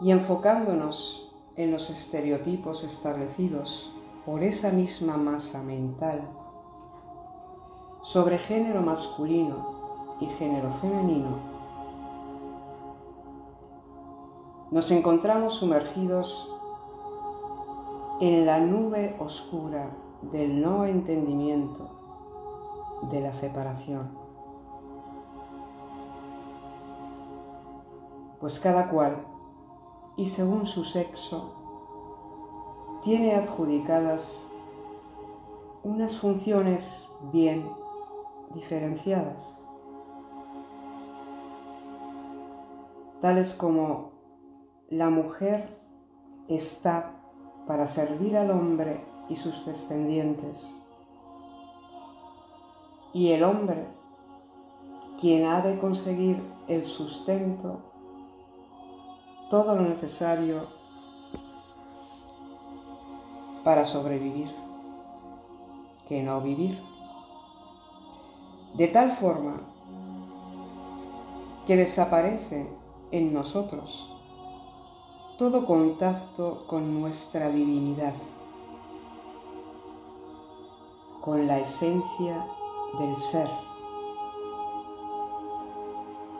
Y 0.03 0.11
enfocándonos 0.11 1.33
en 1.57 1.70
los 1.70 1.89
estereotipos 1.89 2.85
establecidos 2.85 3.91
por 4.26 4.43
esa 4.43 4.70
misma 4.70 5.16
masa 5.16 5.62
mental 5.62 6.20
sobre 8.03 8.37
género 8.37 8.83
masculino 8.83 10.18
y 10.20 10.26
género 10.26 10.70
femenino 10.74 11.51
nos 14.72 14.90
encontramos 14.90 15.56
sumergidos 15.56 16.50
en 18.20 18.46
la 18.46 18.58
nube 18.58 19.14
oscura 19.18 19.90
del 20.22 20.62
no 20.62 20.86
entendimiento, 20.86 21.90
de 23.10 23.20
la 23.20 23.34
separación. 23.34 24.16
Pues 28.40 28.58
cada 28.60 28.88
cual 28.88 29.26
y 30.16 30.26
según 30.26 30.66
su 30.66 30.84
sexo 30.84 31.52
tiene 33.02 33.34
adjudicadas 33.34 34.48
unas 35.82 36.16
funciones 36.16 37.10
bien 37.30 37.70
diferenciadas, 38.54 39.66
tales 43.20 43.52
como 43.52 44.11
la 44.93 45.09
mujer 45.09 45.80
está 46.49 47.12
para 47.66 47.86
servir 47.86 48.36
al 48.36 48.51
hombre 48.51 49.03
y 49.30 49.36
sus 49.36 49.64
descendientes, 49.64 50.78
y 53.14 53.30
el 53.32 53.43
hombre, 53.43 53.86
quien 55.18 55.47
ha 55.47 55.62
de 55.62 55.78
conseguir 55.78 56.43
el 56.68 56.84
sustento, 56.84 57.80
todo 59.49 59.76
lo 59.76 59.80
necesario 59.80 60.68
para 63.64 63.84
sobrevivir 63.84 64.55
que 66.07 66.22
no 66.22 66.43
vivir. 66.43 66.78
De 68.74 68.88
tal 68.88 69.12
forma 69.12 69.59
que 71.66 71.76
desaparece 71.76 72.68
en 73.11 73.32
nosotros 73.32 74.11
todo 75.43 75.66
contacto 75.66 76.62
con 76.68 77.01
nuestra 77.01 77.49
divinidad, 77.49 78.14
con 81.20 81.49
la 81.49 81.59
esencia 81.59 82.47
del 82.97 83.16
ser, 83.16 83.49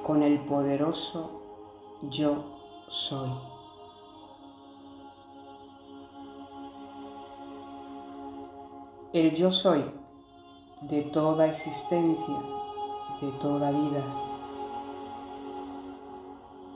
con 0.07 0.23
el 0.23 0.39
poderoso 0.45 1.31
yo 2.11 2.45
soy. 2.87 3.31
el 9.13 9.35
yo 9.35 9.51
soy 9.51 9.85
de 10.83 11.03
toda 11.03 11.49
existencia, 11.49 12.39
de 13.21 13.33
toda 13.41 13.73
vida, 13.73 14.05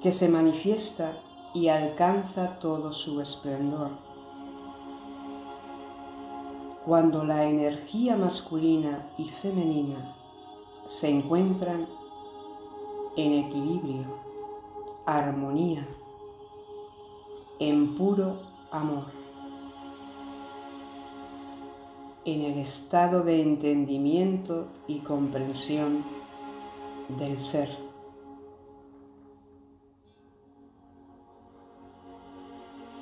que 0.03 0.11
se 0.11 0.29
manifiesta 0.29 1.23
y 1.57 1.69
alcanza 1.69 2.59
todo 2.59 2.93
su 2.93 3.19
esplendor. 3.23 3.93
Cuando 6.85 7.25
la 7.25 7.47
energía 7.47 8.15
masculina 8.15 9.09
y 9.17 9.25
femenina 9.25 10.15
se 10.87 11.09
encuentran 11.09 11.89
en 13.17 13.33
equilibrio, 13.33 14.05
armonía, 15.07 15.89
en 17.59 17.97
puro 17.97 18.37
amor. 18.71 19.17
en 22.27 22.43
el 22.43 22.59
estado 22.59 23.23
de 23.23 23.41
entendimiento 23.41 24.67
y 24.89 24.99
comprensión 24.99 26.05
del 27.21 27.39
ser. 27.39 27.86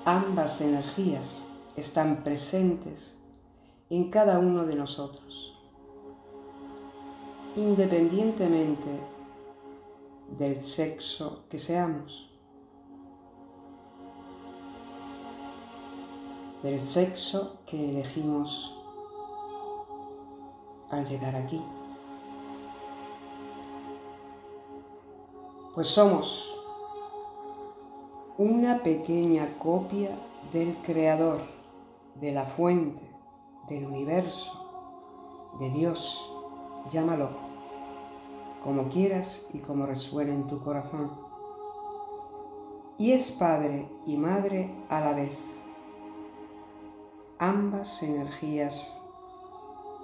Ambas 0.07 0.61
energías 0.61 1.43
están 1.77 2.25
presentes 2.25 3.17
en 3.89 4.11
cada 4.11 4.39
uno 4.39 4.67
de 4.67 4.75
nosotros, 4.75 5.59
independientemente 7.57 9.01
del 10.37 10.63
sexo 10.63 11.45
que 11.49 11.59
seamos, 11.59 12.29
del 16.63 16.81
sexo 16.83 17.61
que 17.65 17.89
elegimos 17.89 18.77
al 20.91 21.07
llegar 21.07 21.35
aquí. 21.35 21.63
Pues 25.75 25.89
somos 25.89 26.54
una 28.37 28.83
pequeña 28.83 29.47
copia 29.59 30.19
del 30.53 30.77
Creador, 30.79 31.41
de 32.17 32.33
la 32.33 32.45
fuente, 32.45 33.01
del 33.69 33.87
universo, 33.87 35.53
de 35.61 35.71
Dios, 35.71 36.33
llámalo, 36.91 37.29
como 38.65 38.89
quieras 38.89 39.47
y 39.53 39.61
como 39.61 39.87
resuene 39.87 40.33
en 40.33 40.49
tu 40.49 40.61
corazón. 40.65 41.13
Y 42.99 43.13
es 43.13 43.31
Padre 43.31 43.89
y 44.05 44.17
Madre 44.17 44.69
a 44.89 45.01
la 45.01 45.13
vez. 45.13 45.39
Ambas 47.39 48.03
energías 48.03 49.01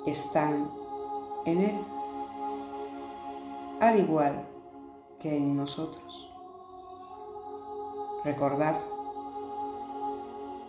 están 0.06 0.70
en 1.46 1.62
Él, 1.62 1.84
al 3.80 3.98
igual 3.98 4.46
que 5.18 5.36
en 5.36 5.56
nosotros. 5.56 6.29
Recordad 8.24 8.76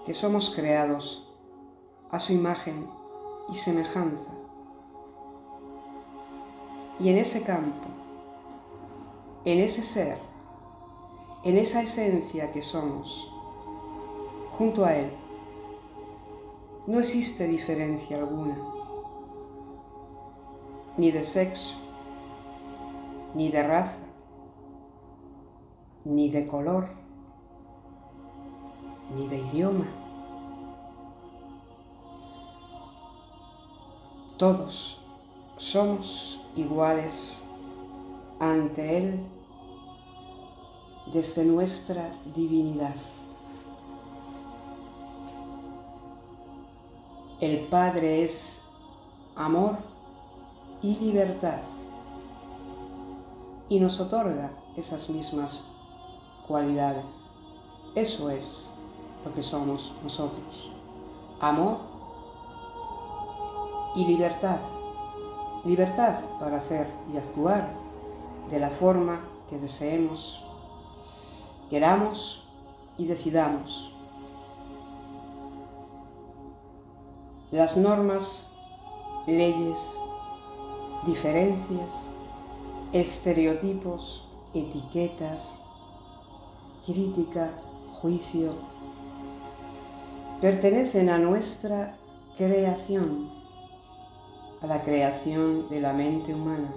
que 0.06 0.14
somos 0.14 0.54
creados 0.56 1.28
a 2.10 2.20
su 2.20 2.34
imagen 2.34 2.88
y 3.50 3.56
semejanza. 3.56 4.32
Y 7.00 7.10
en 7.10 7.18
ese 7.18 7.42
campo, 7.44 7.90
en 9.46 9.60
ese 9.60 9.84
ser, 9.84 10.18
en 11.44 11.58
esa 11.58 11.82
esencia 11.82 12.52
que 12.52 12.62
somos, 12.62 13.32
junto 14.52 14.86
a 14.86 14.96
Él, 14.96 15.12
no 16.88 17.00
existe 17.00 17.48
diferencia 17.48 18.18
alguna 18.18 18.56
ni 20.98 21.10
de 21.12 21.24
sexo, 21.24 21.78
ni 23.34 23.50
de 23.50 23.64
raza, 23.64 24.06
ni 26.06 26.30
de 26.30 26.46
color, 26.48 27.01
ni 29.16 29.28
de 29.28 29.40
idioma. 29.40 29.86
Todos 34.38 35.00
somos 35.58 36.40
iguales 36.56 37.44
ante 38.40 38.98
Él 38.98 39.20
desde 41.14 41.46
nuestra 41.46 42.12
divinidad. 42.34 42.96
El 47.40 47.68
Padre 47.68 48.24
es 48.24 48.64
amor 49.36 49.78
y 50.82 50.96
libertad. 50.96 51.62
Y 53.70 53.80
nos 53.80 54.00
otorga 54.00 54.52
esas 54.76 55.10
mismas 55.10 55.68
cualidades. 56.48 57.06
Eso 57.94 58.30
es 58.32 58.71
lo 59.26 59.34
que 59.34 59.44
somos 59.44 59.94
nosotros. 60.04 60.72
Amor 61.40 61.78
y 63.96 64.06
libertad. 64.06 64.60
Libertad 65.64 66.16
para 66.40 66.58
hacer 66.58 66.88
y 67.14 67.18
actuar 67.18 67.74
de 68.50 68.60
la 68.60 68.70
forma 68.70 69.22
que 69.50 69.58
deseemos, 69.58 70.44
queramos 71.70 72.44
y 72.98 73.06
decidamos. 73.06 73.94
Las 77.52 77.76
normas, 77.78 78.50
leyes, 79.28 79.78
diferencias, 81.06 82.10
estereotipos, 82.94 84.26
etiquetas, 84.54 85.60
crítica, 86.86 87.52
juicio, 88.02 88.54
pertenecen 90.42 91.10
a 91.10 91.20
nuestra 91.20 92.00
creación, 92.36 93.30
a 94.60 94.66
la 94.66 94.82
creación 94.82 95.70
de 95.70 95.80
la 95.80 95.94
mente 95.94 96.34
humana. 96.34 96.74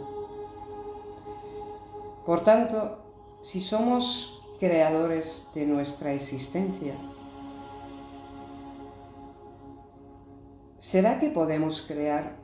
Por 2.26 2.44
tanto, 2.44 2.98
si 3.40 3.62
somos 3.62 4.42
creadores 4.60 5.48
de 5.54 5.64
nuestra 5.64 6.12
existencia, 6.12 6.94
¿será 10.76 11.18
que 11.18 11.30
podemos 11.30 11.80
crear 11.80 12.36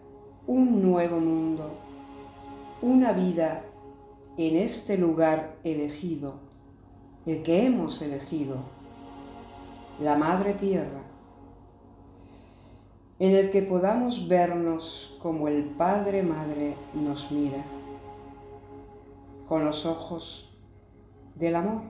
un 0.47 0.81
nuevo 0.83 1.21
mundo, 1.21 1.71
una 2.81 3.12
vida 3.12 3.62
en 4.39 4.57
este 4.57 4.97
lugar 4.97 5.57
elegido, 5.64 6.37
el 7.27 7.43
que 7.43 7.66
hemos 7.66 8.01
elegido, 8.01 8.57
la 10.01 10.16
Madre 10.16 10.55
Tierra, 10.55 11.09
en 13.21 13.35
el 13.37 13.51
que 13.51 13.61
podamos 13.61 14.27
vernos 14.29 15.14
como 15.23 15.47
el 15.47 15.64
Padre 15.64 16.23
Madre 16.23 16.75
nos 16.95 17.31
mira, 17.31 17.62
con 19.47 19.66
los 19.66 19.85
ojos 19.85 20.51
del 21.35 21.55
amor. 21.55 21.83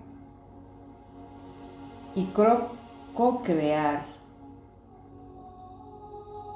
y 2.17 2.25
co-crear 3.15 4.05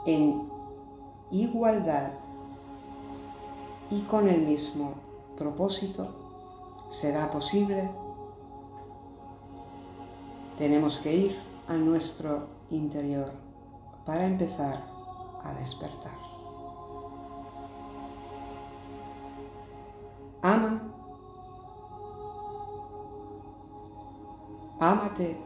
en 0.06 0.50
igualdad 1.30 2.10
y 3.92 4.00
con 4.00 4.28
el 4.28 4.40
mismo 4.42 4.94
propósito 5.38 6.08
será 6.88 7.30
posible, 7.30 7.88
tenemos 10.58 10.98
que 10.98 11.14
ir 11.14 11.38
a 11.68 11.74
nuestro 11.74 12.48
interior 12.70 13.43
para 14.04 14.26
empezar 14.26 14.82
a 15.42 15.54
despertar. 15.54 16.12
Ama, 20.42 20.82
ámate, 24.78 25.38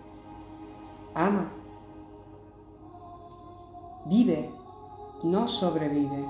ama, 1.14 1.52
vive, 4.06 4.50
no 5.22 5.46
sobrevive. 5.46 6.26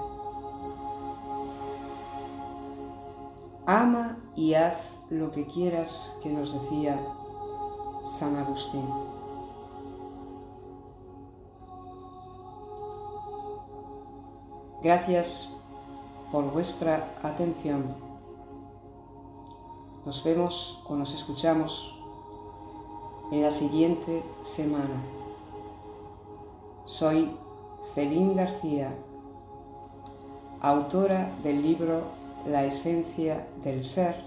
Ama 3.66 4.18
y 4.34 4.54
haz 4.54 4.98
lo 5.10 5.30
que 5.30 5.46
quieras 5.46 6.16
que 6.22 6.30
nos 6.30 6.52
decía 6.52 6.98
San 8.04 8.36
Agustín. 8.36 9.07
Gracias 14.88 15.54
por 16.32 16.50
vuestra 16.50 17.14
atención. 17.22 17.94
Nos 20.06 20.24
vemos 20.24 20.82
o 20.88 20.96
nos 20.96 21.12
escuchamos 21.12 21.94
en 23.30 23.42
la 23.42 23.52
siguiente 23.52 24.24
semana. 24.40 25.04
Soy 26.86 27.36
Celín 27.92 28.34
García, 28.34 28.94
autora 30.62 31.36
del 31.42 31.60
libro 31.60 32.04
La 32.46 32.64
esencia 32.64 33.46
del 33.62 33.84
ser, 33.84 34.24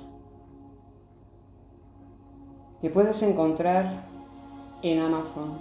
que 2.82 2.92
puedes 2.92 3.20
encontrar 3.24 4.06
en 4.84 5.00
Amazon. 5.00 5.60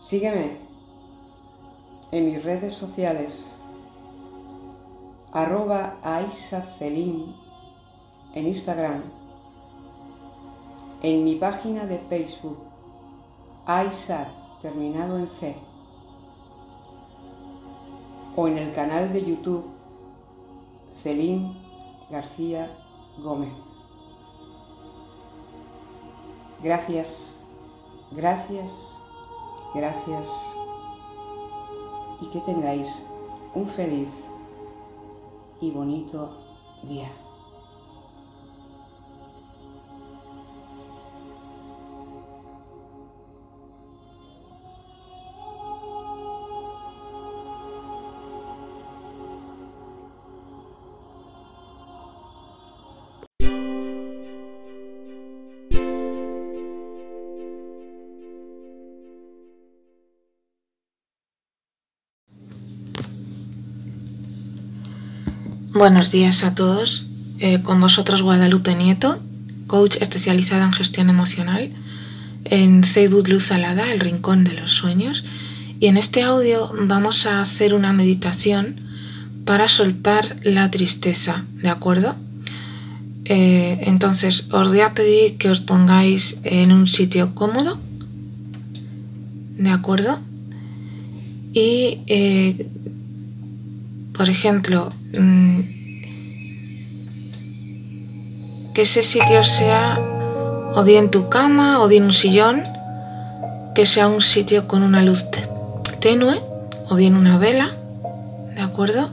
Sígueme 0.00 0.65
en 2.16 2.26
mis 2.26 2.42
redes 2.42 2.72
sociales, 2.72 3.54
arroba 5.32 5.98
aisacelín 6.02 7.36
en 8.34 8.46
Instagram, 8.46 9.02
en 11.02 11.24
mi 11.24 11.34
página 11.34 11.84
de 11.84 11.98
Facebook, 11.98 12.58
Aisa 13.66 14.28
terminado 14.62 15.18
en 15.18 15.28
C, 15.28 15.56
o 18.34 18.48
en 18.48 18.58
el 18.58 18.72
canal 18.72 19.12
de 19.12 19.24
YouTube 19.24 19.66
Celín 21.02 21.58
García 22.10 22.70
Gómez. 23.18 23.52
Gracias, 26.62 27.36
gracias, 28.12 29.02
gracias 29.74 30.56
y 32.20 32.26
que 32.26 32.40
tengáis 32.40 33.02
un 33.54 33.66
feliz 33.66 34.08
y 35.60 35.70
bonito 35.70 36.30
día. 36.82 37.25
Buenos 65.78 66.10
días 66.10 66.42
a 66.42 66.54
todos. 66.54 67.04
Eh, 67.38 67.60
con 67.60 67.82
vosotros 67.82 68.22
Guadalupe 68.22 68.74
Nieto, 68.74 69.20
coach 69.66 69.96
especializada 70.00 70.64
en 70.64 70.72
gestión 70.72 71.10
emocional 71.10 71.68
en 72.44 72.82
Seidud 72.82 73.28
Luz 73.28 73.52
Alada, 73.52 73.92
el 73.92 74.00
rincón 74.00 74.42
de 74.42 74.54
los 74.54 74.72
sueños. 74.72 75.26
Y 75.78 75.88
en 75.88 75.98
este 75.98 76.22
audio 76.22 76.72
vamos 76.80 77.26
a 77.26 77.42
hacer 77.42 77.74
una 77.74 77.92
meditación 77.92 78.80
para 79.44 79.68
soltar 79.68 80.36
la 80.42 80.70
tristeza, 80.70 81.44
¿de 81.60 81.68
acuerdo? 81.68 82.16
Eh, 83.26 83.80
entonces 83.82 84.46
os 84.52 84.68
voy 84.68 84.80
a 84.80 84.94
pedir 84.94 85.36
que 85.36 85.50
os 85.50 85.60
pongáis 85.60 86.38
en 86.44 86.72
un 86.72 86.86
sitio 86.86 87.34
cómodo, 87.34 87.78
¿de 89.58 89.68
acuerdo? 89.68 90.20
Y, 91.52 91.98
eh, 92.06 92.66
por 94.16 94.30
ejemplo, 94.30 94.88
mm, 95.18 95.60
que 98.74 98.82
ese 98.82 99.02
sitio 99.02 99.42
sea 99.44 99.98
o 100.74 100.82
bien 100.84 101.04
en 101.04 101.10
tu 101.10 101.28
cama 101.28 101.82
o 101.82 101.88
bien 101.88 102.04
en 102.04 102.06
un 102.08 102.12
sillón, 102.12 102.62
que 103.74 103.86
sea 103.86 104.08
un 104.08 104.20
sitio 104.20 104.66
con 104.66 104.82
una 104.82 105.02
luz 105.02 105.26
tenue 106.00 106.40
o 106.88 106.94
bien 106.96 107.14
una 107.14 107.36
vela, 107.36 107.76
¿de 108.54 108.62
acuerdo? 108.62 109.10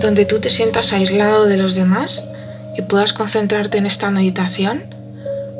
Donde 0.00 0.24
tú 0.24 0.38
te 0.38 0.50
sientas 0.50 0.92
aislado 0.92 1.46
de 1.46 1.56
los 1.56 1.74
demás 1.74 2.24
y 2.76 2.82
puedas 2.82 3.12
concentrarte 3.12 3.78
en 3.78 3.86
esta 3.86 4.10
meditación, 4.10 4.84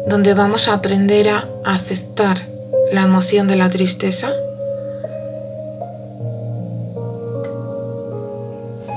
donde 0.07 0.35
vamos 0.35 0.69
a 0.69 0.75
aprender 0.75 1.29
a 1.29 1.49
aceptar 1.65 2.47
la 2.93 3.03
emoción 3.03 3.49
de 3.49 3.57
la 3.57 3.71
tristeza 3.71 4.33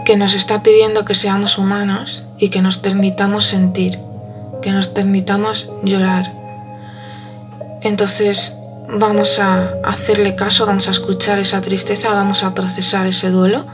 que 0.07 0.15
nos 0.15 0.35
está 0.35 0.63
pidiendo 0.63 1.03
que 1.03 1.13
seamos 1.13 1.57
humanos 1.57 2.23
y 2.39 2.47
que 2.47 2.61
nos 2.61 2.77
permitamos 2.77 3.43
sentir, 3.43 3.99
que 4.61 4.71
nos 4.71 4.87
permitamos 4.87 5.69
llorar. 5.83 6.31
Entonces 7.81 8.55
vamos 8.87 9.37
a 9.37 9.67
hacerle 9.83 10.33
caso, 10.33 10.65
vamos 10.65 10.87
a 10.87 10.91
escuchar 10.91 11.39
esa 11.39 11.61
tristeza, 11.61 12.13
vamos 12.13 12.43
a 12.43 12.53
procesar 12.53 13.05
ese 13.05 13.31
duelo 13.31 13.65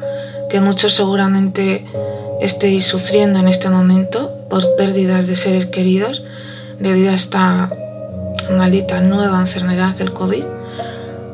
que 0.49 0.59
muchos 0.59 0.95
seguramente 0.95 1.86
estéis 2.41 2.84
sufriendo 2.84 3.38
en 3.38 3.47
este 3.47 3.69
momento 3.69 4.36
por 4.49 4.75
pérdidas 4.75 5.27
de 5.27 5.36
seres 5.36 5.67
queridos 5.67 6.23
debido 6.79 7.11
a 7.11 7.13
esta 7.13 7.69
maldita 8.49 9.01
nueva 9.01 9.39
enfermedad 9.39 9.93
del 9.93 10.11
COVID. 10.11 10.45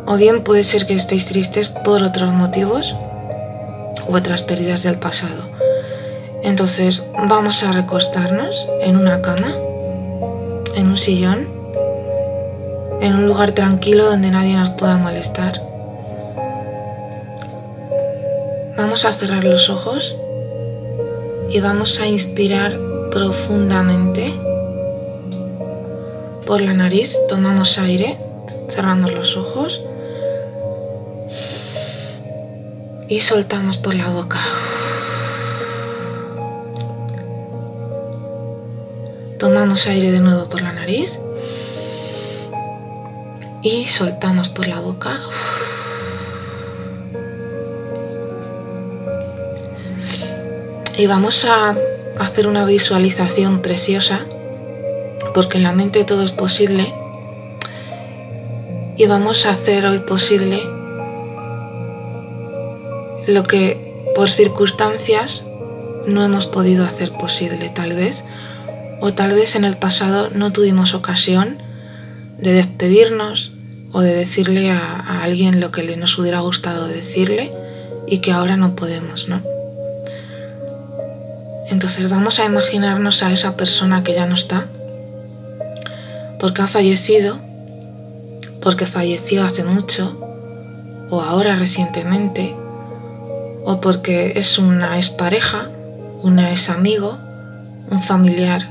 O 0.07 0.17
bien 0.17 0.43
puede 0.43 0.65
ser 0.65 0.85
que 0.85 0.95
estéis 0.95 1.25
tristes 1.25 1.69
por 1.69 2.03
otros 2.03 2.33
motivos 2.33 2.97
u 4.09 4.15
otras 4.15 4.43
pérdidas 4.43 4.83
del 4.83 4.97
pasado. 4.97 5.43
Entonces 6.43 7.03
vamos 7.27 7.63
a 7.63 7.71
recostarnos 7.71 8.67
en 8.81 8.97
una 8.97 9.21
cama, 9.21 9.53
en 10.75 10.87
un 10.87 10.97
sillón, 10.97 11.47
en 13.01 13.15
un 13.15 13.27
lugar 13.27 13.51
tranquilo 13.51 14.05
donde 14.05 14.31
nadie 14.31 14.55
nos 14.55 14.71
pueda 14.71 14.97
molestar. 14.97 15.61
Vamos 18.77 19.05
a 19.05 19.13
cerrar 19.13 19.43
los 19.43 19.69
ojos 19.69 20.15
y 21.49 21.59
vamos 21.59 21.99
a 21.99 22.07
inspirar 22.07 22.77
profundamente 23.11 24.33
por 26.45 26.61
la 26.61 26.73
nariz. 26.73 27.17
Tomamos 27.27 27.77
aire, 27.77 28.17
cerramos 28.69 29.13
los 29.13 29.37
ojos 29.37 29.81
y 33.09 33.21
soltamos 33.21 33.79
por 33.79 33.95
la 33.95 34.07
boca. 34.07 34.39
Tomamos 39.39 39.87
aire 39.87 40.11
de 40.11 40.19
nuevo 40.19 40.47
por 40.47 40.61
la 40.61 40.71
nariz 40.73 41.17
y 43.63 43.87
soltamos 43.87 44.49
por 44.51 44.67
la 44.67 44.79
boca. 44.79 45.19
Y 50.97 51.07
vamos 51.07 51.45
a 51.45 51.75
hacer 52.19 52.45
una 52.45 52.65
visualización 52.65 53.61
preciosa, 53.61 54.19
porque 55.33 55.57
en 55.57 55.63
la 55.63 55.71
mente 55.71 56.03
todo 56.03 56.23
es 56.23 56.33
posible. 56.33 56.93
Y 58.97 59.07
vamos 59.07 59.45
a 59.45 59.51
hacer 59.51 59.85
hoy 59.85 59.99
posible 59.99 60.78
lo 63.29 63.43
que 63.43 64.11
por 64.15 64.29
circunstancias 64.29 65.43
no 66.07 66.23
hemos 66.23 66.47
podido 66.47 66.85
hacer 66.85 67.11
posible, 67.11 67.69
tal 67.69 67.93
vez, 67.93 68.23
O 69.01 69.13
tal 69.13 69.33
vez 69.33 69.55
en 69.55 69.63
el 69.63 69.77
pasado 69.77 70.29
no 70.29 70.51
tuvimos 70.51 70.93
ocasión 70.93 71.57
de 72.37 72.51
despedirnos 72.51 73.53
o 73.93 74.01
de 74.01 74.13
decirle 74.13 74.71
a, 74.71 75.23
alguien 75.23 75.61
lo 75.61 75.71
que 75.71 75.83
le 75.83 75.95
nos 75.95 76.17
hubiera 76.17 76.41
gustado 76.41 76.87
decirle 76.87 77.51
y 78.07 78.19
que 78.19 78.31
ahora 78.31 78.57
no 78.57 78.75
podemos, 78.75 79.29
¿no? 79.29 79.41
Entonces 81.69 82.11
vamos 82.11 82.39
a 82.39 82.45
imaginarnos 82.45 83.23
a 83.23 83.31
esa 83.31 83.55
persona 83.55 84.03
que 84.03 84.13
ya 84.13 84.25
no 84.25 84.33
está, 84.33 84.67
porque 86.39 86.61
ha 86.61 86.67
fallecido, 86.67 87.39
porque 88.61 88.85
falleció 88.85 89.43
hace 89.43 89.63
mucho, 89.63 90.17
o 91.09 91.21
ahora 91.21 91.55
recientemente, 91.55 92.55
o 93.71 93.79
porque 93.81 94.39
es 94.39 94.57
una 94.57 94.97
expareja, 94.97 95.69
una 96.23 96.49
ex 96.49 96.71
amigo, 96.71 97.19
un 97.91 98.01
familiar 98.01 98.67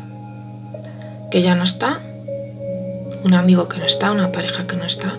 que 1.30 1.40
ya 1.40 1.54
no 1.54 1.62
está, 1.62 2.00
un 3.22 3.32
amigo 3.34 3.68
que 3.68 3.78
no 3.78 3.84
está, 3.84 4.10
una 4.10 4.32
pareja 4.32 4.66
que 4.66 4.74
no 4.74 4.84
está. 4.84 5.16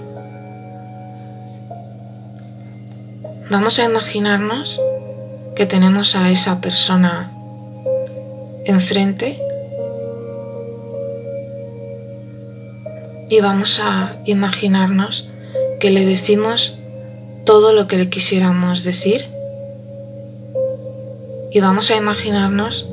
Vamos 3.49 3.79
a 3.79 3.85
imaginarnos 3.85 4.81
que 5.55 5.65
tenemos 5.65 6.17
a 6.17 6.29
esa 6.29 6.59
persona 6.59 7.31
enfrente 8.65 9.41
y 13.29 13.39
vamos 13.39 13.79
a 13.79 14.17
imaginarnos 14.25 15.29
que 15.79 15.89
le 15.89 16.05
decimos 16.05 16.77
todo 17.45 17.71
lo 17.71 17.87
que 17.87 17.95
le 17.95 18.09
quisiéramos 18.09 18.83
decir 18.83 19.38
y 21.51 21.59
vamos 21.59 21.89
a 21.89 21.95
imaginarnos 21.95 22.87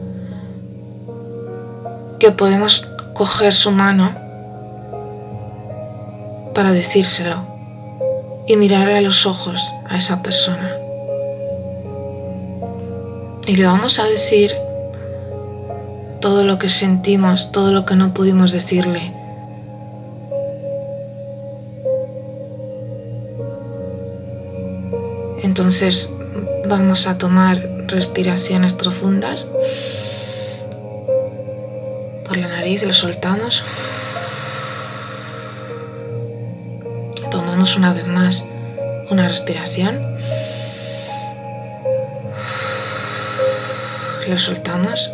que 2.18 2.30
podemos 2.32 2.88
coger 3.12 3.52
su 3.52 3.70
mano 3.70 4.14
para 6.54 6.72
decírselo 6.72 7.44
y 8.46 8.56
mirar 8.56 8.88
a 8.88 9.00
los 9.00 9.26
ojos 9.26 9.60
a 9.88 9.98
esa 9.98 10.22
persona. 10.22 10.74
Y 13.46 13.56
le 13.56 13.66
vamos 13.66 13.98
a 13.98 14.04
decir 14.04 14.54
todo 16.20 16.44
lo 16.44 16.58
que 16.58 16.68
sentimos, 16.68 17.52
todo 17.52 17.72
lo 17.72 17.84
que 17.84 17.94
no 17.94 18.14
pudimos 18.14 18.52
decirle. 18.52 19.12
Entonces 25.42 26.10
vamos 26.66 27.06
a 27.06 27.18
tomar 27.18 27.75
respiraciones 27.88 28.72
profundas. 28.72 29.46
Por 32.24 32.36
la 32.36 32.48
nariz 32.48 32.82
lo 32.84 32.92
soltamos. 32.92 33.62
Tomamos 37.30 37.76
una 37.76 37.92
vez 37.92 38.06
más 38.06 38.44
una 39.10 39.28
respiración. 39.28 40.16
Lo 44.28 44.38
soltamos. 44.38 45.10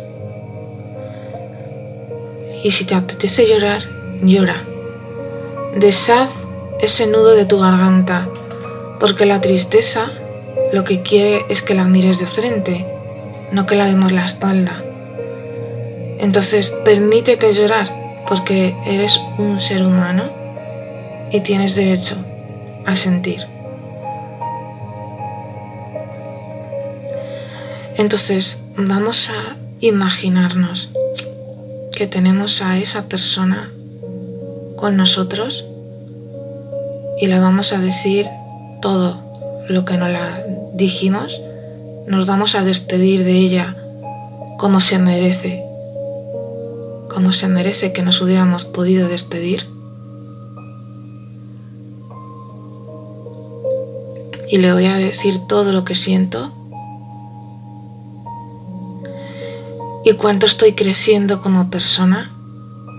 Y 2.63 2.71
si 2.71 2.85
te 2.85 2.95
apetece 2.95 3.47
llorar, 3.47 3.83
llora. 4.21 4.63
Deshaz 5.75 6.31
ese 6.79 7.07
nudo 7.07 7.35
de 7.35 7.45
tu 7.45 7.59
garganta, 7.59 8.27
porque 8.99 9.25
la 9.25 9.39
tristeza 9.41 10.11
lo 10.73 10.83
que 10.83 11.03
quiere 11.03 11.45
es 11.49 11.61
que 11.61 11.75
la 11.75 11.83
mires 11.83 12.17
de 12.17 12.25
frente, 12.25 12.83
no 13.51 13.67
que 13.67 13.75
la 13.75 13.85
demos 13.85 14.11
la 14.11 14.25
espalda. 14.25 14.83
Entonces, 16.17 16.73
permítete 16.83 17.53
llorar, 17.53 17.87
porque 18.27 18.75
eres 18.87 19.21
un 19.37 19.61
ser 19.61 19.85
humano 19.85 20.31
y 21.31 21.41
tienes 21.41 21.75
derecho 21.75 22.15
a 22.87 22.95
sentir. 22.95 23.45
Entonces, 27.97 28.63
vamos 28.75 29.29
a 29.29 29.55
imaginarnos 29.79 30.89
que 31.95 32.07
tenemos 32.07 32.63
a 32.63 32.79
esa 32.79 33.03
persona 33.03 33.71
con 34.75 34.97
nosotros 34.97 35.65
y 37.21 37.27
le 37.27 37.39
vamos 37.39 37.73
a 37.73 37.77
decir 37.77 38.27
todo 38.81 39.21
lo 39.69 39.85
que 39.85 39.97
nos 39.97 40.09
la 40.09 40.42
dijimos, 40.73 41.41
nos 42.07 42.27
vamos 42.27 42.55
a 42.55 42.63
despedir 42.63 43.23
de 43.23 43.33
ella 43.33 43.77
como 44.57 44.79
se 44.79 44.99
merece, 44.99 45.63
como 47.13 47.31
se 47.31 47.47
merece 47.47 47.93
que 47.93 48.01
nos 48.01 48.21
hubiéramos 48.21 48.65
podido 48.65 49.07
despedir. 49.07 49.67
Y 54.49 54.57
le 54.57 54.73
voy 54.73 54.85
a 54.85 54.97
decir 54.97 55.39
todo 55.47 55.73
lo 55.73 55.83
que 55.83 55.95
siento 55.95 56.51
y 60.05 60.13
cuánto 60.13 60.45
estoy 60.45 60.73
creciendo 60.73 61.41
como 61.41 61.69
persona, 61.69 62.31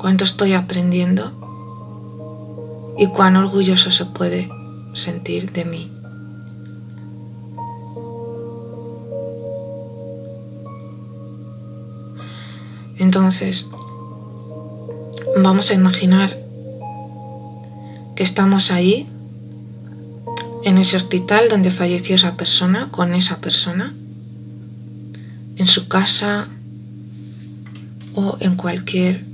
cuánto 0.01 0.25
estoy 0.25 0.55
aprendiendo 0.55 1.33
y 2.99 3.09
cuán 3.09 3.37
orgulloso 3.37 3.91
se 3.91 4.07
puede 4.07 4.49
sentir 4.95 5.53
de 5.53 5.65
mí. 5.65 5.94
Entonces, 12.99 13.67
vamos 15.43 15.71
a 15.71 15.75
imaginar 15.75 16.39
que 18.15 18.23
estamos 18.23 18.71
ahí, 18.71 19.09
en 20.65 20.79
ese 20.79 20.97
hospital 20.97 21.49
donde 21.51 21.71
falleció 21.71 22.15
esa 22.15 22.37
persona, 22.37 22.89
con 22.91 23.15
esa 23.15 23.41
persona, 23.41 23.95
en 25.57 25.67
su 25.67 25.89
casa, 25.89 26.49
o 28.15 28.37
en 28.41 28.57
cualquier 28.57 29.25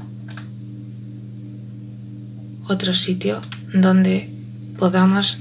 otro 2.69 2.95
sitio 2.95 3.41
donde 3.75 4.31
podamos 4.79 5.39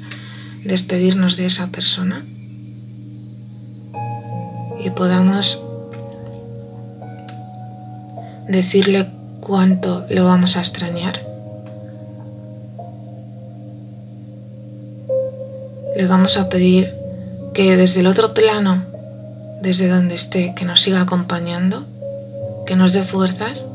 despedirnos 0.63 1.37
de 1.37 1.45
esa 1.45 1.67
persona 1.67 2.25
y 4.83 4.89
podamos 4.91 5.61
decirle 8.49 9.07
cuánto 9.39 10.05
lo 10.09 10.25
vamos 10.25 10.57
a 10.57 10.59
extrañar. 10.59 11.21
Le 15.95 16.07
vamos 16.07 16.35
a 16.35 16.49
pedir 16.49 16.93
que 17.53 17.77
desde 17.77 18.01
el 18.01 18.07
otro 18.07 18.27
plano, 18.29 18.83
desde 19.61 19.87
donde 19.87 20.15
esté, 20.15 20.53
que 20.55 20.65
nos 20.65 20.81
siga 20.81 21.01
acompañando 21.01 21.85
que 22.69 22.75
nos 22.75 22.93
dé 22.93 23.01
fuerzas 23.01 23.65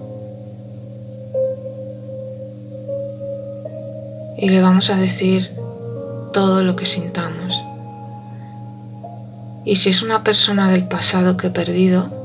y 4.37 4.49
le 4.49 4.63
vamos 4.63 4.89
a 4.89 4.97
decir 4.97 5.51
todo 6.33 6.63
lo 6.63 6.77
que 6.77 6.87
sintamos. 6.87 7.61
Y 9.65 9.75
si 9.75 9.91
es 9.91 10.01
una 10.03 10.23
persona 10.23 10.71
del 10.71 10.87
pasado 10.87 11.37
que 11.37 11.49
he 11.49 11.51
perdido, 11.51 12.24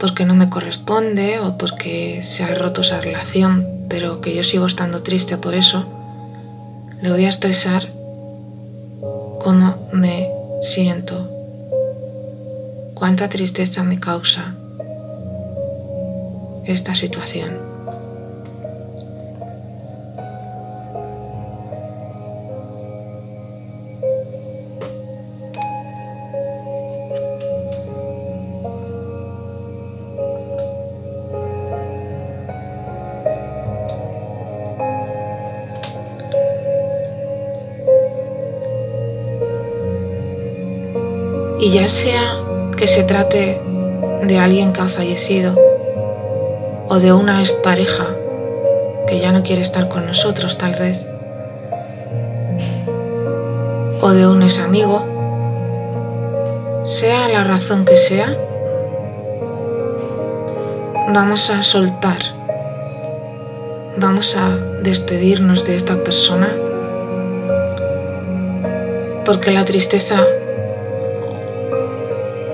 porque 0.00 0.24
no 0.24 0.34
me 0.34 0.48
corresponde 0.48 1.38
o 1.38 1.58
porque 1.58 2.22
se 2.24 2.42
ha 2.42 2.54
roto 2.54 2.80
esa 2.80 3.00
relación, 3.00 3.86
pero 3.88 4.20
que 4.20 4.34
yo 4.34 4.42
sigo 4.42 4.66
estando 4.66 5.02
triste 5.02 5.36
por 5.36 5.54
eso, 5.54 5.86
le 7.02 7.10
voy 7.10 7.26
a 7.26 7.28
expresar 7.28 7.86
cómo 9.38 9.88
me 9.92 10.28
siento, 10.62 11.30
cuánta 12.94 13.28
tristeza 13.28 13.84
me 13.84 14.00
causa 14.00 14.54
esta 16.64 16.94
situación. 16.94 17.69
Sea 41.90 42.36
que 42.76 42.86
se 42.86 43.02
trate 43.02 43.60
de 44.22 44.38
alguien 44.38 44.72
que 44.72 44.80
ha 44.80 44.86
fallecido 44.86 45.58
o 46.88 47.00
de 47.00 47.12
una 47.12 47.40
expareja 47.40 48.06
que 49.08 49.18
ya 49.18 49.32
no 49.32 49.42
quiere 49.42 49.60
estar 49.60 49.88
con 49.88 50.06
nosotros 50.06 50.56
tal 50.56 50.72
vez, 50.78 51.04
o 54.00 54.10
de 54.10 54.28
un 54.28 54.42
ex 54.42 54.60
amigo, 54.60 55.04
sea 56.84 57.28
la 57.28 57.42
razón 57.42 57.84
que 57.84 57.96
sea, 57.96 58.38
vamos 61.12 61.50
a 61.50 61.64
soltar, 61.64 62.18
vamos 63.96 64.36
a 64.36 64.56
despedirnos 64.82 65.64
de 65.64 65.74
esta 65.74 65.96
persona, 65.96 66.54
porque 69.24 69.50
la 69.50 69.64
tristeza 69.64 70.24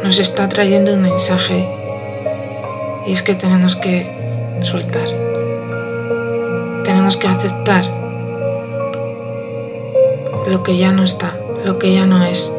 nos 0.07 0.21
está 0.21 0.49
trayendo 0.49 0.95
un 0.95 1.03
mensaje 1.03 1.69
y 3.09 3.13
es 3.13 3.25
que 3.25 3.35
tenemos 3.35 3.75
que 3.75 4.07
soltar, 4.61 5.09
tenemos 6.85 7.17
que 7.17 7.27
aceptar 7.27 7.85
lo 10.47 10.63
que 10.63 10.77
ya 10.77 10.93
no 10.93 11.03
está, 11.03 11.37
lo 11.65 11.81
que 11.81 11.93
ya 11.93 12.07
no 12.07 12.25
es, 12.25 12.53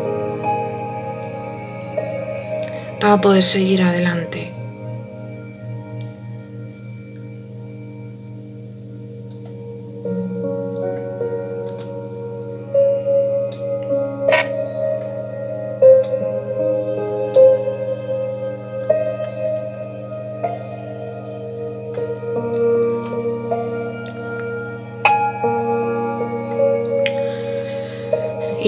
para 3.00 3.22
poder 3.22 3.43
seguir 3.43 3.82
adelante. 3.82 4.57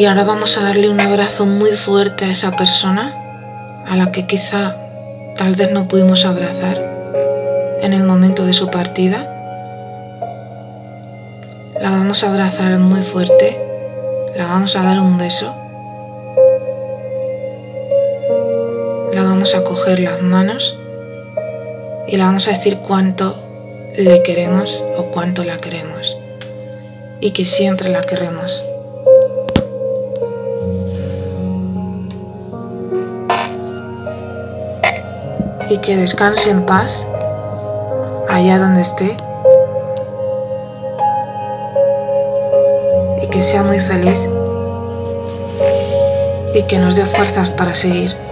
Ahora 0.10 0.24
vamos 0.24 0.58
a 0.58 0.64
darle 0.64 0.90
un 0.90 1.00
abrazo 1.00 1.46
muy 1.46 1.70
fuerte 1.70 2.26
a 2.26 2.32
esa 2.32 2.56
persona 2.56 3.14
a 3.88 3.96
la 3.96 4.12
que 4.12 4.26
quizá 4.26 4.76
tal 5.36 5.54
vez 5.54 5.72
no 5.72 5.88
pudimos 5.88 6.26
abrazar 6.26 6.84
en 7.84 7.94
el 7.94 8.02
momento 8.02 8.44
de 8.44 8.54
su 8.54 8.72
partida. 8.72 9.28
La 11.80 11.92
vamos 11.92 12.24
a 12.24 12.30
abrazar 12.30 12.80
muy 12.80 13.04
fuerte, 13.04 13.56
la 14.36 14.48
vamos 14.48 14.76
a 14.76 14.82
dar 14.82 15.00
un 15.00 15.20
beso, 15.20 15.54
la 19.14 19.22
vamos 19.22 19.54
a 19.54 19.64
coger 19.64 20.00
las 20.00 20.24
manos 20.24 20.76
y 22.08 22.18
le 22.18 22.24
vamos 22.24 22.48
a 22.48 22.52
decir 22.52 22.78
cuánto 22.78 23.36
le 23.96 24.24
queremos 24.24 24.84
o 24.98 25.12
cuánto 25.12 25.44
la 25.44 25.58
queremos 25.58 26.18
y 27.22 27.30
que 27.30 27.46
siempre 27.46 27.90
la 27.90 28.02
queremos. 28.02 28.64
Y 35.70 35.78
que 35.78 35.96
descanse 35.96 36.50
en 36.50 36.66
paz 36.66 37.06
allá 38.28 38.58
donde 38.58 38.82
esté 38.82 39.16
y 43.22 43.28
que 43.28 43.42
sea 43.42 43.64
muy 43.64 43.80
feliz 43.80 44.28
y 46.54 46.64
que 46.64 46.80
nos 46.80 46.96
dé 46.96 47.06
fuerzas 47.06 47.52
para 47.52 47.76
seguir. 47.76 48.29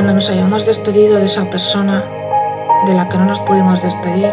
Cuando 0.00 0.14
nos 0.14 0.30
hayamos 0.30 0.64
despedido 0.64 1.18
de 1.18 1.26
esa 1.26 1.50
persona 1.50 2.02
de 2.86 2.94
la 2.94 3.10
que 3.10 3.18
no 3.18 3.26
nos 3.26 3.38
pudimos 3.40 3.82
despedir, 3.82 4.32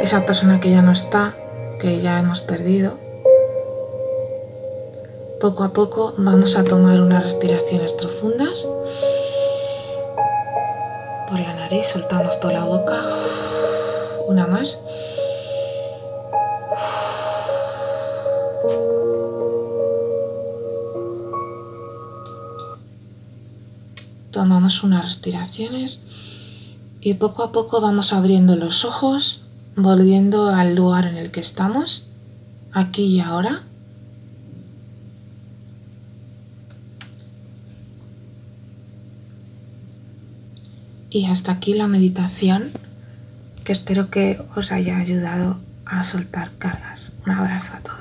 esa 0.00 0.26
persona 0.26 0.58
que 0.58 0.72
ya 0.72 0.82
no 0.82 0.90
está, 0.90 1.36
que 1.78 2.00
ya 2.00 2.18
hemos 2.18 2.42
perdido, 2.42 2.94
poco 5.40 5.62
a 5.62 5.68
poco 5.68 6.14
vamos 6.16 6.56
a 6.56 6.64
tomar 6.64 7.00
unas 7.00 7.22
respiraciones 7.22 7.92
profundas 7.92 8.66
por 11.28 11.38
la 11.38 11.54
nariz, 11.54 11.86
soltamos 11.86 12.40
toda 12.40 12.54
la 12.54 12.64
boca, 12.64 13.00
una 14.26 14.48
más. 14.48 14.78
Unas 24.82 25.04
respiraciones 25.04 26.00
y 27.00 27.14
poco 27.14 27.42
a 27.42 27.52
poco 27.52 27.80
vamos 27.80 28.12
abriendo 28.12 28.56
los 28.56 28.84
ojos, 28.84 29.42
volviendo 29.76 30.50
al 30.50 30.76
lugar 30.76 31.06
en 31.06 31.16
el 31.16 31.30
que 31.30 31.40
estamos, 31.40 32.08
aquí 32.72 33.04
y 33.04 33.20
ahora. 33.20 33.62
Y 41.10 41.26
hasta 41.26 41.52
aquí 41.52 41.74
la 41.74 41.88
meditación, 41.88 42.70
que 43.64 43.72
espero 43.72 44.08
que 44.08 44.40
os 44.56 44.72
haya 44.72 44.96
ayudado 44.96 45.58
a 45.84 46.10
soltar 46.10 46.52
cargas. 46.58 47.12
Un 47.26 47.32
abrazo 47.32 47.74
a 47.74 47.80
todos. 47.80 47.91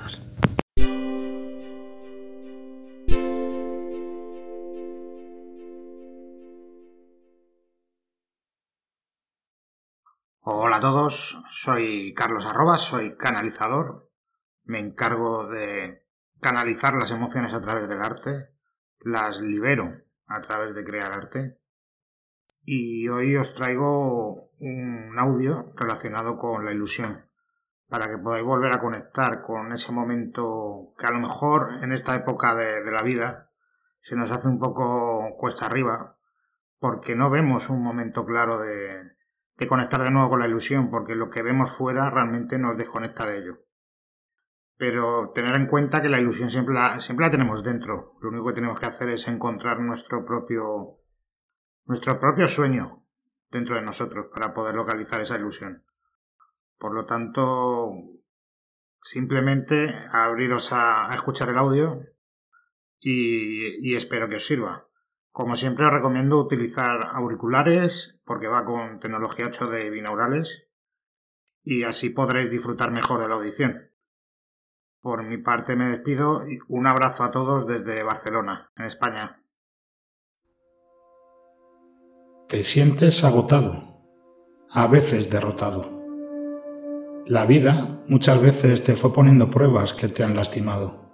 A 10.81 10.89
todos, 10.89 11.37
soy 11.47 12.11
Carlos 12.15 12.47
Arrobas, 12.47 12.81
soy 12.81 13.15
canalizador. 13.15 14.09
Me 14.63 14.79
encargo 14.79 15.45
de 15.45 16.07
canalizar 16.39 16.95
las 16.95 17.11
emociones 17.11 17.53
a 17.53 17.61
través 17.61 17.87
del 17.87 18.01
arte, 18.01 18.49
las 19.01 19.41
libero 19.41 20.01
a 20.25 20.41
través 20.41 20.73
de 20.73 20.83
crear 20.83 21.11
arte. 21.11 21.59
Y 22.63 23.07
hoy 23.09 23.35
os 23.35 23.53
traigo 23.53 24.49
un 24.57 25.19
audio 25.19 25.71
relacionado 25.75 26.37
con 26.37 26.65
la 26.65 26.71
ilusión, 26.71 27.29
para 27.87 28.09
que 28.09 28.17
podáis 28.17 28.43
volver 28.43 28.73
a 28.73 28.79
conectar 28.79 29.43
con 29.43 29.73
ese 29.73 29.91
momento 29.91 30.95
que 30.97 31.05
a 31.05 31.11
lo 31.11 31.19
mejor 31.19 31.83
en 31.83 31.91
esta 31.91 32.15
época 32.15 32.55
de, 32.55 32.81
de 32.81 32.91
la 32.91 33.03
vida 33.03 33.51
se 33.99 34.15
nos 34.15 34.31
hace 34.31 34.47
un 34.47 34.57
poco 34.57 35.35
cuesta 35.37 35.67
arriba, 35.67 36.17
porque 36.79 37.15
no 37.15 37.29
vemos 37.29 37.69
un 37.69 37.83
momento 37.83 38.25
claro 38.25 38.57
de, 38.57 39.20
de 39.61 39.67
conectar 39.67 40.01
de 40.01 40.09
nuevo 40.09 40.31
con 40.31 40.39
la 40.39 40.47
ilusión, 40.47 40.89
porque 40.89 41.13
lo 41.13 41.29
que 41.29 41.43
vemos 41.43 41.77
fuera 41.77 42.09
realmente 42.09 42.57
nos 42.57 42.75
desconecta 42.77 43.27
de 43.27 43.37
ello. 43.37 43.59
Pero 44.75 45.31
tener 45.35 45.55
en 45.55 45.67
cuenta 45.67 46.01
que 46.01 46.09
la 46.09 46.19
ilusión 46.19 46.49
siempre 46.49 46.73
la, 46.73 46.99
siempre 46.99 47.27
la 47.27 47.31
tenemos 47.31 47.63
dentro. 47.63 48.17
Lo 48.21 48.29
único 48.29 48.47
que 48.47 48.55
tenemos 48.55 48.79
que 48.79 48.87
hacer 48.87 49.09
es 49.09 49.27
encontrar 49.27 49.79
nuestro 49.79 50.25
propio, 50.25 50.97
nuestro 51.85 52.19
propio 52.19 52.47
sueño 52.47 53.05
dentro 53.51 53.75
de 53.75 53.83
nosotros 53.83 54.29
para 54.33 54.51
poder 54.51 54.73
localizar 54.73 55.21
esa 55.21 55.37
ilusión. 55.37 55.85
Por 56.79 56.95
lo 56.95 57.05
tanto, 57.05 57.91
simplemente 58.99 59.93
abriros 60.11 60.73
a, 60.73 61.13
escuchar 61.13 61.49
el 61.49 61.59
audio 61.59 62.01
y 62.99 63.93
espero 63.93 64.27
que 64.27 64.37
os 64.37 64.45
sirva. 64.45 64.87
Como 65.31 65.55
siempre 65.55 65.85
os 65.85 65.93
recomiendo 65.93 66.39
utilizar 66.39 67.07
auriculares 67.13 68.21
porque 68.25 68.47
va 68.47 68.65
con 68.65 68.99
tecnología 68.99 69.45
8 69.47 69.67
de 69.67 69.89
binaurales 69.89 70.67
y 71.63 71.83
así 71.83 72.09
podréis 72.09 72.49
disfrutar 72.49 72.91
mejor 72.91 73.21
de 73.21 73.29
la 73.29 73.35
audición. 73.35 73.91
Por 74.99 75.23
mi 75.23 75.37
parte 75.37 75.75
me 75.75 75.85
despido 75.85 76.47
y 76.47 76.59
un 76.67 76.85
abrazo 76.85 77.23
a 77.23 77.31
todos 77.31 77.65
desde 77.65 78.03
Barcelona, 78.03 78.71
en 78.75 78.85
España. 78.85 79.41
Te 82.49 82.63
sientes 82.63 83.23
agotado, 83.23 84.03
a 84.69 84.85
veces 84.87 85.29
derrotado. 85.29 86.01
La 87.25 87.45
vida 87.45 88.03
muchas 88.07 88.41
veces 88.41 88.83
te 88.83 88.97
fue 88.97 89.13
poniendo 89.13 89.49
pruebas 89.49 89.93
que 89.93 90.09
te 90.09 90.25
han 90.25 90.35
lastimado, 90.35 91.09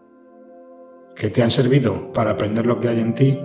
que 1.15 1.29
te 1.29 1.43
han 1.43 1.51
servido 1.51 2.11
para 2.13 2.31
aprender 2.31 2.65
lo 2.65 2.79
que 2.79 2.87
hay 2.87 2.99
en 2.99 3.13
ti 3.13 3.39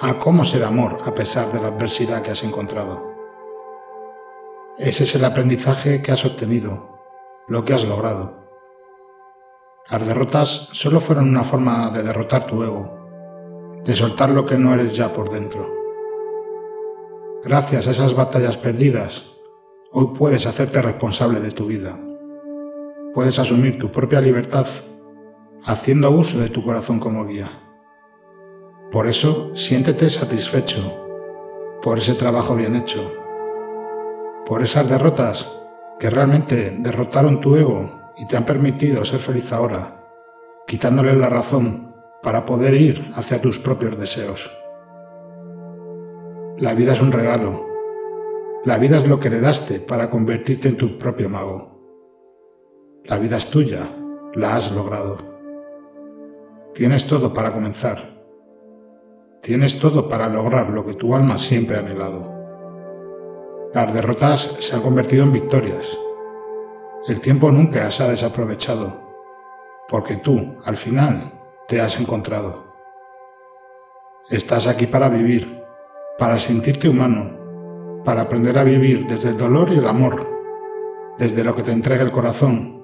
a 0.00 0.18
cómo 0.18 0.44
ser 0.44 0.64
amor 0.64 0.98
a 1.04 1.14
pesar 1.14 1.52
de 1.52 1.60
la 1.60 1.68
adversidad 1.68 2.22
que 2.22 2.30
has 2.30 2.42
encontrado. 2.42 3.14
Ese 4.76 5.04
es 5.04 5.14
el 5.14 5.24
aprendizaje 5.24 6.02
que 6.02 6.10
has 6.12 6.24
obtenido, 6.24 6.98
lo 7.46 7.64
que 7.64 7.74
has 7.74 7.84
logrado. 7.84 8.44
Las 9.90 10.06
derrotas 10.06 10.68
solo 10.72 10.98
fueron 10.98 11.28
una 11.28 11.44
forma 11.44 11.90
de 11.90 12.02
derrotar 12.02 12.46
tu 12.46 12.62
ego, 12.64 13.82
de 13.84 13.94
soltar 13.94 14.30
lo 14.30 14.44
que 14.46 14.58
no 14.58 14.74
eres 14.74 14.96
ya 14.96 15.12
por 15.12 15.30
dentro. 15.30 15.70
Gracias 17.44 17.86
a 17.86 17.90
esas 17.90 18.14
batallas 18.14 18.56
perdidas, 18.56 19.22
hoy 19.92 20.08
puedes 20.16 20.46
hacerte 20.46 20.82
responsable 20.82 21.40
de 21.40 21.50
tu 21.50 21.66
vida. 21.66 22.00
Puedes 23.12 23.38
asumir 23.38 23.78
tu 23.78 23.90
propia 23.92 24.20
libertad 24.20 24.66
haciendo 25.64 26.10
uso 26.10 26.40
de 26.40 26.50
tu 26.50 26.64
corazón 26.64 26.98
como 26.98 27.26
guía. 27.26 27.63
Por 28.94 29.08
eso, 29.08 29.50
siéntete 29.56 30.08
satisfecho 30.08 31.00
por 31.82 31.98
ese 31.98 32.14
trabajo 32.14 32.54
bien 32.54 32.76
hecho 32.76 33.10
por 34.46 34.62
esas 34.62 34.88
derrotas 34.88 35.50
que 35.98 36.10
realmente 36.10 36.76
derrotaron 36.78 37.40
tu 37.40 37.56
ego 37.56 37.90
y 38.16 38.24
te 38.28 38.36
han 38.36 38.46
permitido 38.46 39.04
ser 39.04 39.18
feliz 39.18 39.52
ahora, 39.52 40.04
quitándole 40.64 41.16
la 41.16 41.28
razón 41.28 41.92
para 42.22 42.46
poder 42.46 42.74
ir 42.74 43.10
hacia 43.16 43.42
tus 43.42 43.58
propios 43.58 43.98
deseos. 43.98 44.48
La 46.58 46.74
vida 46.74 46.92
es 46.92 47.02
un 47.02 47.10
regalo. 47.10 47.66
La 48.64 48.78
vida 48.78 48.98
es 48.98 49.08
lo 49.08 49.18
que 49.18 49.30
le 49.30 49.40
daste 49.40 49.80
para 49.80 50.08
convertirte 50.08 50.68
en 50.68 50.76
tu 50.76 50.98
propio 50.98 51.28
mago. 51.28 51.80
La 53.06 53.18
vida 53.18 53.38
es 53.38 53.48
tuya, 53.48 53.90
la 54.34 54.54
has 54.54 54.70
logrado. 54.70 55.18
Tienes 56.74 57.08
todo 57.08 57.34
para 57.34 57.52
comenzar. 57.52 58.13
Tienes 59.44 59.78
todo 59.78 60.08
para 60.08 60.26
lograr 60.26 60.70
lo 60.70 60.86
que 60.86 60.94
tu 60.94 61.14
alma 61.14 61.36
siempre 61.36 61.76
ha 61.76 61.80
anhelado. 61.80 62.32
Las 63.74 63.92
derrotas 63.92 64.56
se 64.58 64.74
han 64.74 64.80
convertido 64.80 65.22
en 65.22 65.32
victorias. 65.32 65.98
El 67.06 67.20
tiempo 67.20 67.50
nunca 67.50 67.90
se 67.90 68.02
ha 68.02 68.08
desaprovechado, 68.08 69.02
porque 69.86 70.16
tú, 70.16 70.54
al 70.64 70.76
final, 70.76 71.34
te 71.68 71.78
has 71.78 72.00
encontrado. 72.00 72.72
Estás 74.30 74.66
aquí 74.66 74.86
para 74.86 75.10
vivir, 75.10 75.62
para 76.16 76.38
sentirte 76.38 76.88
humano, 76.88 78.00
para 78.02 78.22
aprender 78.22 78.58
a 78.58 78.64
vivir 78.64 79.06
desde 79.06 79.28
el 79.28 79.36
dolor 79.36 79.70
y 79.70 79.76
el 79.76 79.86
amor, 79.86 80.26
desde 81.18 81.44
lo 81.44 81.54
que 81.54 81.62
te 81.62 81.72
entrega 81.72 82.02
el 82.02 82.12
corazón, 82.12 82.82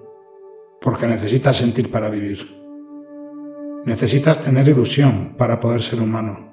porque 0.79 1.07
necesitas 1.07 1.57
sentir 1.57 1.91
para 1.91 2.11
vivir. 2.11 2.61
Necesitas 3.87 4.43
tener 4.43 4.69
ilusión 4.69 5.37
para 5.39 5.59
poder 5.59 5.81
ser 5.81 6.03
humano. 6.03 6.50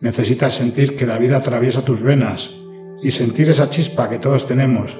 Necesitas 0.00 0.54
sentir 0.54 0.94
que 0.94 1.06
la 1.06 1.18
vida 1.18 1.38
atraviesa 1.38 1.84
tus 1.84 2.00
venas 2.02 2.54
y 3.02 3.10
sentir 3.10 3.50
esa 3.50 3.68
chispa 3.68 4.08
que 4.08 4.20
todos 4.20 4.46
tenemos, 4.46 4.96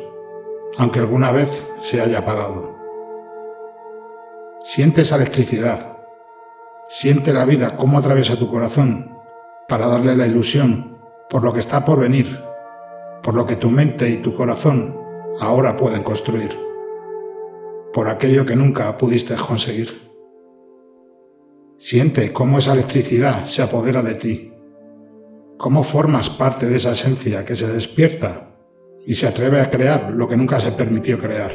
aunque 0.76 0.98
alguna 0.98 1.30
vez 1.30 1.64
se 1.78 2.00
haya 2.00 2.18
apagado. 2.18 2.76
Siente 4.64 5.02
esa 5.02 5.14
electricidad, 5.14 5.98
siente 6.88 7.32
la 7.32 7.44
vida 7.44 7.76
cómo 7.76 7.98
atraviesa 7.98 8.36
tu 8.36 8.48
corazón 8.48 9.16
para 9.68 9.86
darle 9.86 10.16
la 10.16 10.26
ilusión 10.26 10.98
por 11.30 11.44
lo 11.44 11.52
que 11.52 11.60
está 11.60 11.84
por 11.84 12.00
venir, 12.00 12.42
por 13.22 13.34
lo 13.34 13.46
que 13.46 13.54
tu 13.54 13.70
mente 13.70 14.10
y 14.10 14.16
tu 14.16 14.34
corazón 14.34 14.98
ahora 15.38 15.76
pueden 15.76 16.02
construir, 16.02 16.58
por 17.92 18.08
aquello 18.08 18.44
que 18.44 18.56
nunca 18.56 18.98
pudiste 18.98 19.36
conseguir. 19.36 20.10
Siente 21.78 22.32
cómo 22.32 22.58
esa 22.58 22.72
electricidad 22.72 23.44
se 23.44 23.62
apodera 23.62 24.02
de 24.02 24.14
ti 24.16 24.57
cómo 25.58 25.82
formas 25.82 26.30
parte 26.30 26.66
de 26.66 26.76
esa 26.76 26.92
esencia 26.92 27.44
que 27.44 27.56
se 27.56 27.66
despierta 27.66 28.54
y 29.04 29.14
se 29.14 29.26
atreve 29.26 29.60
a 29.60 29.70
crear 29.70 30.12
lo 30.12 30.28
que 30.28 30.36
nunca 30.36 30.60
se 30.60 30.70
permitió 30.70 31.18
crear. 31.18 31.50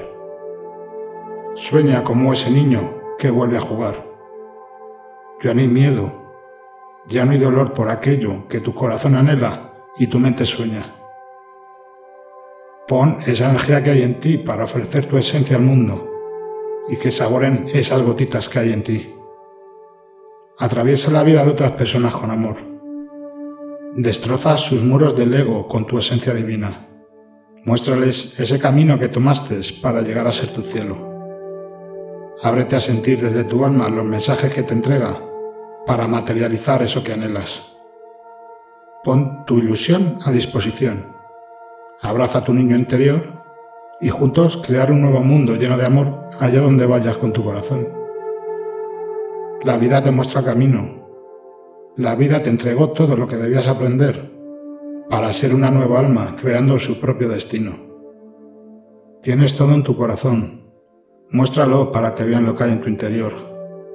Sueña 1.55 2.03
como 2.03 2.33
ese 2.33 2.51
niño 2.51 2.95
que 3.17 3.31
vuelve 3.31 3.57
a 3.57 3.61
jugar. 3.61 4.05
Ya 5.41 5.53
no 5.53 5.61
hay 5.61 5.69
miedo, 5.69 6.11
ya 7.07 7.23
no 7.23 7.31
hay 7.31 7.37
dolor 7.37 7.73
por 7.73 7.89
aquello 7.89 8.47
que 8.49 8.59
tu 8.59 8.73
corazón 8.73 9.15
anhela 9.15 9.73
y 9.97 10.07
tu 10.07 10.19
mente 10.19 10.45
sueña. 10.45 10.95
Pon 12.87 13.19
esa 13.25 13.49
energía 13.49 13.81
que 13.81 13.91
hay 13.91 14.01
en 14.01 14.19
ti 14.19 14.37
para 14.37 14.65
ofrecer 14.65 15.05
tu 15.05 15.17
esencia 15.17 15.55
al 15.55 15.63
mundo 15.63 16.09
y 16.89 16.97
que 16.97 17.11
saboren 17.11 17.67
esas 17.73 18.01
gotitas 18.01 18.49
que 18.49 18.59
hay 18.59 18.73
en 18.73 18.83
ti. 18.83 19.15
Atraviesa 20.57 21.09
la 21.09 21.23
vida 21.23 21.45
de 21.45 21.51
otras 21.51 21.71
personas 21.71 22.13
con 22.13 22.29
amor 22.29 22.72
Destroza 23.95 24.57
sus 24.57 24.83
muros 24.83 25.15
del 25.15 25.35
ego 25.35 25.67
con 25.67 25.85
tu 25.85 25.99
esencia 25.99 26.33
divina. 26.33 26.87
Muéstrales 27.63 28.33
ese 28.39 28.57
camino 28.57 28.97
que 28.97 29.07
tomaste 29.07 29.59
para 29.83 30.01
llegar 30.01 30.25
a 30.25 30.31
ser 30.31 30.49
tu 30.49 30.63
cielo. 30.63 30.97
Ábrete 32.41 32.75
a 32.75 32.79
sentir 32.79 33.21
desde 33.21 33.43
tu 33.43 33.63
alma 33.63 33.87
los 33.89 34.03
mensajes 34.03 34.51
que 34.51 34.63
te 34.63 34.73
entrega 34.73 35.21
para 35.85 36.07
materializar 36.07 36.81
eso 36.81 37.03
que 37.03 37.13
anhelas. 37.13 37.71
Pon 39.03 39.45
tu 39.45 39.59
ilusión 39.59 40.17
a 40.25 40.31
disposición. 40.31 41.13
Abraza 42.01 42.39
a 42.39 42.43
tu 42.43 42.51
niño 42.51 42.75
interior 42.75 43.43
y 44.01 44.09
juntos 44.09 44.57
crear 44.57 44.91
un 44.91 45.01
nuevo 45.01 45.19
mundo 45.19 45.53
lleno 45.53 45.77
de 45.77 45.85
amor 45.85 46.31
allá 46.39 46.61
donde 46.61 46.87
vayas 46.87 47.17
con 47.17 47.31
tu 47.31 47.43
corazón. 47.43 47.87
La 49.61 49.77
vida 49.77 50.01
te 50.01 50.09
muestra 50.09 50.43
camino 50.43 51.02
la 51.95 52.15
vida 52.15 52.41
te 52.41 52.49
entregó 52.49 52.89
todo 52.89 53.15
lo 53.15 53.27
que 53.27 53.37
debías 53.37 53.67
aprender 53.67 54.31
para 55.11 55.31
ser 55.31 55.53
una 55.53 55.69
nueva 55.69 55.99
alma 55.99 56.35
creando 56.41 56.79
su 56.79 56.99
propio 56.99 57.29
destino. 57.29 57.77
Tienes 59.21 59.55
todo 59.55 59.73
en 59.73 59.83
tu 59.83 59.95
corazón. 59.95 60.71
Muéstralo 61.29 61.91
para 61.91 62.15
que 62.15 62.23
vean 62.23 62.47
lo 62.47 62.55
que 62.55 62.63
hay 62.63 62.71
en 62.71 62.81
tu 62.81 62.89
interior. 62.89 63.33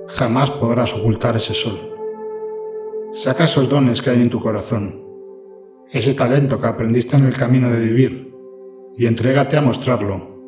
Jamás 0.06 0.48
podrás 0.48 0.94
ocultar 0.94 1.34
ese 1.34 1.54
sol. 1.54 1.92
Saca 3.12 3.44
esos 3.44 3.68
dones 3.68 4.00
que 4.00 4.10
hay 4.10 4.22
en 4.22 4.30
tu 4.30 4.38
corazón, 4.38 5.02
ese 5.90 6.14
talento 6.14 6.60
que 6.60 6.66
aprendiste 6.66 7.16
en 7.16 7.26
el 7.26 7.36
camino 7.36 7.68
de 7.68 7.80
vivir, 7.80 8.32
y 8.94 9.06
entrégate 9.06 9.56
a 9.56 9.62
mostrarlo, 9.62 10.38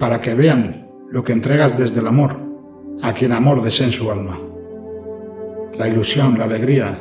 para 0.00 0.20
que 0.20 0.34
vean 0.34 0.90
lo 1.10 1.22
que 1.22 1.32
entregas 1.32 1.78
desde 1.78 2.00
el 2.00 2.08
amor 2.08 2.40
a 3.02 3.12
quien 3.12 3.32
amor 3.32 3.62
desea 3.62 3.86
en 3.86 3.92
su 3.92 4.10
alma 4.10 4.51
la 5.82 5.88
ilusión, 5.88 6.38
la 6.38 6.44
alegría, 6.44 6.96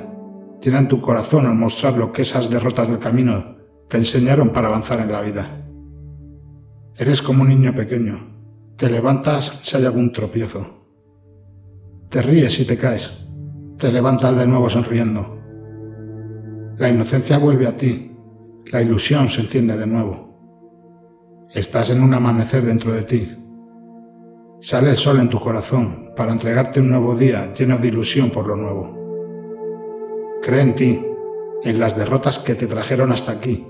tienen 0.59 0.87
tu 0.87 0.99
corazón 0.99 1.45
al 1.45 1.53
mostrar 1.53 1.95
lo 1.95 2.11
que 2.11 2.23
esas 2.23 2.49
derrotas 2.49 2.89
del 2.89 2.97
camino 2.97 3.57
te 3.87 3.97
enseñaron 3.97 4.49
para 4.49 4.69
avanzar 4.69 4.99
en 5.01 5.11
la 5.11 5.21
vida. 5.21 5.45
Eres 6.95 7.21
como 7.21 7.43
un 7.43 7.49
niño 7.49 7.75
pequeño. 7.75 8.73
Te 8.77 8.89
levantas 8.89 9.59
si 9.61 9.77
hay 9.77 9.85
algún 9.85 10.11
tropiezo. 10.11 10.65
Te 12.09 12.23
ríes 12.23 12.59
y 12.59 12.65
te 12.65 12.75
caes. 12.75 13.23
Te 13.77 13.91
levantas 13.91 14.35
de 14.35 14.47
nuevo 14.47 14.67
sonriendo. 14.67 15.37
La 16.79 16.89
inocencia 16.89 17.37
vuelve 17.37 17.67
a 17.67 17.77
ti. 17.77 18.11
La 18.71 18.81
ilusión 18.81 19.29
se 19.29 19.41
enciende 19.41 19.77
de 19.77 19.85
nuevo. 19.85 21.47
Estás 21.53 21.91
en 21.91 22.01
un 22.01 22.15
amanecer 22.15 22.65
dentro 22.65 22.95
de 22.95 23.03
ti. 23.03 23.31
Sale 24.59 24.89
el 24.89 24.97
sol 24.97 25.19
en 25.19 25.29
tu 25.29 25.39
corazón 25.39 26.00
para 26.15 26.31
entregarte 26.31 26.79
un 26.79 26.89
nuevo 26.89 27.15
día 27.15 27.53
lleno 27.53 27.77
de 27.77 27.87
ilusión 27.87 28.29
por 28.29 28.47
lo 28.47 28.55
nuevo. 28.55 28.97
Cree 30.41 30.61
en 30.61 30.75
ti, 30.75 31.05
en 31.63 31.79
las 31.79 31.95
derrotas 31.95 32.39
que 32.39 32.55
te 32.55 32.67
trajeron 32.67 33.11
hasta 33.11 33.31
aquí, 33.31 33.65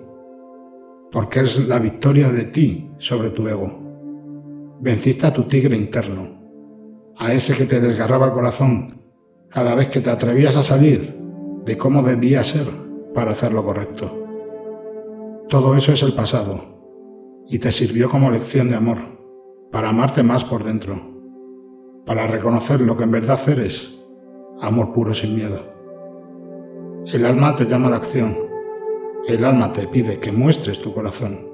porque 1.11 1.41
es 1.41 1.67
la 1.67 1.79
victoria 1.79 2.29
de 2.29 2.45
ti 2.45 2.91
sobre 2.97 3.31
tu 3.31 3.47
ego. 3.47 4.77
Venciste 4.79 5.27
a 5.27 5.33
tu 5.33 5.43
tigre 5.43 5.75
interno, 5.75 7.13
a 7.17 7.33
ese 7.33 7.55
que 7.55 7.65
te 7.65 7.79
desgarraba 7.79 8.27
el 8.27 8.31
corazón 8.31 9.01
cada 9.49 9.75
vez 9.75 9.89
que 9.89 9.99
te 9.99 10.09
atrevías 10.09 10.55
a 10.55 10.63
salir 10.63 11.15
de 11.65 11.77
cómo 11.77 12.01
debía 12.01 12.43
ser 12.43 12.67
para 13.13 13.31
hacer 13.31 13.53
lo 13.53 13.63
correcto. 13.63 14.17
Todo 15.49 15.75
eso 15.75 15.91
es 15.91 16.01
el 16.01 16.13
pasado 16.13 17.43
y 17.47 17.59
te 17.59 17.71
sirvió 17.71 18.09
como 18.09 18.31
lección 18.31 18.69
de 18.69 18.75
amor 18.75 18.99
para 19.71 19.89
amarte 19.89 20.23
más 20.23 20.45
por 20.45 20.63
dentro, 20.63 21.10
para 22.05 22.27
reconocer 22.27 22.81
lo 22.81 22.97
que 22.97 23.03
en 23.03 23.11
verdad 23.11 23.39
eres, 23.47 23.97
amor 24.59 24.91
puro 24.91 25.13
sin 25.13 25.35
miedo. 25.35 25.59
El 27.07 27.25
alma 27.25 27.55
te 27.55 27.65
llama 27.65 27.87
a 27.87 27.91
la 27.91 27.97
acción, 27.97 28.37
el 29.27 29.43
alma 29.43 29.71
te 29.71 29.87
pide 29.87 30.19
que 30.19 30.31
muestres 30.31 30.79
tu 30.79 30.93
corazón 30.93 31.47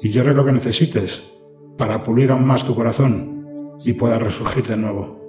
y 0.00 0.10
llores 0.10 0.34
lo 0.34 0.44
que 0.44 0.52
necesites 0.52 1.32
para 1.76 2.02
pulir 2.02 2.30
aún 2.30 2.46
más 2.46 2.64
tu 2.64 2.74
corazón 2.74 3.76
y 3.84 3.92
puedas 3.94 4.22
resurgir 4.22 4.66
de 4.66 4.76
nuevo. 4.76 5.20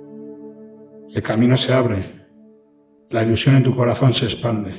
El 1.14 1.22
camino 1.22 1.56
se 1.58 1.74
abre, 1.74 2.28
la 3.10 3.24
ilusión 3.24 3.56
en 3.56 3.64
tu 3.64 3.76
corazón 3.76 4.14
se 4.14 4.26
expande, 4.26 4.72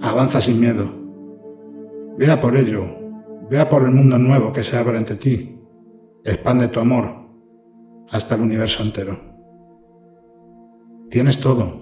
avanza 0.00 0.40
sin 0.40 0.60
miedo. 0.60 0.84
Vea 2.16 2.40
por 2.40 2.56
ello, 2.56 2.84
vea 3.50 3.68
por 3.68 3.82
el 3.82 3.90
mundo 3.90 4.18
nuevo 4.18 4.52
que 4.52 4.62
se 4.62 4.76
abre 4.76 4.96
ante 4.96 5.16
ti 5.16 5.52
expande 6.26 6.66
tu 6.68 6.80
amor 6.80 7.25
hasta 8.10 8.34
el 8.34 8.42
universo 8.42 8.82
entero. 8.82 9.18
Tienes 11.10 11.40
todo, 11.40 11.80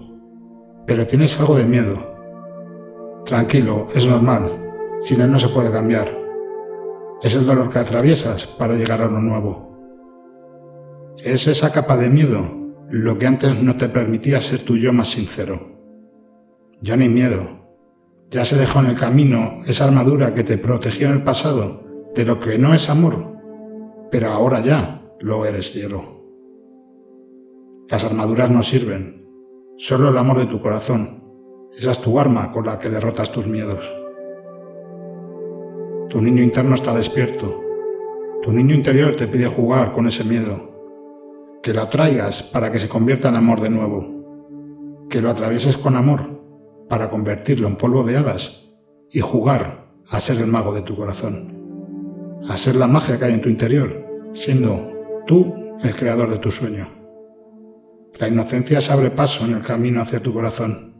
pero 0.85 1.07
tienes 1.07 1.39
algo 1.39 1.55
de 1.55 1.65
miedo. 1.65 2.15
Tranquilo, 3.25 3.87
es 3.93 4.07
normal. 4.07 4.61
Sin 4.99 5.21
él 5.21 5.31
no 5.31 5.37
se 5.37 5.49
puede 5.49 5.71
cambiar. 5.71 6.07
Es 7.21 7.35
el 7.35 7.45
dolor 7.45 7.71
que 7.71 7.79
atraviesas 7.79 8.45
para 8.45 8.75
llegar 8.75 9.01
a 9.01 9.07
lo 9.07 9.19
nuevo. 9.19 9.65
Es 11.17 11.47
esa 11.47 11.71
capa 11.71 11.97
de 11.97 12.09
miedo 12.09 12.65
lo 12.89 13.17
que 13.17 13.25
antes 13.25 13.61
no 13.61 13.75
te 13.77 13.89
permitía 13.89 14.41
ser 14.41 14.63
tu 14.63 14.77
yo 14.77 14.93
más 14.93 15.09
sincero. 15.09 15.75
Ya 16.81 16.95
no 16.95 17.03
hay 17.03 17.09
miedo. 17.09 17.65
Ya 18.29 18.45
se 18.45 18.57
dejó 18.57 18.79
en 18.79 18.87
el 18.87 18.95
camino 18.95 19.61
esa 19.65 19.85
armadura 19.85 20.33
que 20.33 20.43
te 20.43 20.57
protegió 20.57 21.07
en 21.07 21.13
el 21.13 21.23
pasado 21.23 21.83
de 22.13 22.25
lo 22.25 22.39
que 22.39 22.57
no 22.57 22.73
es 22.73 22.89
amor, 22.89 23.33
pero 24.11 24.29
ahora 24.29 24.61
ya 24.61 25.01
lo 25.19 25.45
eres 25.45 25.71
cielo. 25.71 26.14
Las 27.87 28.03
armaduras 28.03 28.49
no 28.49 28.63
sirven, 28.63 29.27
solo 29.77 30.09
el 30.09 30.17
amor 30.17 30.39
de 30.39 30.47
tu 30.47 30.59
corazón. 30.59 31.23
Esa 31.77 31.91
es 31.91 31.99
tu 31.99 32.19
arma 32.19 32.51
con 32.51 32.65
la 32.65 32.79
que 32.79 32.89
derrotas 32.89 33.31
tus 33.31 33.47
miedos. 33.47 33.93
Tu 36.09 36.19
niño 36.19 36.41
interno 36.41 36.73
está 36.73 36.95
despierto. 36.95 37.61
Tu 38.41 38.51
niño 38.51 38.73
interior 38.73 39.15
te 39.15 39.27
pide 39.27 39.45
jugar 39.45 39.91
con 39.91 40.07
ese 40.07 40.23
miedo. 40.23 41.59
Que 41.61 41.73
lo 41.73 41.83
atraigas 41.83 42.41
para 42.41 42.71
que 42.71 42.79
se 42.79 42.89
convierta 42.89 43.29
en 43.29 43.35
amor 43.35 43.61
de 43.61 43.69
nuevo. 43.69 45.05
Que 45.07 45.21
lo 45.21 45.29
atravieses 45.29 45.77
con 45.77 45.95
amor 45.95 46.41
para 46.89 47.09
convertirlo 47.09 47.67
en 47.67 47.75
polvo 47.75 48.01
de 48.01 48.17
hadas 48.17 48.67
y 49.11 49.19
jugar 49.19 49.91
a 50.09 50.19
ser 50.19 50.37
el 50.37 50.47
mago 50.47 50.73
de 50.73 50.81
tu 50.81 50.95
corazón. 50.95 52.41
A 52.49 52.57
ser 52.57 52.75
la 52.77 52.87
magia 52.87 53.19
que 53.19 53.25
hay 53.25 53.33
en 53.33 53.41
tu 53.41 53.49
interior, 53.49 54.05
siendo 54.33 54.89
tú 55.27 55.53
el 55.83 55.95
creador 55.95 56.31
de 56.31 56.39
tu 56.39 56.49
sueño. 56.49 56.94
La 58.17 58.29
inocencia 58.29 58.79
se 58.79 58.93
abre 58.93 59.11
paso 59.11 59.43
en 59.43 59.55
el 59.55 59.61
camino 59.61 60.01
hacia 60.01 60.23
tu 60.23 60.33
corazón. 60.33 60.93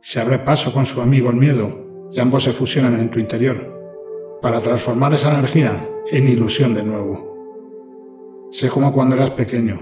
Se 0.00 0.18
abre 0.18 0.38
paso 0.38 0.72
con 0.72 0.86
su 0.86 1.02
amigo 1.02 1.28
el 1.28 1.36
miedo 1.36 2.08
y 2.10 2.18
ambos 2.20 2.44
se 2.44 2.52
fusionan 2.52 2.98
en 2.98 3.10
tu 3.10 3.18
interior 3.18 4.38
para 4.40 4.58
transformar 4.58 5.12
esa 5.12 5.34
energía 5.34 5.86
en 6.10 6.26
ilusión 6.26 6.72
de 6.72 6.82
nuevo. 6.82 8.48
Sé 8.50 8.70
como 8.70 8.94
cuando 8.94 9.14
eras 9.14 9.32
pequeño. 9.32 9.78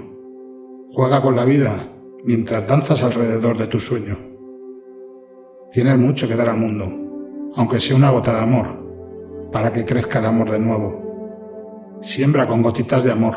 Juega 0.91 1.23
con 1.23 1.37
la 1.37 1.45
vida 1.45 1.77
mientras 2.25 2.67
danzas 2.67 3.05
alrededor 3.05 3.57
de 3.57 3.69
tu 3.69 3.79
sueño. 3.79 4.19
Tienes 5.71 5.97
mucho 5.99 6.27
que 6.27 6.35
dar 6.35 6.49
al 6.49 6.59
mundo, 6.59 7.53
aunque 7.55 7.79
sea 7.79 7.95
una 7.95 8.11
gota 8.11 8.35
de 8.35 8.41
amor, 8.41 9.51
para 9.53 9.73
que 9.73 9.85
crezca 9.85 10.19
el 10.19 10.27
amor 10.27 10.51
de 10.51 10.59
nuevo. 10.59 11.99
Siembra 12.01 12.45
con 12.49 12.61
gotitas 12.61 13.05
de 13.05 13.13
amor 13.13 13.37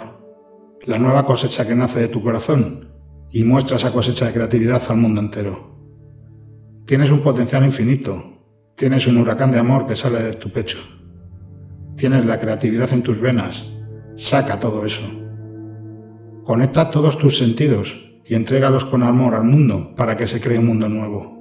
la 0.86 0.98
nueva 0.98 1.26
cosecha 1.26 1.68
que 1.68 1.76
nace 1.76 2.00
de 2.00 2.08
tu 2.08 2.24
corazón 2.24 2.87
y 3.32 3.44
muestra 3.44 3.78
esa 3.78 3.92
cosecha 3.92 4.26
de 4.26 4.34
creatividad 4.34 4.82
al 4.90 4.98
mundo 4.98 5.22
entero. 5.22 5.78
Tienes 6.86 7.12
un 7.12 7.20
potencial 7.20 7.66
infinito, 7.66 8.24
tienes 8.76 9.08
un 9.08 9.18
huracán 9.18 9.52
de 9.52 9.60
amor 9.60 9.86
que 9.86 9.96
sale 9.96 10.24
de 10.24 10.34
tu 10.34 10.50
pecho. 10.50 10.78
Tienes 11.96 12.26
la 12.26 12.40
creatividad 12.40 12.94
en 12.94 13.04
tus 13.04 13.20
venas. 13.20 13.66
Saca 14.16 14.60
todo 14.60 14.86
eso. 14.86 15.04
Conecta 16.44 16.90
todos 16.90 17.18
tus 17.18 17.38
sentidos 17.38 18.00
y 18.24 18.36
entrégalos 18.36 18.86
con 18.86 19.04
amor 19.04 19.36
al 19.36 19.44
mundo 19.44 19.94
para 19.96 20.16
que 20.16 20.28
se 20.28 20.40
cree 20.40 20.60
un 20.60 20.68
mundo 20.68 20.88
nuevo. 20.88 21.38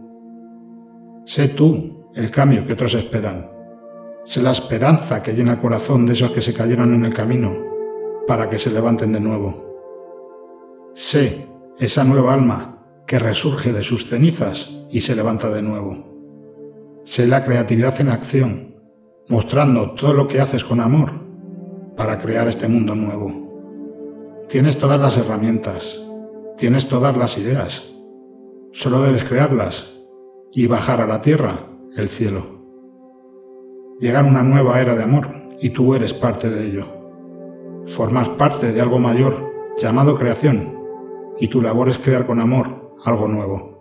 Sé 1.27 1.49
tú 1.49 2.11
el 2.15 2.31
cambio 2.31 2.65
que 2.65 2.73
otros 2.73 2.95
esperan. 2.95 3.51
Sé 4.25 4.43
la 4.43 4.51
esperanza 4.51 5.23
que 5.23 5.33
llena 5.33 5.53
el 5.53 5.59
corazón 5.59 6.07
de 6.07 6.15
esos 6.15 6.33
que 6.33 6.41
se 6.41 6.55
cayeron 6.55 6.93
en 6.95 7.05
el 7.05 7.13
camino 7.13 7.55
para 8.27 8.49
que 8.49 8.59
se 8.59 8.73
levanten 8.73 9.13
de 9.13 9.21
nuevo. 9.21 9.63
Sé 10.95 11.47
esa 11.79 12.05
nueva 12.05 12.33
alma 12.33 12.79
que 13.07 13.19
resurge 13.19 13.73
de 13.73 13.83
sus 13.83 14.09
cenizas 14.09 14.71
y 14.91 15.03
se 15.03 15.15
levanta 15.15 15.51
de 15.51 15.61
nuevo. 15.61 17.03
Sé 17.05 17.27
la 17.27 17.45
creatividad 17.45 18.01
en 18.01 18.09
acción 18.09 18.77
mostrando 19.29 19.93
todo 19.93 20.15
lo 20.15 20.27
que 20.27 20.41
haces 20.41 20.65
con 20.65 20.81
amor 20.81 21.13
para 21.97 22.19
crear 22.19 22.49
este 22.49 22.69
mundo 22.69 22.95
nuevo. 22.95 24.47
Tienes 24.49 24.79
todas 24.79 24.99
las 24.99 25.19
herramientas, 25.19 26.01
tienes 26.57 26.89
todas 26.89 27.17
las 27.17 27.37
ideas, 27.37 27.91
solo 28.73 29.03
debes 29.03 29.25
crearlas 29.25 29.93
y 30.53 30.67
bajar 30.67 31.01
a 31.01 31.07
la 31.07 31.21
tierra 31.21 31.67
el 31.97 32.09
cielo. 32.09 32.57
Llega 33.99 34.23
una 34.23 34.43
nueva 34.43 34.81
era 34.81 34.95
de 34.95 35.03
amor 35.03 35.29
y 35.61 35.71
tú 35.71 35.95
eres 35.95 36.15
parte 36.15 36.49
de 36.49 36.67
ello. 36.67 36.87
Formas 37.87 38.29
parte 38.31 38.73
de 38.73 38.81
algo 38.81 38.99
mayor 38.99 39.53
llamado 39.79 40.17
creación 40.17 40.76
y 41.39 41.49
tu 41.49 41.61
labor 41.61 41.89
es 41.89 41.99
crear 41.99 42.27
con 42.27 42.41
amor 42.41 42.95
algo 43.05 43.29
nuevo. 43.29 43.77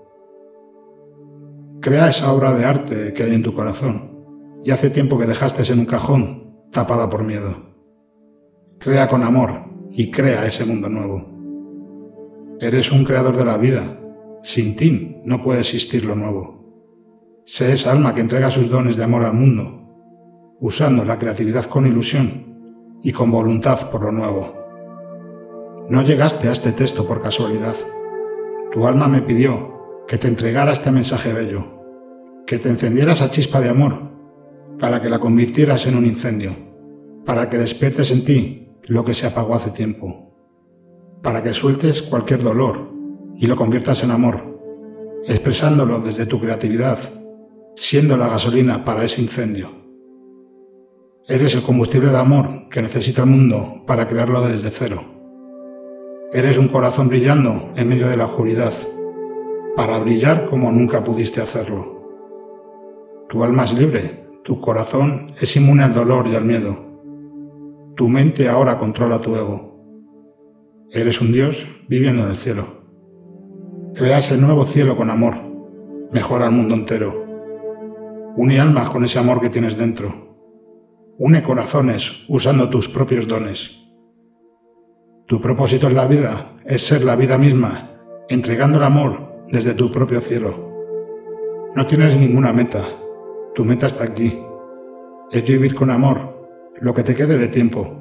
Crea 1.81 2.09
esa 2.09 2.31
obra 2.31 2.53
de 2.53 2.65
arte 2.65 3.13
que 3.13 3.23
hay 3.23 3.33
en 3.33 3.43
tu 3.43 3.53
corazón 3.53 4.15
y 4.63 4.71
hace 4.71 4.89
tiempo 4.89 5.17
que 5.17 5.27
dejaste 5.27 5.71
en 5.71 5.79
un 5.79 5.85
cajón 5.85 6.67
tapada 6.71 7.09
por 7.09 7.23
miedo. 7.23 7.53
Crea 8.79 9.07
con 9.07 9.23
amor 9.23 9.65
y 9.91 10.11
crea 10.11 10.45
ese 10.45 10.65
mundo 10.65 10.89
nuevo. 10.89 11.35
Eres 12.59 12.91
un 12.91 13.03
creador 13.03 13.37
de 13.37 13.45
la 13.45 13.57
vida. 13.57 13.99
Sin 14.41 14.75
ti 14.75 15.17
no 15.23 15.41
puede 15.41 15.59
existir 15.59 16.05
lo 16.05 16.15
nuevo. 16.15 17.41
Sé 17.45 17.71
esa 17.71 17.91
alma 17.91 18.15
que 18.15 18.21
entrega 18.21 18.49
sus 18.49 18.69
dones 18.69 18.97
de 18.97 19.03
amor 19.03 19.23
al 19.23 19.33
mundo, 19.33 20.55
usando 20.59 21.05
la 21.05 21.19
creatividad 21.19 21.65
con 21.65 21.85
ilusión 21.85 22.99
y 23.03 23.11
con 23.11 23.29
voluntad 23.29 23.89
por 23.89 24.03
lo 24.03 24.11
nuevo. 24.11 24.64
No 25.87 26.01
llegaste 26.01 26.47
a 26.47 26.51
este 26.51 26.71
texto 26.71 27.05
por 27.05 27.21
casualidad. 27.21 27.75
Tu 28.71 28.87
alma 28.87 29.07
me 29.07 29.21
pidió 29.21 30.03
que 30.07 30.17
te 30.17 30.27
entregara 30.27 30.71
este 30.71 30.89
mensaje 30.89 31.31
bello, 31.31 31.63
que 32.47 32.57
te 32.57 32.69
encendiera 32.69 33.13
esa 33.13 33.29
chispa 33.29 33.61
de 33.61 33.69
amor 33.69 34.09
para 34.79 34.99
que 34.99 35.11
la 35.11 35.19
convirtieras 35.19 35.85
en 35.85 35.95
un 35.95 36.07
incendio, 36.07 36.55
para 37.23 37.51
que 37.51 37.59
despiertes 37.59 38.09
en 38.09 38.25
ti 38.25 38.67
lo 38.85 39.05
que 39.05 39.13
se 39.13 39.27
apagó 39.27 39.53
hace 39.53 39.69
tiempo, 39.69 40.33
para 41.21 41.43
que 41.43 41.53
sueltes 41.53 42.01
cualquier 42.01 42.41
dolor 42.41 42.91
y 43.35 43.45
lo 43.45 43.55
conviertas 43.55 44.03
en 44.03 44.09
amor, 44.09 44.59
expresándolo 45.27 45.99
desde 45.99 46.25
tu 46.25 46.39
creatividad, 46.39 46.97
siendo 47.75 48.17
la 48.17 48.27
gasolina 48.27 48.83
para 48.83 49.03
ese 49.03 49.21
incendio. 49.21 49.69
Eres 51.27 51.53
el 51.53 51.61
combustible 51.61 52.09
de 52.09 52.17
amor 52.17 52.69
que 52.71 52.81
necesita 52.81 53.21
el 53.21 53.29
mundo 53.29 53.83
para 53.85 54.07
crearlo 54.07 54.41
desde 54.41 54.71
cero. 54.71 55.14
Eres 56.33 56.57
un 56.57 56.67
corazón 56.67 57.09
brillando 57.09 57.71
en 57.75 57.87
medio 57.87 58.07
de 58.09 58.17
la 58.17 58.25
oscuridad, 58.25 58.73
para 59.75 59.97
brillar 59.99 60.45
como 60.45 60.71
nunca 60.71 61.03
pudiste 61.03 61.41
hacerlo. 61.41 61.95
Tu 63.29 63.43
alma 63.43 63.63
es 63.63 63.73
libre 63.73 64.25
tu 64.45 64.61
corazón 64.61 65.31
es 65.41 65.55
inmune 65.55 65.81
al 65.81 65.95
dolor 65.95 66.27
y 66.27 66.35
al 66.35 66.45
miedo. 66.45 66.77
Tu 67.95 68.07
mente 68.07 68.47
ahora 68.47 68.77
controla 68.77 69.19
tu 69.19 69.35
ego. 69.35 69.73
Eres 70.91 71.19
un 71.19 71.31
Dios 71.31 71.65
viviendo 71.87 72.21
en 72.21 72.29
el 72.29 72.35
cielo. 72.35 72.65
Creas 73.95 74.29
el 74.29 74.41
nuevo 74.41 74.63
cielo 74.63 74.95
con 74.95 75.09
amor. 75.09 75.41
Mejora 76.11 76.45
el 76.45 76.51
mundo 76.51 76.75
entero. 76.75 77.25
Une 78.37 78.59
almas 78.59 78.89
con 78.89 79.03
ese 79.03 79.17
amor 79.17 79.41
que 79.41 79.49
tienes 79.49 79.77
dentro. 79.77 80.13
Une 81.17 81.41
corazones 81.41 82.23
usando 82.27 82.69
tus 82.69 82.87
propios 82.87 83.27
dones. 83.27 83.81
Tu 85.27 85.41
propósito 85.41 85.87
en 85.87 85.95
la 85.95 86.05
vida 86.05 86.51
es 86.65 86.85
ser 86.85 87.03
la 87.03 87.15
vida 87.15 87.35
misma, 87.39 87.89
entregando 88.29 88.77
el 88.77 88.83
amor 88.83 89.43
desde 89.47 89.73
tu 89.73 89.91
propio 89.91 90.21
cielo. 90.21 90.71
No 91.73 91.87
tienes 91.87 92.15
ninguna 92.15 92.53
meta, 92.53 92.83
tu 93.55 93.65
meta 93.65 93.87
está 93.87 94.03
aquí. 94.03 94.39
Es 95.31 95.43
vivir 95.47 95.73
con 95.73 95.89
amor 95.89 96.47
lo 96.79 96.93
que 96.93 97.01
te 97.01 97.15
quede 97.15 97.39
de 97.39 97.47
tiempo. 97.47 97.91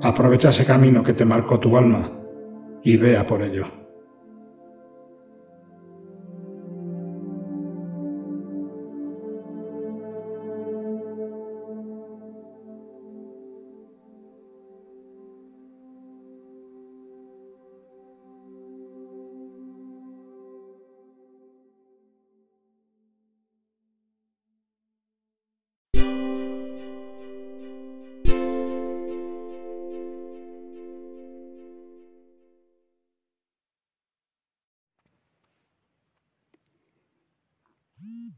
Aprovecha 0.00 0.48
ese 0.48 0.64
camino 0.64 1.02
que 1.02 1.12
te 1.12 1.26
marcó 1.26 1.60
tu 1.60 1.76
alma 1.76 2.10
y 2.82 2.96
vea 2.96 3.26
por 3.26 3.42
ello. 3.42 3.81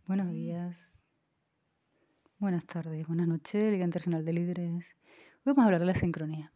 Buenos 0.07 0.31
días, 0.31 0.99
buenas 2.39 2.65
tardes, 2.67 3.07
buenas 3.07 3.29
noches, 3.29 3.63
Liga 3.65 3.85
Internacional 3.85 4.25
de 4.25 4.33
Líderes. 4.33 4.85
Hoy 5.45 5.53
vamos 5.53 5.61
a 5.61 5.65
hablar 5.65 5.81
de 5.81 5.87
la 5.87 5.95
sincronía. 5.95 6.53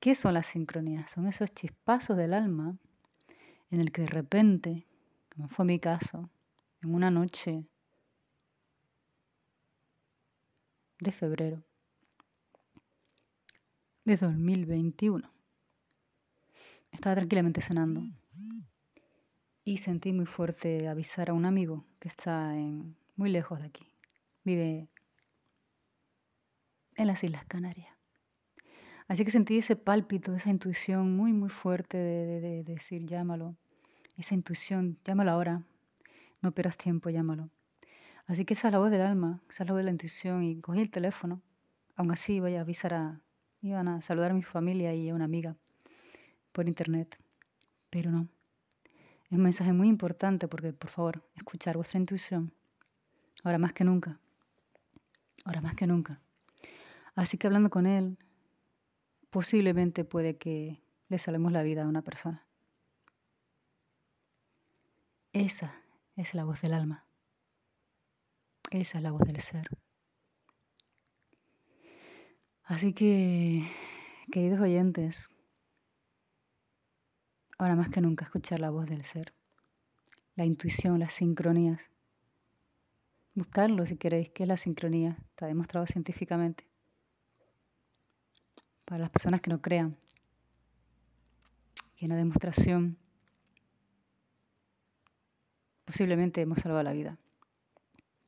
¿Qué 0.00 0.14
son 0.14 0.34
las 0.34 0.46
sincronías? 0.46 1.10
Son 1.10 1.26
esos 1.26 1.52
chispazos 1.52 2.16
del 2.16 2.34
alma 2.34 2.76
en 3.70 3.80
el 3.80 3.92
que 3.92 4.02
de 4.02 4.08
repente 4.08 4.86
como 5.30 5.48
fue 5.48 5.64
mi 5.64 5.78
caso, 5.78 6.28
en 6.82 6.94
una 6.94 7.10
noche 7.10 7.64
de 10.98 11.12
febrero 11.12 11.64
de 14.04 14.16
2021. 14.16 15.32
Estaba 16.90 17.16
tranquilamente 17.16 17.60
cenando 17.60 18.02
y 19.70 19.76
sentí 19.76 20.12
muy 20.12 20.26
fuerte 20.26 20.88
avisar 20.88 21.30
a 21.30 21.32
un 21.32 21.44
amigo 21.44 21.84
que 22.00 22.08
está 22.08 22.56
en, 22.56 22.96
muy 23.14 23.30
lejos 23.30 23.60
de 23.60 23.66
aquí. 23.66 23.86
Vive 24.42 24.88
en 26.96 27.06
las 27.06 27.22
Islas 27.22 27.44
Canarias. 27.44 27.94
Así 29.06 29.24
que 29.24 29.30
sentí 29.30 29.58
ese 29.58 29.76
pálpito, 29.76 30.34
esa 30.34 30.50
intuición 30.50 31.16
muy, 31.16 31.32
muy 31.32 31.50
fuerte 31.50 31.98
de, 31.98 32.40
de 32.40 32.64
decir, 32.64 33.06
llámalo. 33.06 33.54
Esa 34.16 34.34
intuición, 34.34 34.98
llámalo 35.04 35.30
ahora. 35.30 35.62
No 36.42 36.50
pierdas 36.50 36.76
tiempo, 36.76 37.08
llámalo. 37.08 37.48
Así 38.26 38.44
que 38.44 38.54
esa 38.54 38.68
es 38.68 38.72
la 38.72 38.80
voz 38.80 38.90
del 38.90 39.02
alma, 39.02 39.40
esa 39.48 39.62
es 39.62 39.68
la 39.68 39.74
voz 39.74 39.80
de 39.80 39.84
la 39.84 39.92
intuición 39.92 40.42
y 40.42 40.60
cogí 40.60 40.80
el 40.80 40.90
teléfono. 40.90 41.42
Aún 41.94 42.10
así 42.10 42.40
voy 42.40 42.56
a 42.56 42.62
avisar 42.62 42.94
a, 42.94 43.20
iban 43.62 43.86
a 43.86 44.02
saludar 44.02 44.32
a 44.32 44.34
mi 44.34 44.42
familia 44.42 44.92
y 44.94 45.10
a 45.10 45.14
una 45.14 45.26
amiga 45.26 45.54
por 46.50 46.66
internet. 46.66 47.16
Pero 47.88 48.10
no. 48.10 48.26
Es 49.30 49.36
un 49.36 49.44
mensaje 49.44 49.72
muy 49.72 49.88
importante 49.88 50.48
porque, 50.48 50.72
por 50.72 50.90
favor, 50.90 51.22
escuchar 51.36 51.76
vuestra 51.76 52.00
intuición. 52.00 52.52
Ahora 53.44 53.58
más 53.58 53.72
que 53.72 53.84
nunca. 53.84 54.18
Ahora 55.44 55.60
más 55.60 55.76
que 55.76 55.86
nunca. 55.86 56.20
Así 57.14 57.38
que 57.38 57.46
hablando 57.46 57.70
con 57.70 57.86
él, 57.86 58.18
posiblemente 59.30 60.04
puede 60.04 60.36
que 60.36 60.82
le 61.08 61.18
salvemos 61.18 61.52
la 61.52 61.62
vida 61.62 61.84
a 61.84 61.86
una 61.86 62.02
persona. 62.02 62.44
Esa 65.32 65.80
es 66.16 66.34
la 66.34 66.44
voz 66.44 66.60
del 66.60 66.74
alma. 66.74 67.06
Esa 68.72 68.98
es 68.98 69.04
la 69.04 69.12
voz 69.12 69.22
del 69.22 69.38
ser. 69.38 69.68
Así 72.64 72.92
que, 72.92 73.62
queridos 74.32 74.60
oyentes, 74.60 75.30
ahora 77.60 77.76
más 77.76 77.90
que 77.90 78.00
nunca 78.00 78.24
escuchar 78.24 78.58
la 78.58 78.70
voz 78.70 78.86
del 78.86 79.04
ser, 79.04 79.34
la 80.34 80.46
intuición, 80.46 80.98
las 80.98 81.12
sincronías. 81.12 81.90
Buscarlo 83.34 83.84
si 83.84 83.98
queréis, 83.98 84.30
¿qué 84.30 84.44
es 84.44 84.48
la 84.48 84.56
sincronía? 84.56 85.18
Está 85.28 85.46
demostrado 85.46 85.86
científicamente. 85.86 86.66
Para 88.86 89.00
las 89.00 89.10
personas 89.10 89.42
que 89.42 89.50
no 89.50 89.60
crean, 89.60 89.98
que 91.96 92.06
una 92.06 92.16
demostración 92.16 92.96
posiblemente 95.84 96.40
hemos 96.40 96.60
salvado 96.60 96.82
la 96.82 96.92
vida 96.92 97.18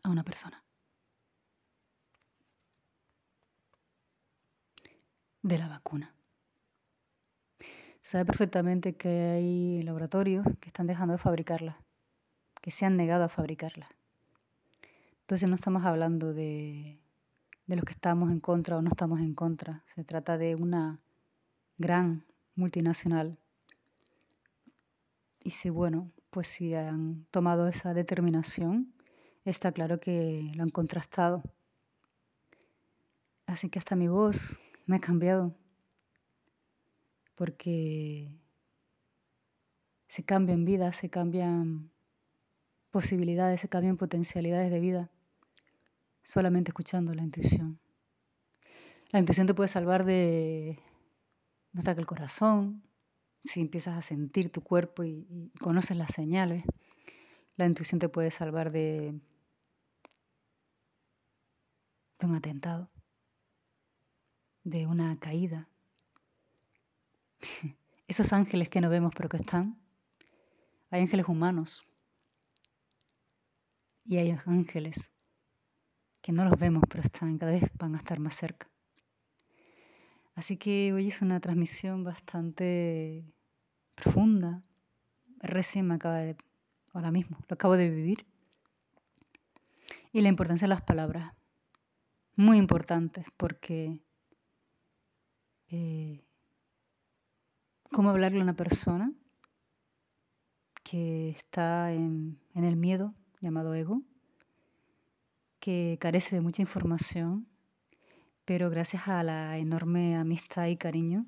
a 0.02 0.10
una 0.10 0.24
persona. 0.24 0.62
De 5.40 5.56
la 5.56 5.68
vacuna. 5.68 6.14
Sabe 8.04 8.24
perfectamente 8.24 8.96
que 8.96 9.08
hay 9.08 9.82
laboratorios 9.84 10.44
que 10.58 10.68
están 10.70 10.88
dejando 10.88 11.12
de 11.12 11.18
fabricarla, 11.18 11.78
que 12.60 12.72
se 12.72 12.84
han 12.84 12.96
negado 12.96 13.22
a 13.22 13.28
fabricarla. 13.28 13.88
Entonces 15.20 15.48
no 15.48 15.54
estamos 15.54 15.84
hablando 15.84 16.34
de, 16.34 16.98
de 17.68 17.76
los 17.76 17.84
que 17.84 17.92
estamos 17.92 18.32
en 18.32 18.40
contra 18.40 18.76
o 18.76 18.82
no 18.82 18.88
estamos 18.88 19.20
en 19.20 19.34
contra. 19.34 19.84
Se 19.94 20.02
trata 20.02 20.36
de 20.36 20.56
una 20.56 20.98
gran 21.78 22.24
multinacional. 22.56 23.38
Y 25.44 25.50
si, 25.50 25.70
bueno, 25.70 26.10
pues 26.30 26.48
si 26.48 26.74
han 26.74 27.24
tomado 27.30 27.68
esa 27.68 27.94
determinación, 27.94 28.92
está 29.44 29.70
claro 29.70 30.00
que 30.00 30.50
lo 30.56 30.64
han 30.64 30.70
contrastado. 30.70 31.44
Así 33.46 33.70
que 33.70 33.78
hasta 33.78 33.94
mi 33.94 34.08
voz 34.08 34.58
me 34.86 34.96
ha 34.96 35.00
cambiado, 35.00 35.54
porque 37.42 38.38
se 40.06 40.22
cambian 40.24 40.64
vidas, 40.64 40.94
se 40.94 41.10
cambian 41.10 41.90
posibilidades, 42.92 43.60
se 43.60 43.68
cambian 43.68 43.96
potencialidades 43.96 44.70
de 44.70 44.78
vida, 44.78 45.10
solamente 46.22 46.70
escuchando 46.70 47.12
la 47.12 47.24
intuición. 47.24 47.80
La 49.10 49.18
intuición 49.18 49.48
te 49.48 49.54
puede 49.54 49.66
salvar 49.66 50.04
de 50.04 50.78
un 51.74 51.80
ataque 51.80 51.98
al 51.98 52.06
corazón, 52.06 52.84
si 53.40 53.60
empiezas 53.60 53.98
a 53.98 54.02
sentir 54.02 54.52
tu 54.52 54.60
cuerpo 54.60 55.02
y, 55.02 55.26
y 55.28 55.50
conoces 55.58 55.96
las 55.96 56.12
señales. 56.12 56.62
La 57.56 57.66
intuición 57.66 57.98
te 57.98 58.08
puede 58.08 58.30
salvar 58.30 58.70
de 58.70 59.20
de 62.20 62.26
un 62.28 62.36
atentado, 62.36 62.88
de 64.62 64.86
una 64.86 65.18
caída. 65.18 65.71
Esos 68.08 68.32
ángeles 68.32 68.68
que 68.68 68.80
no 68.80 68.88
vemos 68.88 69.12
pero 69.16 69.28
que 69.28 69.36
están, 69.36 69.78
hay 70.90 71.02
ángeles 71.02 71.28
humanos 71.28 71.82
y 74.04 74.18
hay 74.18 74.36
ángeles 74.46 75.10
que 76.20 76.32
no 76.32 76.44
los 76.44 76.58
vemos 76.58 76.82
pero 76.88 77.02
están, 77.02 77.38
cada 77.38 77.52
vez 77.52 77.70
van 77.78 77.94
a 77.94 77.98
estar 77.98 78.18
más 78.18 78.34
cerca. 78.34 78.68
Así 80.34 80.56
que 80.56 80.92
hoy 80.92 81.08
es 81.08 81.20
una 81.20 81.40
transmisión 81.40 82.04
bastante 82.04 83.24
profunda. 83.94 84.62
Recién 85.40 85.86
me 85.86 85.94
acaba 85.94 86.18
de, 86.18 86.36
ahora 86.92 87.10
mismo, 87.10 87.38
lo 87.48 87.54
acabo 87.54 87.76
de 87.76 87.90
vivir. 87.90 88.24
Y 90.12 90.20
la 90.20 90.28
importancia 90.28 90.66
de 90.66 90.70
las 90.70 90.82
palabras 90.82 91.32
muy 92.36 92.56
importantes 92.56 93.26
porque 93.36 93.98
eh, 95.68 96.24
cómo 97.92 98.10
hablarle 98.10 98.40
a 98.40 98.42
una 98.42 98.56
persona 98.56 99.12
que 100.82 101.28
está 101.30 101.92
en, 101.92 102.40
el 102.54 102.76
miedo 102.76 103.14
llamado 103.40 103.74
ego, 103.74 104.02
que 105.60 105.98
carece 106.00 106.34
de 106.34 106.40
mucha 106.40 106.62
información, 106.62 107.46
pero 108.44 108.70
gracias 108.70 109.08
a 109.08 109.22
la 109.22 109.58
enorme 109.58 110.16
amistad 110.16 110.66
y 110.66 110.76
cariño, 110.76 111.26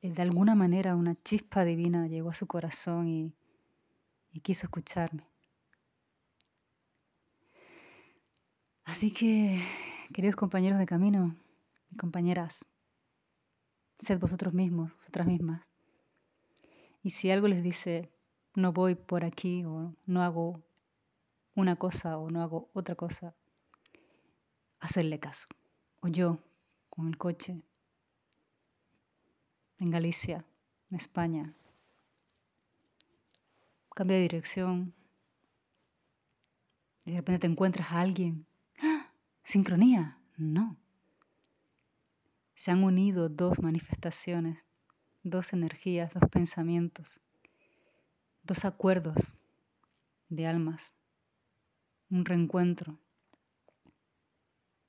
eh, 0.00 0.10
de 0.10 0.22
alguna 0.22 0.54
manera 0.54 0.96
una 0.96 1.14
chispa 1.22 1.64
divina 1.64 2.08
llegó 2.08 2.30
a 2.30 2.34
su 2.34 2.46
corazón 2.46 3.08
y, 3.08 3.32
y 4.32 4.40
quiso 4.40 4.66
escucharme. 4.66 5.28
Así 8.84 9.12
que, 9.12 9.60
queridos 10.12 10.34
compañeros 10.34 10.78
de 10.78 10.86
camino 10.86 11.36
y 11.90 11.96
compañeras, 11.96 12.64
sed 14.02 14.18
vosotros 14.18 14.52
mismos, 14.52 14.94
vosotras 14.96 15.26
mismas. 15.26 15.68
Y 17.02 17.10
si 17.10 17.30
algo 17.30 17.48
les 17.48 17.62
dice, 17.62 18.10
no 18.54 18.72
voy 18.72 18.94
por 18.94 19.24
aquí 19.24 19.64
o 19.64 19.94
no 20.06 20.22
hago 20.22 20.62
una 21.54 21.76
cosa 21.76 22.18
o 22.18 22.30
no 22.30 22.42
hago 22.42 22.70
otra 22.72 22.94
cosa, 22.94 23.34
hacerle 24.80 25.18
caso. 25.18 25.46
O 26.00 26.08
yo, 26.08 26.38
con 26.90 27.08
el 27.08 27.16
coche, 27.16 27.62
en 29.78 29.90
Galicia, 29.90 30.44
en 30.90 30.96
España, 30.96 31.54
cambia 33.94 34.16
de 34.16 34.22
dirección 34.22 34.94
y 37.04 37.10
de 37.10 37.16
repente 37.18 37.40
te 37.40 37.46
encuentras 37.46 37.90
a 37.92 38.00
alguien 38.00 38.46
¿Sincronía? 39.44 40.18
No. 40.36 40.76
Se 42.62 42.70
han 42.70 42.84
unido 42.84 43.28
dos 43.28 43.60
manifestaciones, 43.60 44.56
dos 45.24 45.52
energías, 45.52 46.14
dos 46.14 46.30
pensamientos, 46.30 47.20
dos 48.44 48.64
acuerdos 48.64 49.34
de 50.28 50.46
almas, 50.46 50.92
un 52.08 52.24
reencuentro 52.24 53.00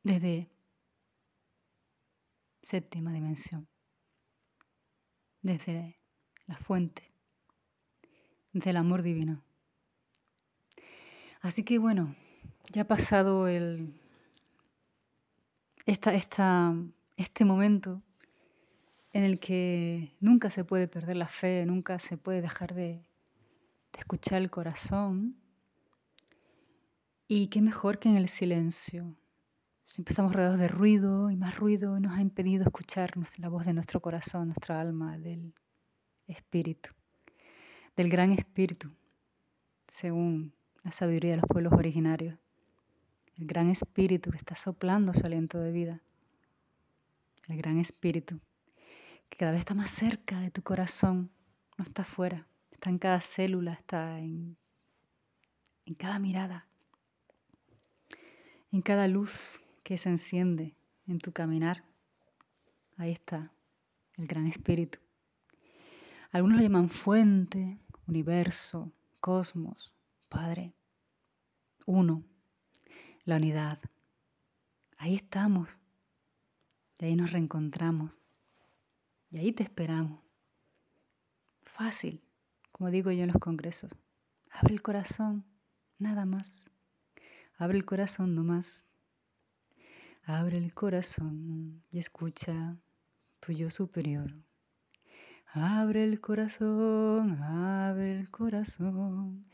desde 0.03 0.51
séptima 2.61 3.11
dimensión, 3.11 3.67
desde 5.41 5.99
la 6.45 6.57
fuente, 6.57 7.11
desde 8.51 8.69
el 8.69 8.77
amor 8.77 9.01
divino. 9.01 9.43
Así 11.41 11.63
que 11.63 11.79
bueno, 11.79 12.13
ya 12.71 12.83
ha 12.83 12.87
pasado 12.87 13.47
el 13.47 13.99
esta, 15.87 16.13
esta, 16.13 16.75
este 17.23 17.45
momento 17.45 18.03
en 19.13 19.23
el 19.23 19.39
que 19.39 20.15
nunca 20.19 20.49
se 20.49 20.63
puede 20.63 20.87
perder 20.87 21.17
la 21.17 21.27
fe, 21.27 21.65
nunca 21.65 21.99
se 21.99 22.17
puede 22.17 22.41
dejar 22.41 22.73
de, 22.73 23.07
escuchar 23.97 24.41
el 24.41 24.49
corazón. 24.49 25.37
Y 27.27 27.47
qué 27.47 27.61
mejor 27.61 27.99
que 27.99 28.09
en 28.09 28.17
el 28.17 28.27
silencio. 28.27 29.15
Siempre 29.85 30.13
estamos 30.13 30.33
rodeados 30.33 30.59
de 30.59 30.67
ruido 30.67 31.29
y 31.29 31.35
más 31.35 31.55
ruido 31.57 31.99
nos 31.99 32.13
ha 32.13 32.21
impedido 32.21 32.63
escuchar 32.63 33.13
la 33.37 33.49
voz 33.49 33.65
de 33.65 33.73
nuestro 33.73 34.01
corazón, 34.01 34.47
nuestra 34.47 34.81
alma, 34.81 35.17
del 35.19 35.53
espíritu, 36.27 36.89
del 37.95 38.09
gran 38.09 38.31
espíritu, 38.31 38.91
según 39.87 40.53
la 40.83 40.91
sabiduría 40.91 41.31
de 41.31 41.37
los 41.37 41.47
pueblos 41.47 41.73
originarios. 41.73 42.37
El 43.37 43.45
gran 43.45 43.69
espíritu 43.69 44.31
que 44.31 44.37
está 44.37 44.55
soplando 44.55 45.13
su 45.13 45.25
aliento 45.25 45.59
de 45.59 45.71
vida. 45.71 46.01
El 47.47 47.57
gran 47.57 47.77
espíritu 47.77 48.39
que 49.29 49.37
cada 49.37 49.51
vez 49.51 49.59
está 49.59 49.73
más 49.73 49.91
cerca 49.91 50.39
de 50.39 50.51
tu 50.51 50.61
corazón, 50.61 51.31
no 51.77 51.83
está 51.83 52.03
afuera, 52.03 52.47
está 52.71 52.89
en 52.89 52.99
cada 52.99 53.19
célula, 53.19 53.73
está 53.73 54.19
en, 54.19 54.57
en 55.85 55.95
cada 55.95 56.19
mirada, 56.19 56.67
en 58.71 58.81
cada 58.81 59.07
luz 59.07 59.59
que 59.83 59.97
se 59.97 60.09
enciende 60.09 60.75
en 61.07 61.17
tu 61.19 61.33
caminar. 61.33 61.83
Ahí 62.97 63.11
está 63.11 63.51
el 64.17 64.27
gran 64.27 64.47
espíritu. 64.47 64.99
Algunos 66.31 66.57
lo 66.57 66.63
llaman 66.63 66.89
fuente, 66.89 67.79
universo, 68.07 68.91
cosmos, 69.19 69.93
Padre, 70.29 70.73
uno, 71.85 72.23
la 73.25 73.35
unidad. 73.35 73.79
Ahí 74.97 75.15
estamos. 75.15 75.69
Ahí 77.03 77.17
nos 77.17 77.33
reencontramos. 77.33 78.17
Y 79.29 79.39
ahí 79.39 79.51
te 79.51 79.61
esperamos. 79.61 80.23
Fácil, 81.63 82.23
como 82.71 82.91
digo 82.91 83.11
yo 83.11 83.23
en 83.23 83.33
los 83.33 83.41
congresos. 83.41 83.91
Abre 84.49 84.73
el 84.73 84.81
corazón, 84.81 85.43
nada 85.99 86.25
más. 86.25 86.69
Abre 87.57 87.77
el 87.77 87.83
corazón 87.83 88.35
nomás. 88.35 88.87
Abre 90.23 90.57
el 90.57 90.73
corazón 90.73 91.83
y 91.91 91.99
escucha 91.99 92.77
tu 93.41 93.51
yo 93.51 93.69
superior. 93.69 94.33
Abre 95.51 96.05
el 96.05 96.21
corazón, 96.21 97.33
abre 97.43 98.17
el 98.17 98.31
corazón, 98.31 99.45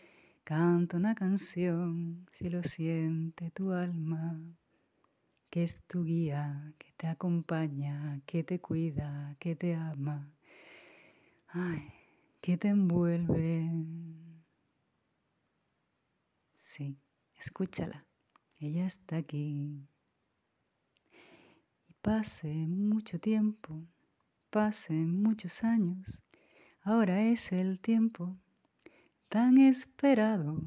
canta 0.43 0.97
una 0.97 1.15
canción 1.15 2.27
si 2.31 2.47
lo 2.51 2.61
siente 2.61 3.49
tu 3.49 3.71
alma, 3.71 4.39
que 5.49 5.63
es 5.63 5.81
tu 5.87 6.03
guía, 6.03 6.73
que 6.77 6.91
te 6.97 7.07
acompaña, 7.07 8.21
que 8.25 8.43
te 8.43 8.59
cuida, 8.59 9.35
que 9.39 9.55
te 9.55 9.75
ama, 9.75 10.31
ay, 11.47 11.91
que 12.41 12.57
te 12.57 12.69
envuelve. 12.69 13.69
Sí, 16.53 16.99
escúchala, 17.35 18.05
ella 18.59 18.85
está 18.85 19.17
aquí. 19.17 19.87
Y 21.87 21.93
pase 22.01 22.47
mucho 22.67 23.19
tiempo 23.19 23.87
pasen 24.49 25.21
muchos 25.21 25.63
años, 25.63 26.23
ahora 26.81 27.21
es 27.21 27.51
el 27.51 27.79
tiempo 27.79 28.35
tan 29.27 29.59
esperado. 29.59 30.61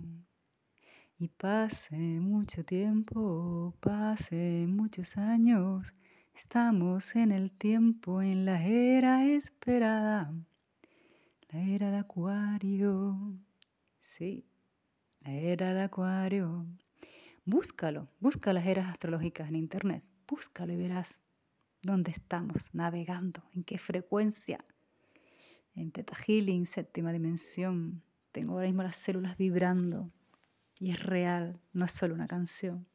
Y 1.23 1.29
pase 1.29 1.95
mucho 1.95 2.65
tiempo, 2.65 3.77
pase 3.79 4.67
muchos 4.67 5.17
años, 5.17 5.95
estamos 6.35 7.15
en 7.15 7.31
el 7.31 7.53
tiempo, 7.53 8.23
en 8.23 8.45
la 8.45 8.61
era 8.67 9.25
esperada, 9.27 10.35
la 11.51 11.61
era 11.61 11.93
de 11.93 11.99
Acuario. 11.99 13.39
Sí, 14.01 14.45
la 15.21 15.31
era 15.31 15.73
de 15.75 15.83
Acuario. 15.83 16.67
Búscalo, 17.45 18.09
busca 18.19 18.53
las 18.53 18.67
eras 18.67 18.89
astrológicas 18.89 19.49
en 19.49 19.55
internet, 19.55 20.03
búscalo 20.27 20.73
y 20.73 20.77
verás 20.77 21.21
dónde 21.83 22.11
estamos 22.11 22.75
navegando, 22.75 23.45
en 23.55 23.63
qué 23.63 23.79
frecuencia. 23.79 24.59
En 25.77 25.93
Teta 25.93 26.17
Healing, 26.17 26.67
séptima 26.67 27.13
dimensión, 27.13 28.03
tengo 28.33 28.55
ahora 28.55 28.67
mismo 28.67 28.83
las 28.83 28.97
células 28.97 29.37
vibrando 29.37 30.11
y 30.83 30.91
es 30.91 31.01
real, 31.01 31.61
no 31.73 31.85
es 31.85 31.93
solo 31.93 32.13
una 32.13 32.27
canción. 32.27 32.89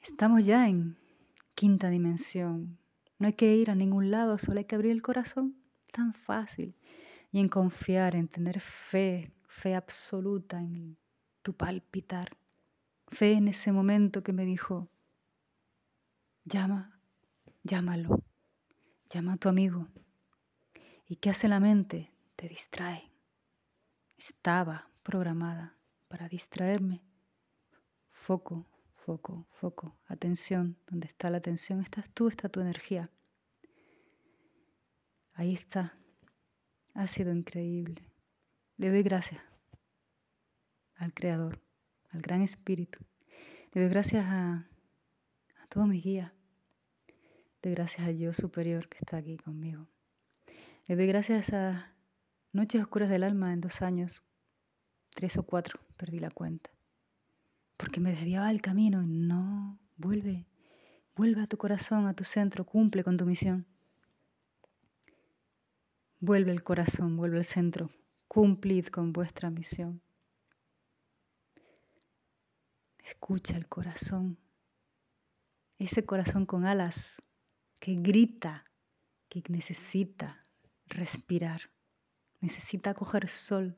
Estamos 0.00 0.44
ya 0.44 0.66
en 0.66 0.98
quinta 1.54 1.90
dimensión. 1.90 2.76
No 3.20 3.28
hay 3.28 3.34
que 3.34 3.54
ir 3.54 3.70
a 3.70 3.76
ningún 3.76 4.10
lado, 4.10 4.36
solo 4.36 4.58
hay 4.58 4.64
que 4.64 4.74
abrir 4.74 4.90
el 4.90 5.00
corazón. 5.00 5.54
Tan 5.92 6.12
fácil. 6.12 6.74
Y 7.30 7.38
en 7.38 7.48
confiar, 7.48 8.16
en 8.16 8.26
tener 8.26 8.58
fe, 8.58 9.32
fe 9.46 9.76
absoluta 9.76 10.58
en 10.58 10.96
tu 11.42 11.54
palpitar. 11.54 12.36
Fe 13.06 13.34
en 13.34 13.46
ese 13.46 13.70
momento 13.70 14.24
que 14.24 14.32
me 14.32 14.44
dijo, 14.44 14.88
Llama, 16.44 16.98
llámalo, 17.62 18.24
llama 19.08 19.34
a 19.34 19.36
tu 19.36 19.48
amigo. 19.48 19.86
¿Y 21.06 21.14
qué 21.14 21.30
hace 21.30 21.46
la 21.46 21.60
mente? 21.60 22.10
Te 22.34 22.48
distrae. 22.48 23.12
Estaba 24.18 24.90
programada 25.04 25.75
para 26.08 26.28
distraerme. 26.28 27.02
Foco, 28.10 28.66
foco, 28.94 29.46
foco, 29.52 29.96
atención. 30.06 30.76
Donde 30.86 31.06
está 31.06 31.30
la 31.30 31.38
atención 31.38 31.80
estás 31.80 32.08
tú, 32.10 32.28
está 32.28 32.48
tu 32.48 32.60
energía. 32.60 33.10
Ahí 35.34 35.54
está. 35.54 35.98
Ha 36.94 37.06
sido 37.06 37.32
increíble. 37.32 38.10
Le 38.78 38.90
doy 38.90 39.02
gracias 39.02 39.42
al 40.96 41.12
Creador, 41.12 41.60
al 42.10 42.22
Gran 42.22 42.42
Espíritu. 42.42 42.98
Le 43.72 43.82
doy 43.82 43.90
gracias 43.90 44.24
a, 44.26 44.66
a 45.62 45.66
todos 45.68 45.86
mis 45.86 46.02
guías, 46.02 46.32
doy 47.62 47.74
gracias 47.74 48.06
al 48.06 48.16
yo 48.16 48.32
superior 48.32 48.88
que 48.88 48.98
está 48.98 49.18
aquí 49.18 49.36
conmigo. 49.36 49.86
Le 50.86 50.96
doy 50.96 51.06
gracias 51.06 51.52
a 51.52 51.94
noches 52.52 52.80
oscuras 52.80 53.10
del 53.10 53.24
alma 53.24 53.52
en 53.52 53.60
dos 53.60 53.82
años, 53.82 54.24
tres 55.10 55.36
o 55.36 55.42
cuatro, 55.42 55.80
perdí 55.96 56.18
la 56.18 56.30
cuenta. 56.30 56.70
Porque 57.76 58.00
me 58.00 58.10
desviaba 58.10 58.50
el 58.50 58.62
camino 58.62 59.02
y 59.02 59.06
no, 59.06 59.78
vuelve, 59.96 60.46
vuelve 61.14 61.42
a 61.42 61.46
tu 61.46 61.56
corazón, 61.56 62.06
a 62.06 62.14
tu 62.14 62.24
centro, 62.24 62.64
cumple 62.64 63.04
con 63.04 63.16
tu 63.16 63.26
misión. 63.26 63.66
Vuelve 66.20 66.52
el 66.52 66.62
corazón, 66.62 67.16
vuelve 67.16 67.38
el 67.38 67.44
centro, 67.44 67.90
cumplid 68.28 68.86
con 68.86 69.12
vuestra 69.12 69.50
misión. 69.50 70.00
Escucha 73.04 73.56
el 73.56 73.68
corazón, 73.68 74.38
ese 75.78 76.04
corazón 76.04 76.46
con 76.46 76.64
alas 76.64 77.22
que 77.78 77.94
grita, 77.94 78.64
que 79.28 79.42
necesita 79.48 80.40
respirar, 80.86 81.70
necesita 82.40 82.94
coger 82.94 83.28
sol, 83.28 83.76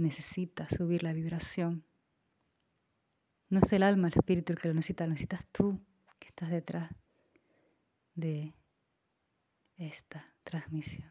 necesita 0.00 0.68
subir 0.68 1.02
la 1.02 1.12
vibración. 1.12 1.84
No 3.48 3.60
es 3.60 3.72
el 3.72 3.82
alma, 3.82 4.08
el 4.08 4.14
espíritu 4.14 4.52
el 4.52 4.58
que 4.58 4.68
lo 4.68 4.74
necesita, 4.74 5.04
lo 5.04 5.10
necesitas 5.10 5.46
tú 5.52 5.80
que 6.18 6.28
estás 6.28 6.50
detrás 6.50 6.90
de 8.14 8.54
esta 9.76 10.34
transmisión. 10.44 11.10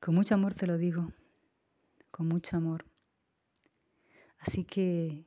Con 0.00 0.14
mucho 0.14 0.34
amor 0.34 0.54
te 0.54 0.66
lo 0.66 0.78
digo, 0.78 1.12
con 2.10 2.28
mucho 2.28 2.56
amor. 2.56 2.84
Así 4.38 4.64
que 4.64 5.24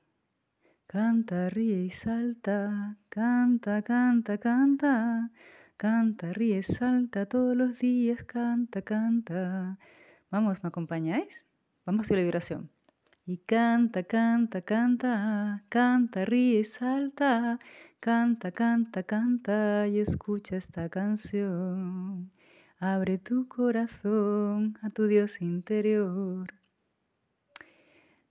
Canta, 0.88 1.50
ríe 1.50 1.82
y 1.82 1.90
salta, 1.90 2.96
canta, 3.10 3.82
canta, 3.82 4.38
canta, 4.38 5.32
canta, 5.78 6.32
ríe, 6.32 6.62
salta 6.62 7.26
todos 7.26 7.58
los 7.58 7.80
días, 7.80 8.24
canta, 8.24 8.82
canta. 8.84 9.78
Vamos, 10.30 10.64
¿me 10.64 10.70
acompañáis? 10.70 11.48
Vamos 11.86 12.10
a 12.10 12.16
la 12.16 12.22
vibración. 12.22 12.70
Y 13.26 13.38
canta, 13.38 14.04
canta, 14.04 14.62
canta, 14.62 15.64
canta, 15.70 16.26
ríe, 16.26 16.64
salta, 16.64 17.60
canta, 18.00 18.52
canta, 18.52 19.04
canta 19.04 19.88
y 19.88 20.00
escucha 20.00 20.58
esta 20.58 20.90
canción. 20.90 22.32
Abre 22.80 23.18
tu 23.18 23.48
corazón 23.48 24.78
a 24.82 24.90
tu 24.90 25.08
Dios 25.08 25.42
interior. 25.42 26.54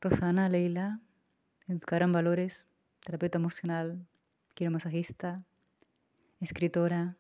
Rosana 0.01 0.49
Leila 0.49 1.01
educar 1.67 2.03
en 2.03 2.13
valores, 2.13 2.69
terapeuta 3.05 3.39
emocional, 3.39 4.07
quiero 4.55 4.71
masajista, 4.71 5.37
escritora, 6.41 7.17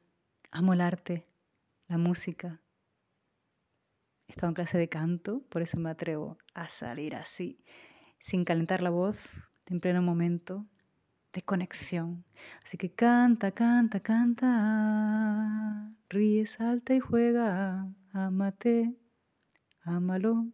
amo 0.50 0.74
el 0.74 0.80
arte, 0.80 1.26
la 1.88 1.98
música. 1.98 2.60
He 4.26 4.32
estado 4.32 4.48
en 4.48 4.54
clase 4.54 4.78
de 4.78 4.88
canto, 4.88 5.42
por 5.48 5.62
eso 5.62 5.78
me 5.78 5.90
atrevo 5.90 6.38
a 6.54 6.66
salir 6.66 7.14
así, 7.14 7.64
sin 8.18 8.44
calentar 8.44 8.82
la 8.82 8.90
voz, 8.90 9.28
en 9.66 9.80
pleno 9.80 10.02
momento 10.02 10.66
de 11.32 11.42
conexión. 11.42 12.24
Así 12.62 12.78
que 12.78 12.90
canta, 12.92 13.52
canta, 13.52 14.00
canta, 14.00 15.92
ríe, 16.08 16.46
salta 16.46 16.94
y 16.94 17.00
juega, 17.00 17.86
amate, 18.12 18.94
ámalo. 19.82 20.46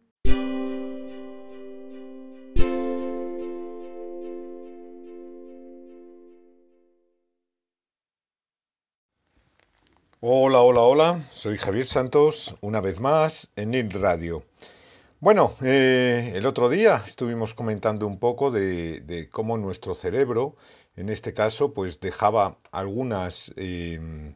Hola, 10.23 10.61
hola, 10.61 10.81
hola, 10.81 11.25
soy 11.31 11.57
Javier 11.57 11.87
Santos, 11.87 12.55
una 12.61 12.79
vez 12.79 12.99
más 12.99 13.49
en 13.55 13.71
NIL 13.71 13.89
Radio. 13.89 14.43
Bueno, 15.19 15.55
eh, 15.63 16.33
el 16.35 16.45
otro 16.45 16.69
día 16.69 17.01
estuvimos 17.07 17.55
comentando 17.55 18.05
un 18.05 18.19
poco 18.19 18.51
de, 18.51 19.27
cómo 19.31 19.57
nuestro 19.57 19.95
cerebro, 19.95 20.55
en 20.95 21.09
este 21.09 21.33
caso, 21.33 21.73
pues 21.73 21.99
dejaba 21.99 22.59
algunas 22.71 23.51
em, 23.55 24.35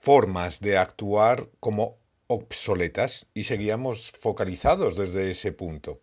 formas 0.00 0.60
de 0.60 0.78
actuar 0.78 1.48
como 1.58 1.96
obsoletas 2.28 3.26
y 3.34 3.42
seguíamos 3.42 4.12
focalizados 4.12 4.96
desde 4.96 5.32
ese 5.32 5.50
punto. 5.50 5.98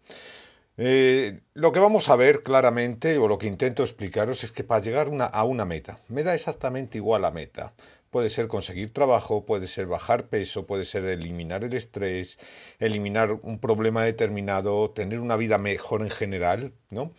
Eh, 0.80 1.40
lo 1.56 1.72
que 1.72 1.80
vamos 1.80 2.08
a 2.10 2.16
ver 2.16 2.44
claramente, 2.44 3.18
o 3.18 3.28
lo 3.28 3.40
que 3.40 3.48
intento 3.48 3.82
explicaros, 3.82 4.44
es 4.44 4.52
que 4.52 4.64
para 4.64 4.82
llegar 4.82 5.10
a 5.32 5.44
una 5.44 5.66
meta, 5.66 6.00
me 6.08 6.22
da 6.22 6.36
exactamente 6.36 7.00
igual 7.00 7.24
la 7.24 7.32
meta. 7.32 7.74
Puede 8.10 8.30
ser 8.30 8.48
conseguir 8.48 8.94
trabajo, 8.94 9.46
puede 9.46 9.68
ser 9.68 9.86
bajar 9.86 10.28
peso, 10.30 10.66
puede 10.66 10.86
ser 10.86 11.06
eliminar 11.06 11.64
el 11.64 11.74
estrés, 11.74 12.40
eliminar 12.80 13.32
un 13.42 13.60
problema 13.60 14.04
determinado, 14.04 14.92
tener 14.92 15.20
una 15.20 15.36
vida 15.36 15.58
mejor 15.58 16.02
en 16.02 16.10
general, 16.10 16.74
¿no? 16.90 17.12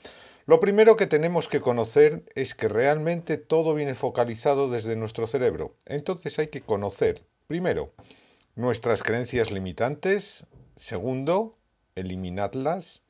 Lo 0.46 0.60
primero 0.60 0.96
que 0.96 1.06
tenemos 1.06 1.46
que 1.46 1.60
conocer 1.60 2.24
es 2.34 2.54
que 2.54 2.68
realmente 2.68 3.36
todo 3.36 3.74
viene 3.74 3.94
focalizado 3.94 4.70
desde 4.70 4.96
nuestro 4.96 5.26
cerebro. 5.26 5.74
Entonces 5.84 6.38
hay 6.38 6.46
que 6.46 6.62
conocer, 6.62 7.22
primero, 7.46 7.92
nuestras 8.54 9.02
creencias 9.02 9.50
limitantes, 9.50 10.46
segundo, 10.74 11.58
eliminarlas, 11.96 13.02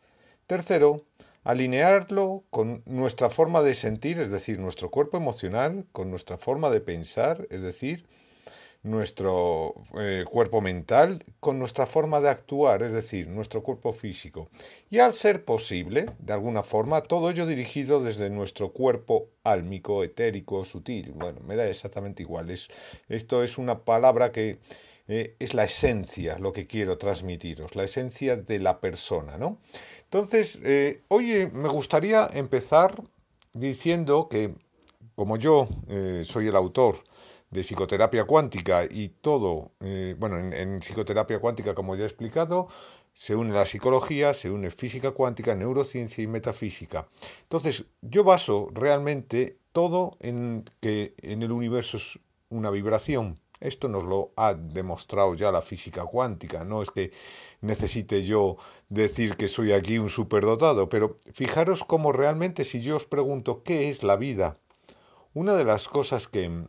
tercero, 0.48 1.04
alinearlo 1.48 2.44
con 2.50 2.82
nuestra 2.84 3.30
forma 3.30 3.62
de 3.62 3.74
sentir, 3.74 4.20
es 4.20 4.30
decir, 4.30 4.58
nuestro 4.58 4.90
cuerpo 4.90 5.16
emocional, 5.16 5.86
con 5.92 6.10
nuestra 6.10 6.36
forma 6.36 6.68
de 6.68 6.82
pensar, 6.82 7.46
es 7.48 7.62
decir, 7.62 8.04
nuestro 8.82 9.72
eh, 9.98 10.26
cuerpo 10.28 10.60
mental, 10.60 11.24
con 11.40 11.58
nuestra 11.58 11.86
forma 11.86 12.20
de 12.20 12.28
actuar, 12.28 12.82
es 12.82 12.92
decir, 12.92 13.28
nuestro 13.28 13.62
cuerpo 13.62 13.94
físico. 13.94 14.50
Y 14.90 14.98
al 14.98 15.14
ser 15.14 15.42
posible, 15.46 16.10
de 16.18 16.34
alguna 16.34 16.62
forma, 16.62 17.00
todo 17.00 17.30
ello 17.30 17.46
dirigido 17.46 18.00
desde 18.00 18.28
nuestro 18.28 18.74
cuerpo 18.74 19.30
álmico, 19.42 20.04
etérico, 20.04 20.66
sutil. 20.66 21.12
Bueno, 21.12 21.40
me 21.46 21.56
da 21.56 21.66
exactamente 21.66 22.22
igual. 22.22 22.50
esto 23.08 23.42
es 23.42 23.56
una 23.56 23.84
palabra 23.86 24.32
que 24.32 24.58
eh, 25.10 25.36
es 25.38 25.54
la 25.54 25.64
esencia, 25.64 26.38
lo 26.38 26.52
que 26.52 26.66
quiero 26.66 26.98
transmitiros, 26.98 27.74
la 27.74 27.84
esencia 27.84 28.36
de 28.36 28.58
la 28.58 28.78
persona, 28.78 29.38
¿no? 29.38 29.56
Entonces, 30.10 30.58
eh, 30.62 31.02
hoy 31.08 31.32
eh, 31.32 31.50
me 31.52 31.68
gustaría 31.68 32.30
empezar 32.32 33.02
diciendo 33.52 34.28
que, 34.30 34.54
como 35.14 35.36
yo 35.36 35.68
eh, 35.86 36.22
soy 36.24 36.46
el 36.46 36.56
autor 36.56 36.96
de 37.50 37.60
psicoterapia 37.60 38.24
cuántica 38.24 38.84
y 38.90 39.08
todo, 39.08 39.72
bueno, 40.18 40.38
en, 40.38 40.80
psicoterapia 40.80 41.38
cuántica, 41.40 41.74
como 41.74 41.94
ya 41.94 42.04
he 42.04 42.06
explicado, 42.06 42.68
se 43.12 43.34
une 43.34 43.52
la 43.52 43.66
psicología, 43.66 44.32
se 44.32 44.50
une 44.50 44.70
física 44.70 45.10
cuántica, 45.10 45.54
neurociencia 45.54 46.22
y 46.24 46.26
metafísica. 46.26 47.06
Entonces, 47.42 47.84
yo 48.02 48.24
baso 48.24 48.68
realmente 48.72 49.58
todo 49.72 50.16
en 50.20 50.64
que 50.80 51.14
en 51.22 51.42
el 51.42 51.52
universo 51.52 51.98
es 51.98 52.18
una 52.50 52.70
vibración 52.70 53.40
esto 53.60 53.88
nos 53.88 54.04
lo 54.04 54.32
ha 54.36 54.54
demostrado 54.54 55.34
ya 55.34 55.50
la 55.50 55.62
física 55.62 56.04
cuántica, 56.04 56.64
no 56.64 56.82
es 56.82 56.90
que 56.90 57.12
necesite 57.60 58.22
yo 58.22 58.56
decir 58.88 59.36
que 59.36 59.48
soy 59.48 59.72
aquí 59.72 59.98
un 59.98 60.08
superdotado, 60.08 60.88
pero 60.88 61.16
fijaros 61.32 61.84
cómo 61.84 62.12
realmente 62.12 62.64
si 62.64 62.80
yo 62.80 62.96
os 62.96 63.06
pregunto 63.06 63.62
qué 63.62 63.90
es 63.90 64.02
la 64.02 64.16
vida, 64.16 64.58
una 65.34 65.54
de 65.54 65.64
las 65.64 65.88
cosas 65.88 66.26
que, 66.26 66.66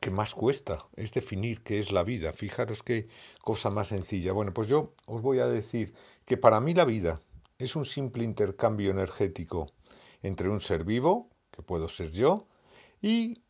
que 0.00 0.10
más 0.10 0.34
cuesta 0.34 0.84
es 0.96 1.12
definir 1.12 1.62
qué 1.62 1.78
es 1.78 1.92
la 1.92 2.02
vida. 2.02 2.32
Fijaros 2.32 2.82
qué 2.82 3.08
cosa 3.40 3.70
más 3.70 3.88
sencilla. 3.88 4.32
Bueno, 4.32 4.52
pues 4.52 4.68
yo 4.68 4.92
os 5.06 5.22
voy 5.22 5.38
a 5.38 5.46
decir 5.46 5.94
que 6.26 6.36
para 6.36 6.60
mí 6.60 6.74
la 6.74 6.84
vida 6.84 7.20
es 7.58 7.74
un 7.74 7.86
simple 7.86 8.22
intercambio 8.22 8.90
energético 8.90 9.70
entre 10.22 10.50
un 10.50 10.60
ser 10.60 10.84
vivo, 10.84 11.30
que 11.52 11.62
puedo 11.62 11.88
ser 11.88 12.10
yo, 12.10 12.46
y 13.00 13.40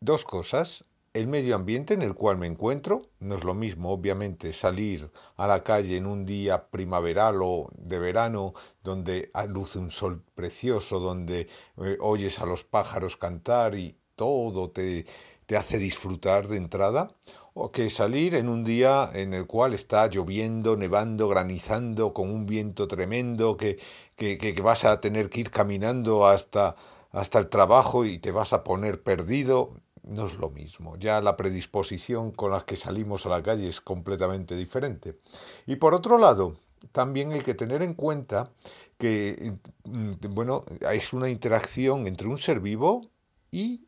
dos 0.00 0.24
cosas, 0.24 0.84
el 1.14 1.26
medio 1.26 1.56
ambiente 1.56 1.94
en 1.94 2.02
el 2.02 2.14
cual 2.14 2.38
me 2.38 2.46
encuentro. 2.46 3.02
No 3.20 3.36
es 3.36 3.44
lo 3.44 3.54
mismo, 3.54 3.92
obviamente, 3.92 4.52
salir 4.52 5.10
a 5.36 5.46
la 5.46 5.62
calle 5.62 5.96
en 5.96 6.06
un 6.06 6.24
día 6.24 6.70
primaveral 6.70 7.42
o 7.42 7.68
de 7.76 7.98
verano 7.98 8.54
donde 8.82 9.30
luce 9.48 9.78
un 9.78 9.90
sol 9.90 10.22
precioso, 10.34 11.00
donde 11.00 11.48
eh, 11.78 11.98
oyes 12.00 12.38
a 12.40 12.46
los 12.46 12.64
pájaros 12.64 13.16
cantar 13.16 13.74
y 13.74 13.96
todo 14.16 14.70
te, 14.70 15.04
te 15.46 15.56
hace 15.56 15.78
disfrutar 15.78 16.48
de 16.48 16.56
entrada, 16.56 17.08
o 17.54 17.70
que 17.70 17.90
salir 17.90 18.34
en 18.34 18.48
un 18.48 18.64
día 18.64 19.10
en 19.12 19.34
el 19.34 19.46
cual 19.46 19.74
está 19.74 20.06
lloviendo, 20.06 20.76
nevando, 20.76 21.28
granizando, 21.28 22.14
con 22.14 22.30
un 22.30 22.46
viento 22.46 22.88
tremendo, 22.88 23.56
que, 23.56 23.78
que, 24.16 24.38
que 24.38 24.62
vas 24.62 24.84
a 24.84 25.00
tener 25.00 25.28
que 25.28 25.40
ir 25.40 25.50
caminando 25.50 26.26
hasta, 26.26 26.76
hasta 27.10 27.38
el 27.38 27.48
trabajo 27.48 28.06
y 28.06 28.18
te 28.18 28.32
vas 28.32 28.54
a 28.54 28.64
poner 28.64 29.02
perdido 29.02 29.81
no 30.02 30.26
es 30.26 30.34
lo 30.34 30.50
mismo. 30.50 30.96
Ya 30.96 31.20
la 31.20 31.36
predisposición 31.36 32.32
con 32.32 32.52
la 32.52 32.64
que 32.64 32.76
salimos 32.76 33.26
a 33.26 33.30
la 33.30 33.42
calle 33.42 33.68
es 33.68 33.80
completamente 33.80 34.56
diferente. 34.56 35.18
Y 35.66 35.76
por 35.76 35.94
otro 35.94 36.18
lado, 36.18 36.56
también 36.90 37.32
hay 37.32 37.40
que 37.40 37.54
tener 37.54 37.82
en 37.82 37.94
cuenta 37.94 38.50
que, 38.98 39.54
mm, 39.84 40.12
bueno, 40.30 40.62
es 40.92 41.12
una 41.12 41.30
interacción 41.30 42.06
entre 42.06 42.28
un 42.28 42.38
ser 42.38 42.60
vivo 42.60 43.10
y 43.50 43.86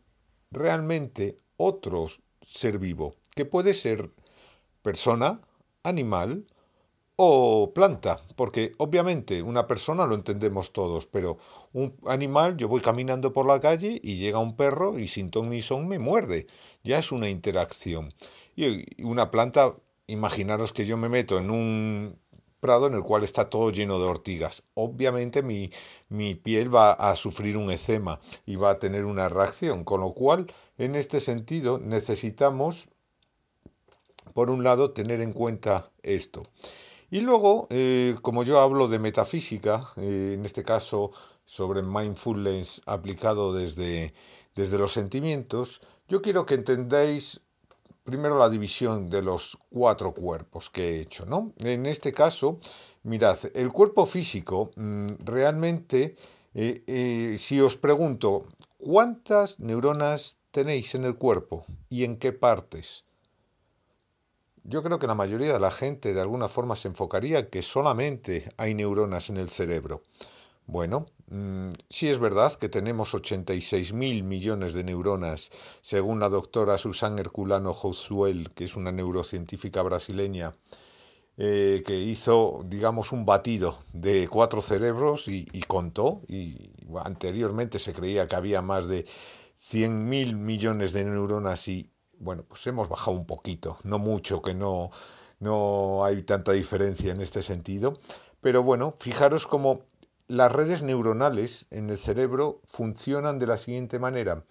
realmente 0.50 1.38
otro 1.56 2.06
ser 2.42 2.78
vivo, 2.78 3.16
que 3.34 3.44
puede 3.44 3.74
ser 3.74 4.10
persona, 4.82 5.40
animal 5.82 6.46
o 7.16 7.72
planta, 7.72 8.18
porque 8.34 8.72
obviamente 8.78 9.42
una 9.42 9.66
persona 9.66 10.06
lo 10.06 10.14
entendemos 10.14 10.72
todos, 10.72 11.06
pero 11.06 11.38
un 11.72 11.96
animal, 12.06 12.56
yo 12.56 12.68
voy 12.68 12.80
caminando 12.80 13.32
por 13.32 13.46
la 13.46 13.60
calle 13.60 14.00
y 14.02 14.16
llega 14.16 14.38
un 14.38 14.56
perro 14.56 14.98
y 14.98 15.06
sin 15.06 15.30
ton 15.30 15.50
ni 15.50 15.62
son 15.62 15.86
me 15.86 15.98
muerde. 15.98 16.46
Ya 16.82 16.98
es 16.98 17.12
una 17.12 17.30
interacción. 17.30 18.12
Y 18.56 19.02
una 19.02 19.30
planta, 19.30 19.74
imaginaros 20.06 20.72
que 20.72 20.86
yo 20.86 20.96
me 20.96 21.08
meto 21.08 21.38
en 21.38 21.50
un 21.50 22.18
prado 22.58 22.86
en 22.86 22.94
el 22.94 23.02
cual 23.02 23.22
está 23.22 23.50
todo 23.50 23.70
lleno 23.70 23.98
de 23.98 24.06
ortigas. 24.06 24.62
Obviamente 24.74 25.42
mi, 25.42 25.70
mi 26.08 26.34
piel 26.34 26.74
va 26.74 26.92
a 26.92 27.14
sufrir 27.14 27.56
un 27.56 27.70
ecema 27.70 28.20
y 28.46 28.56
va 28.56 28.70
a 28.70 28.78
tener 28.78 29.04
una 29.04 29.28
reacción, 29.28 29.84
con 29.84 30.00
lo 30.00 30.14
cual 30.14 30.52
en 30.78 30.94
este 30.94 31.20
sentido 31.20 31.78
necesitamos, 31.78 32.88
por 34.32 34.50
un 34.50 34.64
lado, 34.64 34.92
tener 34.92 35.20
en 35.20 35.32
cuenta 35.32 35.90
esto. 36.02 36.44
Y 37.10 37.20
luego, 37.20 37.66
eh, 37.70 38.16
como 38.22 38.42
yo 38.44 38.60
hablo 38.60 38.88
de 38.88 38.98
metafísica, 38.98 39.92
eh, 39.96 40.32
en 40.34 40.44
este 40.44 40.62
caso 40.62 41.12
sobre 41.44 41.82
mindfulness 41.82 42.82
aplicado 42.86 43.52
desde, 43.52 44.14
desde 44.54 44.78
los 44.78 44.92
sentimientos, 44.92 45.80
yo 46.08 46.22
quiero 46.22 46.46
que 46.46 46.54
entendáis 46.54 47.40
primero 48.02 48.38
la 48.38 48.48
división 48.48 49.08
de 49.10 49.22
los 49.22 49.58
cuatro 49.70 50.12
cuerpos 50.12 50.70
que 50.70 50.90
he 50.96 51.00
hecho. 51.00 51.26
¿no? 51.26 51.52
En 51.58 51.86
este 51.86 52.12
caso, 52.12 52.58
mirad, 53.02 53.38
el 53.54 53.72
cuerpo 53.72 54.06
físico 54.06 54.70
mm, 54.76 55.06
realmente, 55.24 56.16
eh, 56.54 57.36
si 57.38 57.60
os 57.60 57.76
pregunto, 57.76 58.46
¿cuántas 58.78 59.60
neuronas 59.60 60.38
tenéis 60.50 60.94
en 60.94 61.04
el 61.04 61.16
cuerpo 61.16 61.64
y 61.88 62.04
en 62.04 62.16
qué 62.16 62.32
partes? 62.32 63.04
Yo 64.66 64.82
creo 64.82 64.98
que 64.98 65.06
la 65.06 65.14
mayoría 65.14 65.52
de 65.52 65.60
la 65.60 65.70
gente 65.70 66.14
de 66.14 66.22
alguna 66.22 66.48
forma 66.48 66.74
se 66.74 66.88
enfocaría 66.88 67.50
que 67.50 67.60
solamente 67.60 68.48
hay 68.56 68.74
neuronas 68.74 69.28
en 69.28 69.36
el 69.36 69.50
cerebro. 69.50 70.02
Bueno, 70.66 71.04
mm, 71.28 71.68
sí 71.90 72.08
es 72.08 72.18
verdad 72.18 72.54
que 72.54 72.70
tenemos 72.70 73.14
86 73.14 73.92
mil 73.92 74.24
millones 74.24 74.72
de 74.72 74.82
neuronas, 74.82 75.50
según 75.82 76.18
la 76.18 76.30
doctora 76.30 76.78
Susan 76.78 77.18
Herculano 77.18 77.74
Josuel, 77.74 78.52
que 78.54 78.64
es 78.64 78.74
una 78.74 78.90
neurocientífica 78.90 79.82
brasileña, 79.82 80.52
eh, 81.36 81.82
que 81.86 81.98
hizo, 81.98 82.62
digamos, 82.64 83.12
un 83.12 83.26
batido 83.26 83.76
de 83.92 84.28
cuatro 84.28 84.62
cerebros 84.62 85.28
y, 85.28 85.44
contó, 85.66 86.22
y 86.26 86.70
anteriormente 87.04 87.78
se 87.78 87.92
creía 87.92 88.28
que 88.28 88.36
había 88.36 88.62
más 88.62 88.88
de 88.88 89.04
100 89.58 90.08
mil 90.08 90.36
millones 90.36 90.94
de 90.94 91.04
neuronas 91.04 91.68
y 91.68 91.90
bueno, 92.18 92.44
pues 92.48 92.66
hemos 92.66 92.88
bajado 92.88 93.16
un 93.16 93.26
poquito, 93.26 93.78
no 93.84 93.98
mucho, 93.98 94.42
que 94.42 94.54
no, 94.54 94.90
no 95.40 96.04
hay 96.04 96.22
tanta 96.22 96.52
diferencia 96.52 97.12
en 97.12 97.20
este 97.20 97.42
sentido, 97.42 97.98
pero 98.40 98.62
bueno, 98.62 98.92
fijaros 98.98 99.46
cómo 99.46 99.82
las 100.26 100.50
redes 100.50 100.82
neuronales 100.82 101.66
en 101.70 101.90
el 101.90 101.98
cerebro 101.98 102.60
funcionan 102.64 103.38
de 103.38 103.46
la 103.46 103.56
siguiente 103.56 103.98
manera. 103.98 104.44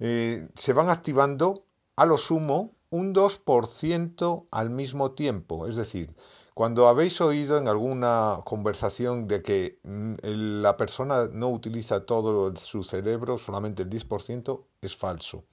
Eh, 0.00 0.48
se 0.54 0.72
van 0.72 0.90
activando 0.90 1.64
a 1.96 2.06
lo 2.06 2.18
sumo 2.18 2.72
un 2.90 3.14
2% 3.14 4.46
al 4.50 4.70
mismo 4.70 5.12
tiempo. 5.12 5.66
Es 5.66 5.76
decir, 5.76 6.14
cuando 6.54 6.88
habéis 6.88 7.20
oído 7.20 7.56
en 7.56 7.68
alguna 7.68 8.40
conversación 8.44 9.28
de 9.28 9.42
que 9.42 9.80
mm, 9.84 10.14
la 10.62 10.76
persona 10.76 11.28
no 11.32 11.48
utiliza 11.48 12.04
todo 12.04 12.54
su 12.56 12.82
cerebro, 12.82 13.38
solamente 13.38 13.84
el 13.84 13.90
10%, 13.90 14.64
es 14.82 14.96
falso 14.96 15.44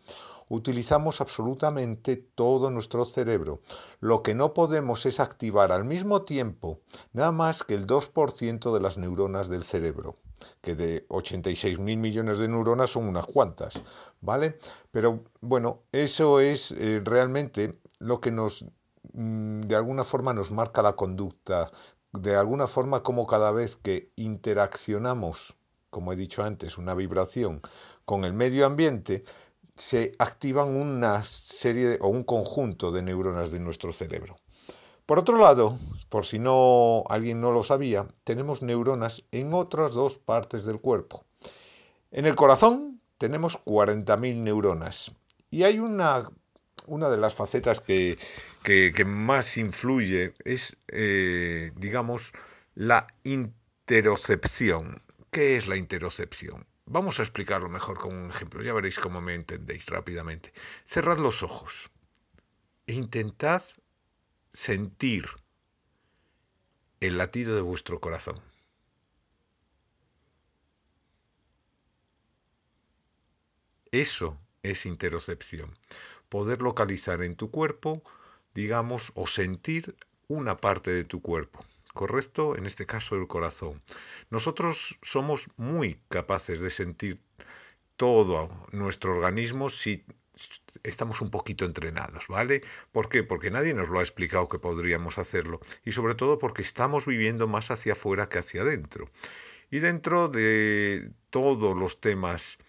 utilizamos 0.50 1.22
absolutamente 1.22 2.18
todo 2.18 2.70
nuestro 2.70 3.06
cerebro. 3.06 3.62
Lo 4.00 4.22
que 4.22 4.36
no 4.36 4.54
podemos 4.54 5.06
es 5.06 5.20
activar 5.20 5.72
al 5.72 5.86
mismo 5.86 6.24
tiempo 6.24 6.82
nada 7.14 7.32
más 7.32 7.64
que 7.64 7.76
el 7.76 7.88
2% 7.88 8.74
de 8.74 8.80
las 8.80 8.98
neuronas 8.98 9.48
del 9.48 9.64
cerebro, 9.64 10.16
que 10.62 10.76
de 10.76 11.06
86 11.08 11.80
mil 11.80 11.98
millones 11.98 12.40
de 12.40 12.48
neuronas 12.48 12.90
son 12.90 13.08
unas 13.08 13.26
cuantas, 13.26 13.82
¿vale? 14.20 14.58
Pero 14.92 15.24
bueno, 15.40 15.84
eso 15.92 16.40
es 16.40 16.72
eh, 16.72 17.02
realmente 17.04 17.80
lo 18.00 18.20
que 18.20 18.32
nos, 18.32 18.66
mm, 19.14 19.62
de 19.62 19.76
alguna 19.76 20.04
forma, 20.04 20.34
nos 20.34 20.52
marca 20.52 20.82
la 20.82 20.96
conducta, 20.96 21.72
de 22.12 22.36
alguna 22.36 22.68
forma 22.68 23.04
como 23.04 23.28
cada 23.28 23.52
vez 23.52 23.76
que 23.76 24.12
interaccionamos, 24.16 25.56
como 25.92 26.12
he 26.12 26.16
dicho 26.16 26.44
antes, 26.44 26.78
una 26.78 26.96
vibración 26.96 27.62
con 28.06 28.26
el 28.26 28.34
medio 28.34 28.66
ambiente, 28.66 29.24
se 29.80 30.14
activan 30.20 30.68
una 30.68 31.24
serie 31.24 31.98
o 32.02 32.10
un 32.10 32.24
conjunto 32.24 32.92
de 32.92 33.02
neuronas 33.02 33.50
de 33.52 33.60
nuestro 33.60 33.94
cerebro. 33.94 34.36
Por 35.06 35.20
otro 35.20 35.38
lado, 35.40 35.78
por 36.10 36.26
si 36.26 36.38
no 36.38 37.06
alguien 37.10 37.42
no 37.42 37.52
lo 37.52 37.64
sabía, 37.64 38.06
tenemos 38.26 38.62
neuronas 38.62 39.24
en 39.32 39.54
otras 39.54 39.94
dos 39.94 40.18
partes 40.18 40.66
del 40.66 40.82
cuerpo. 40.82 41.24
En 42.12 42.26
el 42.26 42.36
corazón 42.36 43.02
tenemos 43.18 43.58
40.000 43.64 44.36
neuronas 44.38 45.14
y 45.50 45.64
hay 45.64 45.80
una, 45.80 46.30
una 46.86 47.10
de 47.10 47.18
las 47.18 47.34
facetas 47.34 47.80
que, 47.80 48.18
más 49.06 49.58
influye 49.58 50.34
es, 50.44 50.78
eh, 50.90 51.72
digamos, 51.78 52.34
la 52.76 53.08
interocepción. 53.24 55.02
¿Qué 55.32 55.56
es 55.56 55.68
la 55.68 55.78
interocepción? 55.78 56.69
Vamos 56.92 57.20
a 57.20 57.24
explicarlo 57.24 57.70
mejor 57.70 58.00
con 58.00 58.16
un 58.16 58.32
ejemplo, 58.32 58.64
ya 58.64 58.74
veréis 58.74 58.98
cómo 58.98 59.22
me 59.22 59.36
entendéis 59.36 59.86
rápidamente. 59.86 60.52
Cerrad 60.86 61.20
los 61.20 61.44
ojos 61.44 61.92
e 62.88 62.94
intentad 62.94 63.62
sentir 64.52 65.28
el 67.00 67.20
latido 67.20 67.56
de 67.56 67.62
vuestro 67.62 68.02
corazón. 68.02 68.42
Eso 73.92 74.40
es 74.64 74.88
interocepción. 74.88 75.78
Poder 76.28 76.64
localizar 76.64 77.22
en 77.22 77.36
tu 77.36 77.52
cuerpo, 77.52 78.02
digamos, 78.56 79.12
o 79.14 79.28
sentir 79.28 79.96
una 80.28 80.58
parte 80.58 80.90
de 80.90 81.04
tu 81.04 81.22
cuerpo. 81.22 81.64
¿Correcto? 82.00 82.56
En 82.56 82.66
este 82.66 82.86
caso 82.86 83.18
el 83.18 83.28
corazón. 83.28 83.82
Nosotros 84.30 84.98
somos 85.02 85.50
muy 85.58 86.00
capaces 86.08 86.62
de 86.62 86.70
sentir 86.70 87.20
todo 87.98 88.48
nuestro 88.72 89.12
organismo 89.12 89.70
si 89.70 90.06
estamos 90.84 91.20
un 91.20 91.30
poquito 91.30 91.66
entrenados, 91.66 92.30
¿vale? 92.30 92.62
¿Por 92.94 93.10
qué? 93.10 93.24
Porque 93.24 93.52
nadie 93.52 93.74
nos 93.74 93.90
lo 93.90 94.00
ha 94.00 94.02
explicado 94.02 94.48
que 94.48 94.60
podríamos 94.60 95.18
hacerlo 95.18 95.60
y 95.84 95.92
sobre 95.92 96.16
todo 96.16 96.40
porque 96.40 96.62
estamos 96.62 97.06
viviendo 97.06 97.50
más 97.50 97.70
hacia 97.70 97.92
afuera 97.92 98.30
que 98.30 98.38
hacia 98.38 98.62
adentro. 98.62 99.10
Y 99.70 99.80
dentro 99.80 100.30
de 100.30 101.12
todos 101.30 101.76
los 101.76 102.00
temas 102.00 102.60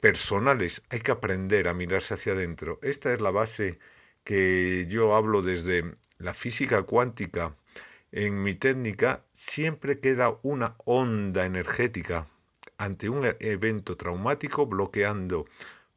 personales 0.00 0.80
hay 0.88 1.00
que 1.00 1.12
aprender 1.12 1.68
a 1.68 1.74
mirarse 1.74 2.14
hacia 2.14 2.32
adentro. 2.32 2.78
Esta 2.80 3.12
es 3.12 3.20
la 3.20 3.30
base 3.30 3.78
que 4.24 4.86
yo 4.88 5.14
hablo 5.14 5.42
desde 5.42 5.84
la 6.16 6.32
física 6.32 6.82
cuántica 6.84 7.56
en 8.12 8.42
mi 8.42 8.54
técnica 8.54 9.24
siempre 9.32 10.00
queda 10.00 10.38
una 10.42 10.74
onda 10.84 11.46
energética 11.46 12.26
ante 12.78 13.08
un 13.08 13.24
evento 13.40 13.96
traumático 13.96 14.66
bloqueando 14.66 15.46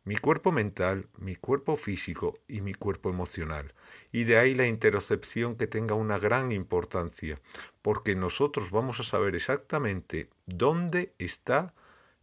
mi 0.06 0.18
cuerpo 0.18 0.52
mental, 0.52 1.08
mi 1.18 1.36
cuerpo 1.36 1.78
físico 1.78 2.38
y 2.48 2.60
mi 2.60 2.74
cuerpo 2.74 3.10
emocional. 3.10 3.74
Y 4.12 4.26
de 4.26 4.38
ahí 4.38 4.54
la 4.54 4.68
interocepción 4.68 5.56
que 5.56 5.66
tenga 5.66 5.96
una 5.96 6.20
gran 6.20 6.52
importancia, 6.52 7.40
porque 7.82 8.16
nosotros 8.16 8.70
vamos 8.70 9.00
a 9.00 9.04
saber 9.04 9.34
exactamente 9.34 10.30
dónde 10.46 11.14
está 11.20 11.74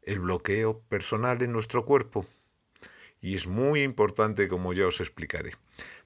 el 0.03 0.21
bloqueo 0.21 0.81
personal 0.89 1.41
en 1.43 1.53
nuestro 1.53 1.87
cuerpo. 1.87 2.27
Y 3.23 3.35
es 3.35 3.47
muy 3.47 3.83
importante 3.83 4.47
como 4.47 4.73
ya 4.73 4.87
os 4.87 5.01
explicaré. 5.01 5.53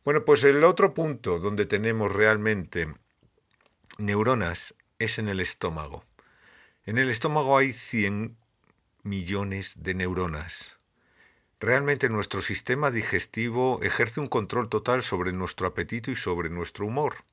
Bueno, 0.05 0.25
pues 0.25 0.45
el 0.45 0.63
otro 0.63 0.95
punto 0.95 1.39
donde 1.39 1.67
tenemos 1.67 2.13
realmente 2.13 2.87
neuronas 3.99 4.75
es 4.99 5.19
en 5.19 5.29
el 5.29 5.41
estómago. 5.41 6.05
En 6.85 6.99
el 6.99 7.09
estómago 7.11 7.57
hay 7.57 7.73
100 7.73 8.37
millones 9.03 9.83
de 9.83 9.95
neuronas. 9.95 10.79
Realmente 11.61 12.09
nuestro 12.09 12.43
sistema 12.43 12.91
digestivo 12.91 13.81
ejerce 13.83 14.21
un 14.21 14.27
control 14.27 14.69
total 14.69 15.03
sobre 15.03 15.33
nuestro 15.33 15.67
apetito 15.67 16.11
y 16.11 16.17
sobre 16.17 16.51
nuestro 16.51 16.87
humor. 16.87 17.25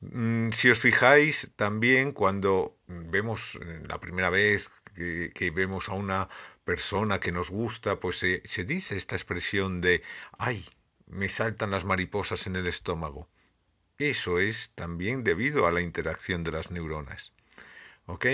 Mm, 0.00 0.50
si 0.52 0.70
os 0.70 0.78
fijáis, 0.78 1.52
también 1.56 2.12
cuando 2.12 2.76
vemos 2.86 3.58
eh, 3.60 3.82
la 3.86 3.98
primera 3.98 4.30
vez 4.30 4.70
que, 4.94 5.50
vemos 5.54 5.88
a 5.88 5.94
una 5.94 6.28
persona 6.64 7.20
que 7.20 7.32
nos 7.32 7.50
gusta, 7.50 8.00
pues 8.00 8.18
se, 8.18 8.42
se 8.46 8.64
dice 8.64 8.96
esta 8.96 9.16
expresión 9.16 9.80
de, 9.80 10.02
ay, 10.38 10.64
me 11.06 11.28
saltan 11.28 11.70
las 11.70 11.84
mariposas 11.84 12.46
en 12.46 12.56
el 12.56 12.66
estómago. 12.66 13.28
Eso 14.00 14.38
es 14.38 14.72
también 14.74 15.24
debido 15.24 15.66
a 15.66 15.72
la 15.72 15.82
interacción 15.82 16.42
de 16.42 16.52
las 16.52 16.70
neuronas. 16.70 17.34
¿Ok? 18.06 18.24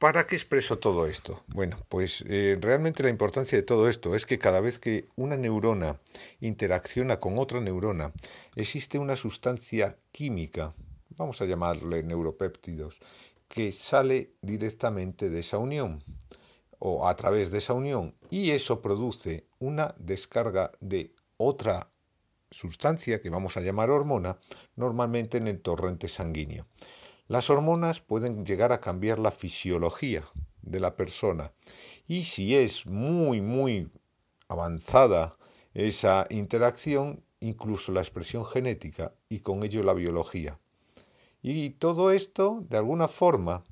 ¿Para 0.00 0.26
qué 0.26 0.34
expreso 0.34 0.80
todo 0.80 1.06
esto? 1.06 1.44
Bueno, 1.46 1.78
pues 1.88 2.24
eh, 2.26 2.58
realmente 2.60 3.04
la 3.04 3.10
importancia 3.10 3.56
de 3.56 3.62
todo 3.62 3.88
esto 3.88 4.16
es 4.16 4.26
que 4.26 4.40
cada 4.40 4.60
vez 4.60 4.80
que 4.80 5.06
una 5.14 5.36
neurona 5.36 6.00
interacciona 6.40 7.20
con 7.20 7.38
otra 7.38 7.60
neurona, 7.60 8.12
existe 8.56 8.98
una 8.98 9.14
sustancia 9.14 9.96
química, 10.10 10.74
vamos 11.16 11.40
a 11.40 11.44
llamarle 11.44 12.02
neuropéptidos, 12.02 12.98
que 13.46 13.70
sale 13.70 14.32
directamente 14.42 15.30
de 15.30 15.38
esa 15.38 15.58
unión 15.58 16.02
o 16.80 17.06
a 17.06 17.14
través 17.14 17.52
de 17.52 17.58
esa 17.58 17.74
unión 17.74 18.16
y 18.28 18.50
eso 18.50 18.82
produce 18.82 19.46
una 19.60 19.94
descarga 20.00 20.72
de 20.80 21.14
otra 21.36 21.90
sustancia 22.56 23.20
que 23.20 23.30
vamos 23.30 23.56
a 23.56 23.60
llamar 23.60 23.90
hormona, 23.90 24.38
normalmente 24.76 25.36
en 25.36 25.46
el 25.46 25.60
torrente 25.60 26.08
sanguíneo. 26.08 26.66
Las 27.28 27.50
hormonas 27.50 28.00
pueden 28.00 28.46
llegar 28.46 28.72
a 28.72 28.80
cambiar 28.80 29.18
la 29.18 29.30
fisiología 29.30 30.24
de 30.62 30.80
la 30.80 30.96
persona 30.96 31.52
y 32.06 32.24
si 32.24 32.56
es 32.56 32.86
muy, 32.86 33.40
muy 33.40 33.90
avanzada 34.48 35.36
esa 35.74 36.26
interacción, 36.30 37.22
incluso 37.40 37.92
la 37.92 38.00
expresión 38.00 38.44
genética 38.44 39.12
y 39.28 39.40
con 39.40 39.62
ello 39.62 39.82
la 39.82 39.92
biología. 39.92 40.58
Y 41.42 41.70
todo 41.70 42.10
esto, 42.10 42.64
de 42.68 42.78
alguna 42.78 43.08
forma, 43.08 43.64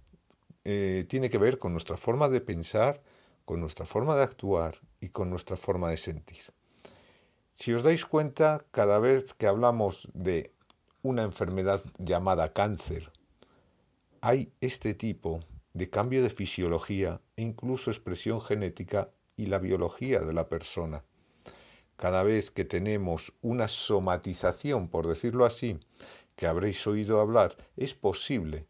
eh, 0.64 1.04
tiene 1.08 1.30
que 1.30 1.38
ver 1.38 1.58
con 1.58 1.72
nuestra 1.72 1.96
forma 1.96 2.28
de 2.28 2.40
pensar, 2.40 3.02
con 3.44 3.60
nuestra 3.60 3.86
forma 3.86 4.14
de 4.16 4.24
actuar 4.24 4.80
y 5.00 5.08
con 5.08 5.30
nuestra 5.30 5.56
forma 5.56 5.90
de 5.90 5.96
sentir. 5.96 6.42
Si 7.54 7.72
os 7.72 7.82
dais 7.82 8.04
cuenta, 8.04 8.66
cada 8.72 8.98
vez 8.98 9.32
que 9.34 9.46
hablamos 9.46 10.08
de 10.12 10.52
una 11.02 11.22
enfermedad 11.22 11.82
llamada 11.98 12.52
cáncer, 12.52 13.12
hay 14.20 14.52
este 14.60 14.94
tipo 14.94 15.40
de 15.72 15.88
cambio 15.88 16.22
de 16.22 16.30
fisiología 16.30 17.20
e 17.36 17.42
incluso 17.42 17.90
expresión 17.90 18.40
genética 18.40 19.10
y 19.36 19.46
la 19.46 19.58
biología 19.58 20.20
de 20.20 20.32
la 20.32 20.48
persona. 20.48 21.04
Cada 21.96 22.22
vez 22.22 22.50
que 22.50 22.64
tenemos 22.64 23.34
una 23.40 23.68
somatización, 23.68 24.88
por 24.88 25.06
decirlo 25.06 25.44
así, 25.44 25.78
que 26.36 26.46
habréis 26.46 26.84
oído 26.86 27.20
hablar, 27.20 27.56
es 27.76 27.94
posible 27.94 28.66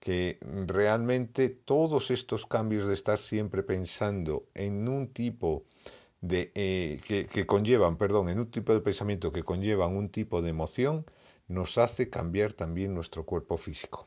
que 0.00 0.38
realmente 0.66 1.48
todos 1.50 2.10
estos 2.10 2.46
cambios 2.46 2.86
de 2.86 2.94
estar 2.94 3.18
siempre 3.18 3.62
pensando 3.62 4.46
en 4.54 4.88
un 4.88 5.08
tipo 5.08 5.64
de, 5.64 5.97
eh, 6.22 7.00
que, 7.06 7.46
conllevan, 7.46 7.96
perdón, 7.96 8.28
en 8.28 8.40
un 8.40 8.50
tipo 8.50 8.72
de 8.72 8.80
pensamiento 8.80 9.30
que 9.30 9.42
conllevan 9.42 9.96
un 9.96 10.08
tipo 10.08 10.42
de 10.42 10.50
emoción, 10.50 11.06
nos 11.46 11.78
hace 11.78 12.10
cambiar 12.10 12.52
también 12.52 12.94
nuestro 12.94 13.24
cuerpo 13.24 13.56
físico. 13.56 14.06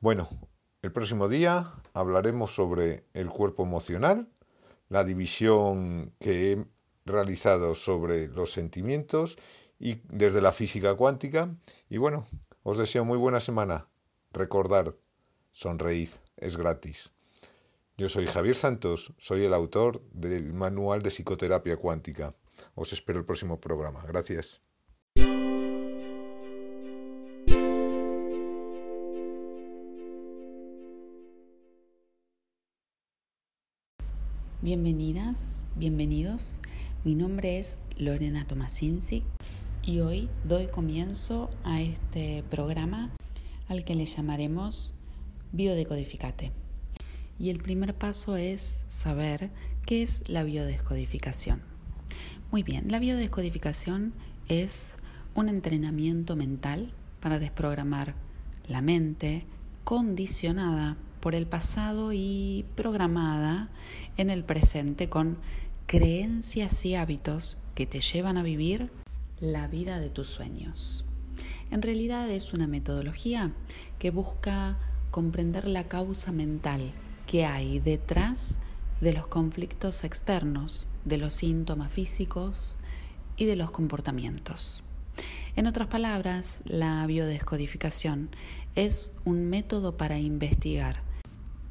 Bueno, 0.00 0.28
el 0.82 0.92
próximo 0.92 1.28
día 1.28 1.72
hablaremos 1.94 2.54
sobre 2.54 3.04
el 3.14 3.28
cuerpo 3.28 3.62
emocional, 3.62 4.28
la 4.88 5.04
división 5.04 6.12
que 6.18 6.52
he 6.52 6.66
realizado 7.06 7.74
sobre 7.74 8.28
los 8.28 8.52
sentimientos 8.52 9.38
y 9.78 10.02
desde 10.08 10.40
la 10.40 10.52
física 10.52 10.94
cuántica. 10.94 11.56
Y 11.88 11.98
bueno, 11.98 12.26
os 12.62 12.78
deseo 12.78 13.04
muy 13.04 13.16
buena 13.16 13.40
semana. 13.40 13.88
Recordad, 14.32 14.94
sonreíd, 15.52 16.10
es 16.36 16.56
gratis. 16.56 17.12
Yo 18.00 18.08
soy 18.08 18.24
Javier 18.24 18.54
Santos, 18.54 19.12
soy 19.18 19.44
el 19.44 19.52
autor 19.52 20.02
del 20.14 20.54
Manual 20.54 21.02
de 21.02 21.10
Psicoterapia 21.10 21.76
Cuántica. 21.76 22.32
Os 22.74 22.94
espero 22.94 23.18
el 23.18 23.26
próximo 23.26 23.60
programa. 23.60 24.02
Gracias. 24.08 24.62
Bienvenidas, 34.62 35.66
bienvenidos. 35.76 36.60
Mi 37.04 37.14
nombre 37.14 37.58
es 37.58 37.80
Lorena 37.98 38.46
Tomasinski 38.46 39.24
y 39.82 40.00
hoy 40.00 40.30
doy 40.44 40.68
comienzo 40.68 41.50
a 41.64 41.82
este 41.82 42.44
programa 42.50 43.14
al 43.68 43.84
que 43.84 43.94
le 43.94 44.06
llamaremos 44.06 44.94
Biodecodificate. 45.52 46.69
Y 47.40 47.48
el 47.48 47.58
primer 47.58 47.94
paso 47.94 48.36
es 48.36 48.84
saber 48.88 49.50
qué 49.86 50.02
es 50.02 50.28
la 50.28 50.44
biodescodificación. 50.44 51.62
Muy 52.52 52.62
bien, 52.62 52.92
la 52.92 52.98
biodescodificación 52.98 54.12
es 54.46 54.96
un 55.34 55.48
entrenamiento 55.48 56.36
mental 56.36 56.92
para 57.18 57.38
desprogramar 57.38 58.14
la 58.68 58.82
mente 58.82 59.46
condicionada 59.84 60.98
por 61.20 61.34
el 61.34 61.46
pasado 61.46 62.12
y 62.12 62.66
programada 62.74 63.70
en 64.18 64.28
el 64.28 64.44
presente 64.44 65.08
con 65.08 65.38
creencias 65.86 66.84
y 66.84 66.94
hábitos 66.94 67.56
que 67.74 67.86
te 67.86 68.00
llevan 68.00 68.36
a 68.36 68.42
vivir 68.42 68.90
la 69.40 69.66
vida 69.66 69.98
de 69.98 70.10
tus 70.10 70.28
sueños. 70.28 71.06
En 71.70 71.80
realidad 71.80 72.28
es 72.30 72.52
una 72.52 72.66
metodología 72.66 73.54
que 73.98 74.10
busca 74.10 74.78
comprender 75.10 75.66
la 75.66 75.88
causa 75.88 76.32
mental 76.32 76.92
que 77.30 77.46
hay 77.46 77.78
detrás 77.78 78.58
de 79.00 79.12
los 79.12 79.28
conflictos 79.28 80.02
externos, 80.02 80.88
de 81.04 81.16
los 81.16 81.32
síntomas 81.32 81.92
físicos 81.92 82.76
y 83.36 83.44
de 83.44 83.54
los 83.54 83.70
comportamientos. 83.70 84.82
En 85.54 85.68
otras 85.68 85.86
palabras, 85.86 86.60
la 86.64 87.06
biodescodificación 87.06 88.30
es 88.74 89.12
un 89.24 89.48
método 89.48 89.96
para 89.96 90.18
investigar 90.18 91.02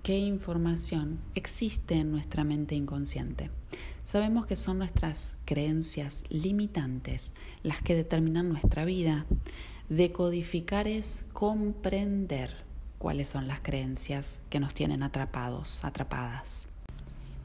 qué 0.02 0.18
información 0.18 1.19
existe 1.36 1.95
en 1.95 2.11
nuestra 2.11 2.45
mente 2.45 2.76
inconsciente. 2.76 3.52
Sabemos 4.06 4.45
que 4.45 4.56
son 4.56 4.77
nuestras 4.77 5.36
creencias 5.44 6.23
limitantes 6.30 7.34
las 7.64 7.81
que 7.81 7.95
determinan 7.95 8.48
nuestra 8.48 8.86
vida. 8.86 9.26
Decodificar 9.90 10.88
es 10.88 11.26
comprender 11.34 12.69
cuáles 12.99 13.30
son 13.30 13.47
las 13.47 13.61
creencias 13.61 14.41
que 14.49 14.59
nos 14.59 14.73
tienen 14.76 15.01
atrapados, 15.01 15.84
atrapadas. 15.84 16.67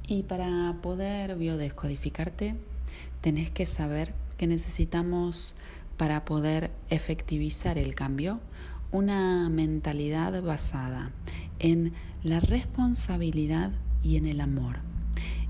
Y 0.07 0.25
para 0.25 0.77
poder 0.83 1.37
biodescodificarte, 1.37 2.57
tenés 3.23 3.51
que 3.51 3.65
saber 3.65 4.13
que 4.37 4.47
necesitamos, 4.47 5.55
para 5.97 6.25
poder 6.25 6.73
efectivizar 6.91 7.79
el 7.79 7.95
cambio, 7.95 8.41
una 8.91 9.49
mentalidad 9.49 10.43
basada 10.43 11.13
en 11.61 11.95
la 12.23 12.41
responsabilidad 12.41 13.73
y 14.03 14.17
en 14.17 14.27
el 14.27 14.41
amor. 14.41 14.81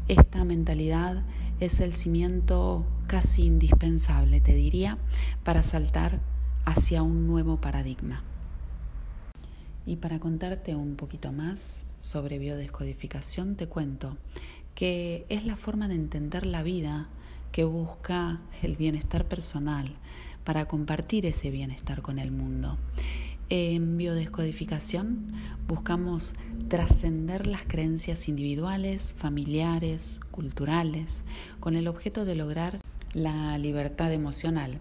Esta 0.07 0.45
mentalidad 0.45 1.25
es 1.61 1.81
el 1.81 1.95
cimiento 1.95 2.85
casi 3.07 3.45
indispensable, 3.45 4.41
te 4.41 4.55
diría, 4.55 4.99
para 5.45 5.63
saltar 5.63 6.21
hacia 6.65 7.03
un 7.03 7.27
nuevo 7.27 7.61
paradigma. 7.61 8.23
Y 9.87 9.97
para 9.97 10.19
contarte 10.19 10.75
un 10.75 10.97
poquito 10.97 11.33
más 11.33 11.85
sobre 11.99 12.39
biodescodificación, 12.39 13.57
te 13.57 13.67
cuento 13.67 14.17
que 14.75 15.27
es 15.29 15.45
la 15.45 15.57
forma 15.57 15.89
de 15.89 15.95
entender 15.95 16.47
la 16.47 16.63
vida 16.63 17.09
que 17.53 17.65
busca 17.65 18.41
el 18.63 18.77
bienestar 18.77 19.29
personal 19.29 19.95
para 20.43 20.67
compartir 20.67 21.27
ese 21.27 21.51
bienestar 21.51 22.03
con 22.03 22.19
el 22.19 22.31
mundo. 22.31 22.79
En 23.51 23.99
biodescodificación 23.99 25.33
buscamos 25.69 26.35
trascender 26.69 27.47
las 27.47 27.65
creencias 27.65 28.29
individuales, 28.29 29.13
familiares, 29.13 30.19
culturales, 30.31 31.25
con 31.61 31.77
el 31.77 31.89
objeto 31.89 32.25
de 32.25 32.35
lograr 32.35 32.81
la 33.13 33.57
libertad 33.59 34.13
emocional, 34.13 34.81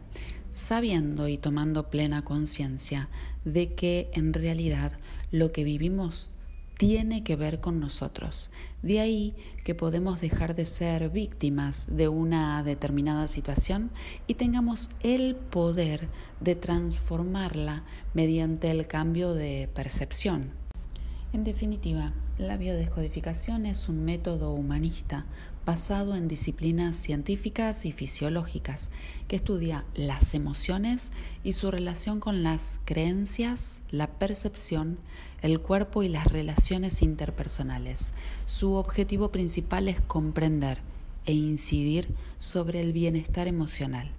sabiendo 0.53 1.27
y 1.27 1.39
tomando 1.39 1.89
plena 1.89 2.23
conciencia 2.23 3.09
de 3.43 3.73
que 3.73 4.11
en 4.13 4.34
realidad 4.34 4.93
lo 5.31 5.51
que 5.51 5.63
vivimos 5.63 6.30
tiene 6.77 7.23
que 7.23 7.35
ver 7.35 7.59
con 7.59 7.80
nosotros. 7.80 8.51
De 8.84 8.99
ahí 8.99 9.35
que 9.65 9.73
podemos 9.73 10.21
dejar 10.21 10.55
de 10.55 10.65
ser 10.65 11.09
víctimas 11.09 11.88
de 11.89 12.07
una 12.07 12.61
determinada 12.61 13.27
situación 13.27 13.89
y 14.27 14.35
tengamos 14.35 14.91
el 15.01 15.35
poder 15.35 16.07
de 16.39 16.55
transformarla 16.55 17.84
mediante 18.13 18.69
el 18.69 18.85
cambio 18.88 19.34
de 19.34 19.69
percepción. 19.73 20.51
En 21.34 21.43
definitiva, 21.43 22.13
la 22.38 22.57
biodescodificación 22.57 23.65
es 23.65 23.89
un 23.89 24.05
método 24.05 24.53
humanista 24.53 25.25
basado 25.65 26.15
en 26.15 26.27
disciplinas 26.27 26.95
científicas 26.95 27.85
y 27.85 27.91
fisiológicas 27.91 28.90
que 29.27 29.35
estudia 29.35 29.85
las 29.95 30.34
emociones 30.34 31.11
y 31.44 31.53
su 31.53 31.72
relación 31.72 32.19
con 32.19 32.44
las 32.44 32.80
creencias, 32.85 33.81
la 33.91 34.07
percepción, 34.07 34.98
el 35.41 35.60
cuerpo 35.60 36.03
y 36.03 36.10
las 36.10 36.27
relaciones 36.27 37.02
interpersonales. 37.02 38.14
Su 38.45 38.73
objetivo 38.73 39.31
principal 39.31 39.88
es 39.88 40.02
comprender 40.02 40.80
e 41.26 41.34
incidir 41.34 42.14
sobre 42.40 42.81
el 42.81 42.94
bienestar 42.94 43.48
emocional. 43.48 44.11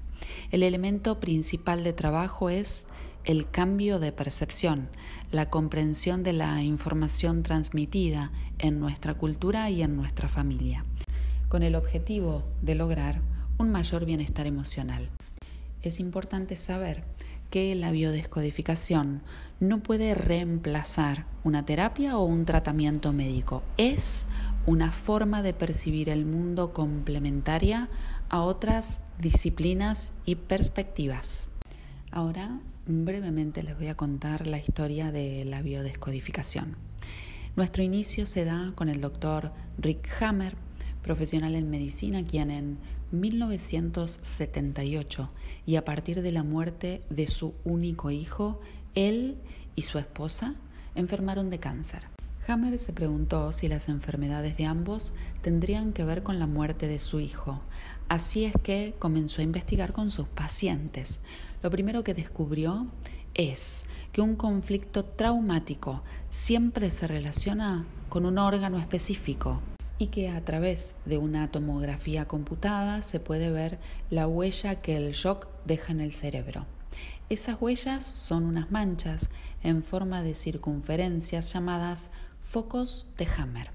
El 0.50 0.62
elemento 0.62 1.20
principal 1.20 1.84
de 1.84 1.92
trabajo 1.92 2.50
es 2.50 2.86
el 3.24 3.48
cambio 3.50 3.98
de 3.98 4.12
percepción, 4.12 4.88
la 5.32 5.48
comprensión 5.48 6.22
de 6.22 6.34
la 6.34 6.62
información 6.62 7.42
transmitida 7.42 8.30
en 8.58 8.78
nuestra 8.80 9.14
cultura 9.14 9.70
y 9.70 9.82
en 9.82 9.96
nuestra 9.96 10.28
familia, 10.28 10.84
con 11.54 11.62
el 11.62 11.76
objetivo 11.76 12.42
de 12.62 12.74
lograr 12.74 13.20
un 13.58 13.70
mayor 13.70 14.04
bienestar 14.04 14.44
emocional. 14.48 15.08
Es 15.82 16.00
importante 16.00 16.56
saber 16.56 17.04
que 17.48 17.76
la 17.76 17.92
biodescodificación 17.92 19.22
no 19.60 19.80
puede 19.80 20.16
reemplazar 20.16 21.26
una 21.44 21.64
terapia 21.64 22.18
o 22.18 22.24
un 22.24 22.44
tratamiento 22.44 23.12
médico. 23.12 23.62
Es 23.76 24.24
una 24.66 24.90
forma 24.90 25.42
de 25.42 25.54
percibir 25.54 26.08
el 26.08 26.26
mundo 26.26 26.72
complementaria 26.72 27.88
a 28.30 28.40
otras 28.40 28.98
disciplinas 29.20 30.12
y 30.24 30.34
perspectivas. 30.34 31.50
Ahora 32.10 32.58
brevemente 32.84 33.62
les 33.62 33.78
voy 33.78 33.86
a 33.86 33.96
contar 33.96 34.48
la 34.48 34.58
historia 34.58 35.12
de 35.12 35.44
la 35.44 35.62
biodescodificación. 35.62 36.74
Nuestro 37.54 37.84
inicio 37.84 38.26
se 38.26 38.44
da 38.44 38.72
con 38.74 38.88
el 38.88 39.00
doctor 39.00 39.52
Rick 39.78 40.20
Hammer, 40.20 40.56
profesional 41.04 41.54
en 41.54 41.70
medicina, 41.70 42.24
quien 42.24 42.50
en 42.50 42.78
1978 43.12 45.30
y 45.66 45.76
a 45.76 45.84
partir 45.84 46.22
de 46.22 46.32
la 46.32 46.42
muerte 46.42 47.02
de 47.10 47.28
su 47.28 47.54
único 47.64 48.10
hijo, 48.10 48.60
él 48.94 49.36
y 49.76 49.82
su 49.82 49.98
esposa 49.98 50.54
enfermaron 50.94 51.50
de 51.50 51.60
cáncer. 51.60 52.02
Hammer 52.46 52.78
se 52.78 52.92
preguntó 52.92 53.52
si 53.52 53.68
las 53.68 53.88
enfermedades 53.88 54.56
de 54.56 54.66
ambos 54.66 55.14
tendrían 55.40 55.92
que 55.92 56.04
ver 56.04 56.22
con 56.22 56.38
la 56.38 56.46
muerte 56.46 56.88
de 56.88 56.98
su 56.98 57.20
hijo. 57.20 57.60
Así 58.08 58.44
es 58.44 58.52
que 58.62 58.94
comenzó 58.98 59.40
a 59.40 59.44
investigar 59.44 59.92
con 59.92 60.10
sus 60.10 60.28
pacientes. 60.28 61.20
Lo 61.62 61.70
primero 61.70 62.04
que 62.04 62.12
descubrió 62.12 62.86
es 63.34 63.86
que 64.12 64.20
un 64.20 64.36
conflicto 64.36 65.04
traumático 65.04 66.02
siempre 66.28 66.90
se 66.90 67.06
relaciona 67.06 67.86
con 68.10 68.26
un 68.26 68.36
órgano 68.38 68.78
específico 68.78 69.62
y 69.98 70.08
que 70.08 70.28
a 70.28 70.44
través 70.44 70.94
de 71.04 71.18
una 71.18 71.50
tomografía 71.50 72.26
computada 72.26 73.02
se 73.02 73.20
puede 73.20 73.50
ver 73.50 73.78
la 74.10 74.26
huella 74.26 74.80
que 74.82 74.96
el 74.96 75.12
shock 75.12 75.46
deja 75.64 75.92
en 75.92 76.00
el 76.00 76.12
cerebro. 76.12 76.66
Esas 77.30 77.60
huellas 77.60 78.04
son 78.04 78.44
unas 78.44 78.70
manchas 78.70 79.30
en 79.62 79.82
forma 79.82 80.22
de 80.22 80.34
circunferencias 80.34 81.52
llamadas 81.52 82.10
focos 82.40 83.06
de 83.16 83.26
Hammer. 83.36 83.70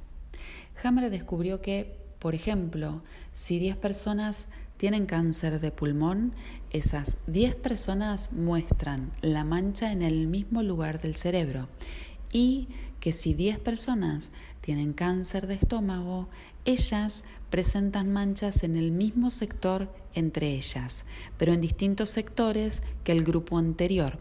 Hammer 0.84 1.10
descubrió 1.10 1.62
que, 1.62 1.98
por 2.20 2.36
ejemplo, 2.36 3.02
si 3.34 3.58
10 3.58 3.78
personas 3.78 4.50
tienen 4.78 5.08
cáncer 5.08 5.60
de 5.60 5.72
pulmón, 5.72 6.34
esas 6.70 7.18
10 7.28 7.56
personas 7.56 8.32
muestran 8.32 9.12
la 9.22 9.44
mancha 9.44 9.92
en 9.92 10.04
el 10.04 10.28
mismo 10.28 10.64
lugar 10.64 11.02
del 11.02 11.16
cerebro 11.16 11.68
y 12.32 12.70
que 13.00 13.12
si 13.12 13.34
10 13.34 13.60
personas 13.60 14.32
tienen 14.70 14.94
cáncer 14.94 15.48
de 15.48 15.56
estómago, 15.56 16.30
ellas 16.64 17.24
presentan 17.50 18.14
manchas 18.14 18.62
en 18.62 18.76
el 18.76 18.92
mismo 18.92 19.32
sector 19.32 19.92
entre 20.14 20.54
ellas, 20.54 21.08
pero 21.40 21.54
en 21.54 21.60
distintos 21.60 22.12
sectores 22.12 22.84
que 23.04 23.12
el 23.12 23.24
grupo 23.24 23.58
anterior. 23.58 24.20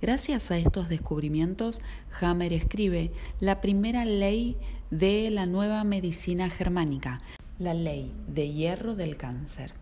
Gracias 0.00 0.50
a 0.50 0.56
estos 0.56 0.88
descubrimientos, 0.88 1.82
Hammer 2.22 2.54
escribe 2.54 3.12
la 3.38 3.60
primera 3.60 4.06
ley 4.06 4.56
de 4.90 5.28
la 5.30 5.44
nueva 5.44 5.84
medicina 5.84 6.48
germánica, 6.48 7.20
la 7.58 7.74
ley 7.74 8.14
de 8.28 8.50
hierro 8.50 8.94
del 8.94 9.18
cáncer. 9.18 9.81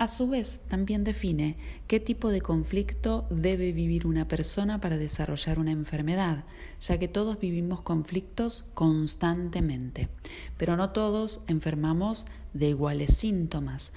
A 0.00 0.08
su 0.08 0.28
vez, 0.28 0.62
también 0.66 1.04
define 1.04 1.58
qué 1.86 2.00
tipo 2.00 2.30
de 2.30 2.40
conflicto 2.40 3.26
debe 3.28 3.72
vivir 3.72 4.06
una 4.06 4.26
persona 4.26 4.80
para 4.80 4.96
desarrollar 4.96 5.58
una 5.58 5.72
enfermedad, 5.72 6.46
ya 6.80 6.98
que 6.98 7.06
todos 7.06 7.38
vivimos 7.38 7.82
conflictos 7.82 8.64
constantemente, 8.72 10.08
pero 10.56 10.78
no 10.78 10.88
todos 10.88 11.42
enfermamos 11.48 12.26
de 12.54 12.70
iguales 12.70 13.14
síntomas. 13.14 13.92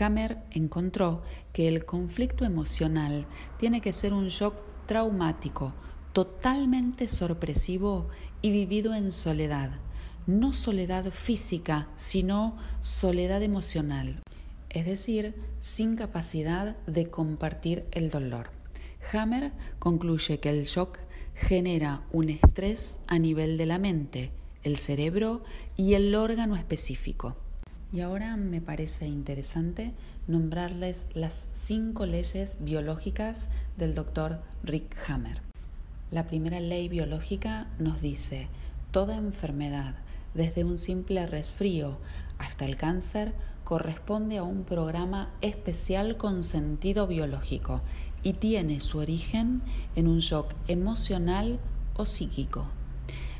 Hammer 0.00 0.38
encontró 0.52 1.22
que 1.52 1.68
el 1.68 1.84
conflicto 1.84 2.46
emocional 2.46 3.26
tiene 3.58 3.82
que 3.82 3.92
ser 3.92 4.14
un 4.14 4.28
shock 4.28 4.54
traumático, 4.86 5.74
totalmente 6.14 7.06
sorpresivo 7.06 8.08
y 8.40 8.52
vivido 8.52 8.94
en 8.94 9.12
soledad. 9.12 9.70
No 10.26 10.54
soledad 10.54 11.10
física, 11.10 11.88
sino 11.94 12.56
soledad 12.80 13.42
emocional, 13.42 14.22
es 14.76 14.84
decir, 14.84 15.34
sin 15.58 15.96
capacidad 15.96 16.76
de 16.84 17.08
compartir 17.08 17.86
el 17.92 18.10
dolor. 18.10 18.50
Hammer 19.10 19.52
concluye 19.78 20.38
que 20.38 20.50
el 20.50 20.64
shock 20.64 20.98
genera 21.34 22.02
un 22.12 22.28
estrés 22.28 23.00
a 23.06 23.18
nivel 23.18 23.56
de 23.56 23.64
la 23.64 23.78
mente, 23.78 24.32
el 24.64 24.76
cerebro 24.76 25.42
y 25.78 25.94
el 25.94 26.14
órgano 26.14 26.56
específico. 26.56 27.38
Y 27.90 28.02
ahora 28.02 28.36
me 28.36 28.60
parece 28.60 29.06
interesante 29.06 29.94
nombrarles 30.26 31.06
las 31.14 31.48
cinco 31.54 32.04
leyes 32.04 32.58
biológicas 32.60 33.48
del 33.78 33.94
doctor 33.94 34.42
Rick 34.62 34.94
Hammer. 35.08 35.40
La 36.10 36.26
primera 36.26 36.60
ley 36.60 36.90
biológica 36.90 37.68
nos 37.78 38.02
dice, 38.02 38.48
toda 38.90 39.16
enfermedad, 39.16 39.94
desde 40.34 40.64
un 40.64 40.76
simple 40.76 41.26
resfrío 41.26 41.96
hasta 42.36 42.66
el 42.66 42.76
cáncer, 42.76 43.32
corresponde 43.66 44.38
a 44.38 44.44
un 44.44 44.62
programa 44.62 45.34
especial 45.40 46.16
con 46.16 46.44
sentido 46.44 47.08
biológico 47.08 47.80
y 48.22 48.34
tiene 48.34 48.78
su 48.78 48.98
origen 48.98 49.60
en 49.96 50.06
un 50.06 50.20
shock 50.20 50.54
emocional 50.68 51.58
o 51.96 52.06
psíquico. 52.06 52.68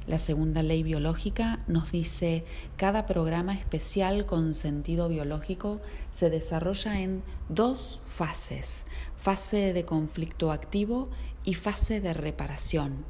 La 0.09 0.19
segunda 0.19 0.65
ley 0.65 0.83
biológica 0.83 1.61
nos 1.69 1.93
dice 1.93 2.45
cada 2.77 3.07
programa 3.07 3.55
especial 3.55 4.27
con 4.27 4.53
sentido 4.53 5.09
biológico 5.09 5.81
se 6.11 6.29
desarrolla 6.29 7.01
en 7.01 7.23
dos 7.49 8.01
fases, 8.05 8.85
fase 9.15 9.73
de 9.73 9.85
conflicto 9.85 10.51
activo 10.51 11.09
y 11.45 11.55
fase 11.55 12.01
de 12.01 12.15
reparación. 12.15 13.05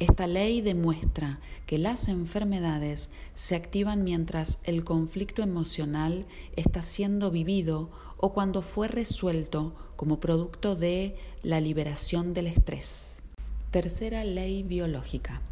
Esta 0.00 0.26
ley 0.26 0.62
demuestra 0.62 1.40
que 1.66 1.76
las 1.76 2.08
enfermedades 2.08 3.10
se 3.34 3.54
activan 3.54 4.02
mientras 4.02 4.56
el 4.64 4.82
conflicto 4.82 5.42
emocional 5.42 6.24
está 6.56 6.80
siendo 6.80 7.30
vivido 7.30 7.90
o 8.16 8.32
cuando 8.32 8.62
fue 8.62 8.88
resuelto 8.88 9.74
como 9.96 10.18
producto 10.18 10.74
de 10.74 11.16
la 11.42 11.60
liberación 11.60 12.32
del 12.32 12.46
estrés. 12.46 13.18
Tercera 13.72 14.24
ley 14.24 14.62
biológica 14.62 15.42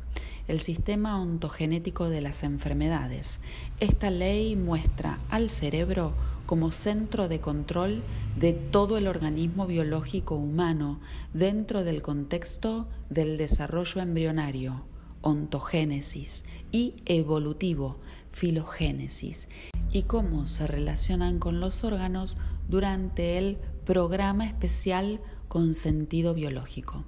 el 0.49 0.61
sistema 0.61 1.21
ontogenético 1.21 2.09
de 2.09 2.23
las 2.23 2.43
enfermedades. 2.43 3.41
Esta 3.81 4.11
ley 4.11 4.57
muestra 4.57 5.21
al 5.29 5.51
cerebro 5.51 6.15
como 6.47 6.73
centro 6.73 7.29
de 7.29 7.41
control 7.41 8.03
de 8.37 8.55
todo 8.55 8.97
el 8.97 9.07
organismo 9.07 9.67
biológico 9.67 10.37
humano 10.37 11.01
dentro 11.35 11.85
del 11.85 12.01
contexto 12.01 12.89
del 13.11 13.37
desarrollo 13.37 14.01
embrionario, 14.01 14.87
ontogénesis, 15.21 16.45
y 16.73 16.95
evolutivo, 17.05 17.99
filogénesis, 18.31 19.49
y 19.93 20.05
cómo 20.05 20.47
se 20.47 20.67
relacionan 20.67 21.39
con 21.39 21.61
los 21.61 21.85
órganos 21.85 22.39
durante 22.69 23.39
el 23.39 23.59
programa 23.85 24.47
especial 24.47 25.21
con 25.49 25.75
sentido 25.75 26.35
biológico. 26.35 27.05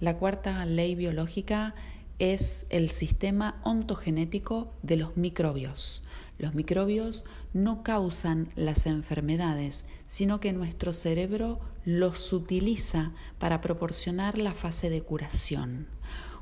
La 0.00 0.16
cuarta 0.16 0.64
ley 0.66 0.94
biológica 0.94 1.74
es 2.22 2.66
el 2.70 2.90
sistema 2.90 3.60
ontogenético 3.64 4.72
de 4.82 4.96
los 4.96 5.16
microbios. 5.16 6.04
Los 6.38 6.54
microbios 6.54 7.24
no 7.52 7.82
causan 7.82 8.52
las 8.54 8.86
enfermedades, 8.86 9.86
sino 10.06 10.38
que 10.38 10.52
nuestro 10.52 10.92
cerebro 10.92 11.58
los 11.84 12.32
utiliza 12.32 13.10
para 13.40 13.60
proporcionar 13.60 14.38
la 14.38 14.54
fase 14.54 14.88
de 14.88 15.02
curación. 15.02 15.88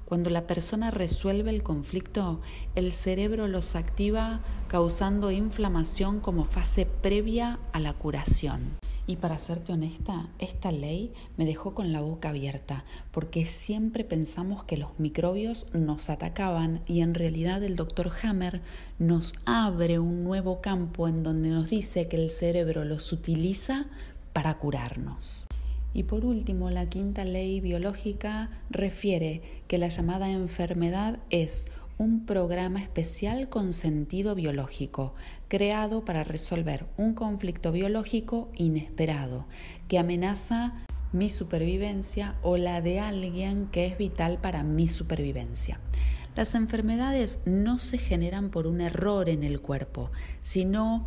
Cuando 0.05 0.29
la 0.29 0.47
persona 0.47 0.91
resuelve 0.91 1.49
el 1.49 1.63
conflicto, 1.63 2.43
el 2.75 2.93
cerebro 2.93 3.49
los 3.49 3.75
activa 3.75 4.41
causando 4.69 5.31
inflamación 5.31 6.21
como 6.21 6.45
fase 6.45 6.85
previa 6.85 7.59
a 7.73 7.81
la 7.81 7.95
curación. 7.95 8.77
Y 9.11 9.17
para 9.17 9.41
serte 9.41 9.73
honesta, 9.73 10.29
esta 10.39 10.71
ley 10.71 11.13
me 11.37 11.45
dejó 11.45 11.75
con 11.75 11.93
la 11.93 12.01
boca 12.01 12.29
abierta, 12.29 12.85
porque 13.11 13.45
siempre 13.45 14.05
pensamos 14.05 14.63
que 14.63 14.77
los 14.77 15.01
microbios 15.01 15.67
nos 15.73 16.11
atacaban 16.11 16.83
y 16.87 17.01
en 17.01 17.15
realidad 17.15 17.65
el 17.65 17.75
doctor 17.75 18.13
Hammer 18.23 18.61
nos 19.01 19.35
abre 19.47 19.99
un 19.99 20.23
nuevo 20.23 20.61
campo 20.61 21.09
en 21.09 21.25
donde 21.25 21.49
nos 21.49 21.71
dice 21.71 22.07
que 22.07 22.23
el 22.23 22.31
cerebro 22.31 22.85
los 22.85 23.13
utiliza 23.13 23.87
para 24.33 24.57
curarnos. 24.59 25.49
Y 25.93 26.05
por 26.05 26.25
último, 26.25 26.71
la 26.71 26.89
quinta 26.89 27.25
ley 27.25 27.61
biológica 27.61 28.49
refiere 28.71 29.43
que 29.67 29.79
la 29.79 29.89
llamada 29.89 30.31
enfermedad 30.31 31.19
es 31.31 31.67
un 32.01 32.25
programa 32.25 32.81
especial 32.81 33.51
con 33.51 33.75
sentido 33.75 34.35
biológico, 34.35 35.15
creado 35.49 36.03
para 36.03 36.25
resolver 36.25 36.87
un 36.97 37.13
conflicto 37.13 37.73
biológico 37.73 38.51
inesperado 38.57 39.47
que 39.87 39.99
amenaza 39.99 40.73
mi 41.13 41.29
supervivencia 41.29 42.37
o 42.41 42.57
la 42.57 42.81
de 42.81 43.01
alguien 43.01 43.67
que 43.67 43.85
es 43.85 43.99
vital 43.99 44.39
para 44.41 44.63
mi 44.63 44.89
supervivencia. 44.89 45.79
Las 46.37 46.55
enfermedades 46.55 47.41
no 47.45 47.77
se 47.77 47.99
generan 47.99 48.49
por 48.49 48.67
un 48.67 48.81
error 48.81 49.29
en 49.29 49.45
el 49.45 49.61
cuerpo, 49.61 50.11
sino 50.41 51.05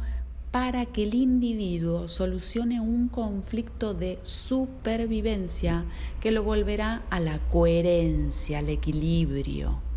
para 0.52 0.86
que 0.86 1.06
el 1.06 1.16
individuo 1.16 2.08
solucione 2.08 2.80
un 2.80 3.08
conflicto 3.08 3.96
de 3.96 4.20
supervivencia 4.22 5.86
que 6.20 6.30
lo 6.30 6.44
volverá 6.44 7.02
a 7.10 7.20
la 7.20 7.40
coherencia, 7.50 8.60
al 8.60 8.70
equilibrio. 8.70 9.93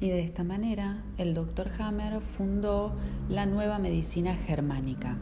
Y 0.00 0.08
de 0.08 0.20
esta 0.20 0.44
manera 0.44 1.04
el 1.18 1.34
doctor 1.34 1.70
Hammer 1.78 2.22
fundó 2.22 2.94
la 3.28 3.44
nueva 3.44 3.78
medicina 3.78 4.34
germánica. 4.34 5.18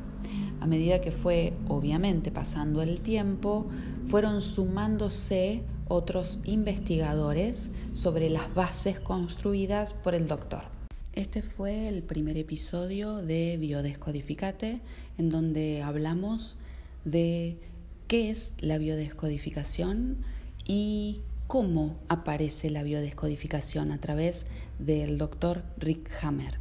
A 0.61 0.67
medida 0.67 1.01
que 1.01 1.11
fue 1.11 1.53
obviamente 1.67 2.31
pasando 2.31 2.83
el 2.83 3.01
tiempo, 3.01 3.67
fueron 4.05 4.41
sumándose 4.41 5.63
otros 5.89 6.41
investigadores 6.45 7.73
sobre 7.93 8.31
las 8.31 8.55
bases 8.55 9.01
construidas 9.01 9.95
por 9.95 10.15
el 10.15 10.29
doctor. 10.29 10.65
Este 11.13 11.43
fue 11.43 11.89
el 11.89 12.05
primer 12.05 12.37
episodio 12.37 13.17
de 13.17 13.57
Biodescodificate, 13.59 14.81
en 15.17 15.31
donde 15.31 15.83
hablamos 15.83 16.57
de 17.05 17.59
qué 18.07 18.31
es 18.31 18.55
la 18.61 18.79
biodescodificación 18.79 20.19
y 20.65 21.23
cómo 21.49 21.97
aparece 22.09 22.69
la 22.71 22.83
biodescodificación 22.83 23.91
a 23.91 23.99
través 23.99 24.47
del 24.79 25.17
doctor 25.17 25.65
Rick 25.79 26.11
Hammer. 26.23 26.61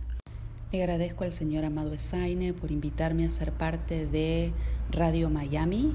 Le 0.71 0.81
agradezco 0.81 1.25
al 1.25 1.33
señor 1.33 1.65
Amado 1.65 1.93
Esaine 1.93 2.53
por 2.53 2.71
invitarme 2.71 3.25
a 3.25 3.29
ser 3.29 3.51
parte 3.51 4.07
de 4.07 4.53
Radio 4.89 5.29
Miami 5.29 5.93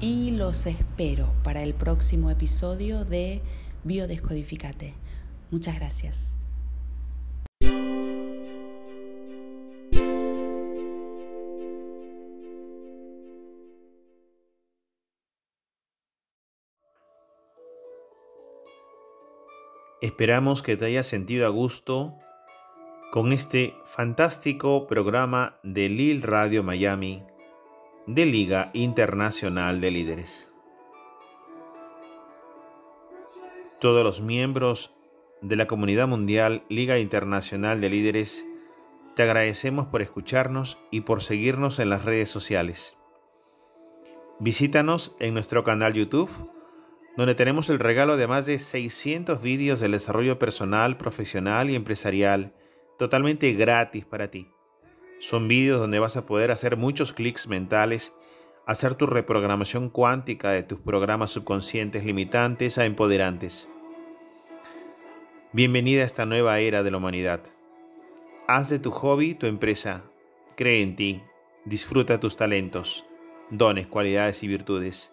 y 0.00 0.30
los 0.30 0.66
espero 0.66 1.30
para 1.44 1.62
el 1.62 1.74
próximo 1.74 2.30
episodio 2.30 3.04
de 3.04 3.42
Biodescodificate. 3.84 4.94
Muchas 5.50 5.76
gracias. 5.76 6.39
Esperamos 20.00 20.62
que 20.62 20.78
te 20.78 20.86
hayas 20.86 21.06
sentido 21.06 21.46
a 21.46 21.50
gusto 21.50 22.16
con 23.12 23.34
este 23.34 23.74
fantástico 23.84 24.86
programa 24.86 25.58
de 25.62 25.90
Lil 25.90 26.22
Radio 26.22 26.62
Miami 26.62 27.22
de 28.06 28.24
Liga 28.24 28.70
Internacional 28.72 29.82
de 29.82 29.90
Líderes. 29.90 30.52
Todos 33.82 34.02
los 34.02 34.22
miembros 34.22 34.90
de 35.42 35.56
la 35.56 35.66
comunidad 35.66 36.08
mundial 36.08 36.64
Liga 36.70 36.98
Internacional 36.98 37.82
de 37.82 37.90
Líderes, 37.90 38.42
te 39.16 39.22
agradecemos 39.24 39.86
por 39.86 40.00
escucharnos 40.00 40.78
y 40.90 41.02
por 41.02 41.22
seguirnos 41.22 41.78
en 41.78 41.90
las 41.90 42.06
redes 42.06 42.30
sociales. 42.30 42.96
Visítanos 44.38 45.14
en 45.20 45.34
nuestro 45.34 45.62
canal 45.62 45.92
YouTube 45.92 46.30
donde 47.20 47.34
tenemos 47.34 47.68
el 47.68 47.78
regalo 47.78 48.16
de 48.16 48.26
más 48.26 48.46
de 48.46 48.58
600 48.58 49.42
vídeos 49.42 49.78
del 49.78 49.92
desarrollo 49.92 50.38
personal, 50.38 50.96
profesional 50.96 51.68
y 51.68 51.74
empresarial, 51.74 52.54
totalmente 52.98 53.52
gratis 53.52 54.06
para 54.06 54.30
ti. 54.30 54.48
Son 55.20 55.46
vídeos 55.46 55.78
donde 55.78 55.98
vas 55.98 56.16
a 56.16 56.24
poder 56.24 56.50
hacer 56.50 56.78
muchos 56.78 57.12
clics 57.12 57.46
mentales, 57.46 58.14
hacer 58.66 58.94
tu 58.94 59.04
reprogramación 59.04 59.90
cuántica 59.90 60.52
de 60.52 60.62
tus 60.62 60.78
programas 60.78 61.30
subconscientes 61.30 62.06
limitantes 62.06 62.78
a 62.78 62.86
empoderantes. 62.86 63.68
Bienvenida 65.52 66.04
a 66.04 66.06
esta 66.06 66.24
nueva 66.24 66.58
era 66.60 66.82
de 66.82 66.90
la 66.90 66.96
humanidad. 66.96 67.42
Haz 68.48 68.70
de 68.70 68.78
tu 68.78 68.90
hobby 68.92 69.34
tu 69.34 69.44
empresa. 69.44 70.04
Cree 70.56 70.80
en 70.80 70.96
ti. 70.96 71.22
Disfruta 71.66 72.18
tus 72.18 72.38
talentos. 72.38 73.04
dones, 73.50 73.88
cualidades 73.88 74.42
y 74.42 74.48
virtudes. 74.48 75.12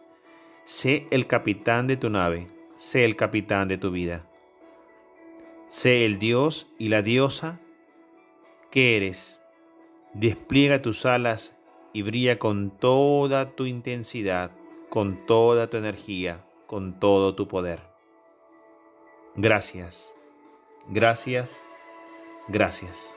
Sé 0.68 1.07
el 1.11 1.27
capitán 1.27 1.88
de 1.88 1.95
tu 1.95 2.10
nave, 2.10 2.49
sé 2.76 3.06
el 3.06 3.15
capitán 3.15 3.69
de 3.69 3.77
tu 3.77 3.89
vida. 3.89 4.30
Sé 5.69 6.06
el 6.06 6.19
Dios 6.19 6.68
y 6.77 6.89
la 6.89 7.02
diosa 7.02 7.61
que 8.69 8.98
eres. 8.98 9.39
Despliega 10.14 10.81
tus 10.81 11.06
alas 11.06 11.56
y 11.94 12.02
brilla 12.02 12.38
con 12.38 12.69
toda 12.69 13.52
tu 13.52 13.65
intensidad, 13.65 14.52
con 14.89 15.26
toda 15.26 15.69
tu 15.69 15.77
energía, 15.77 16.44
con 16.65 16.99
todo 16.99 17.34
tu 17.34 17.48
poder. 17.48 17.80
Gracias, 19.38 20.14
gracias, 20.89 21.61
gracias. 22.49 23.16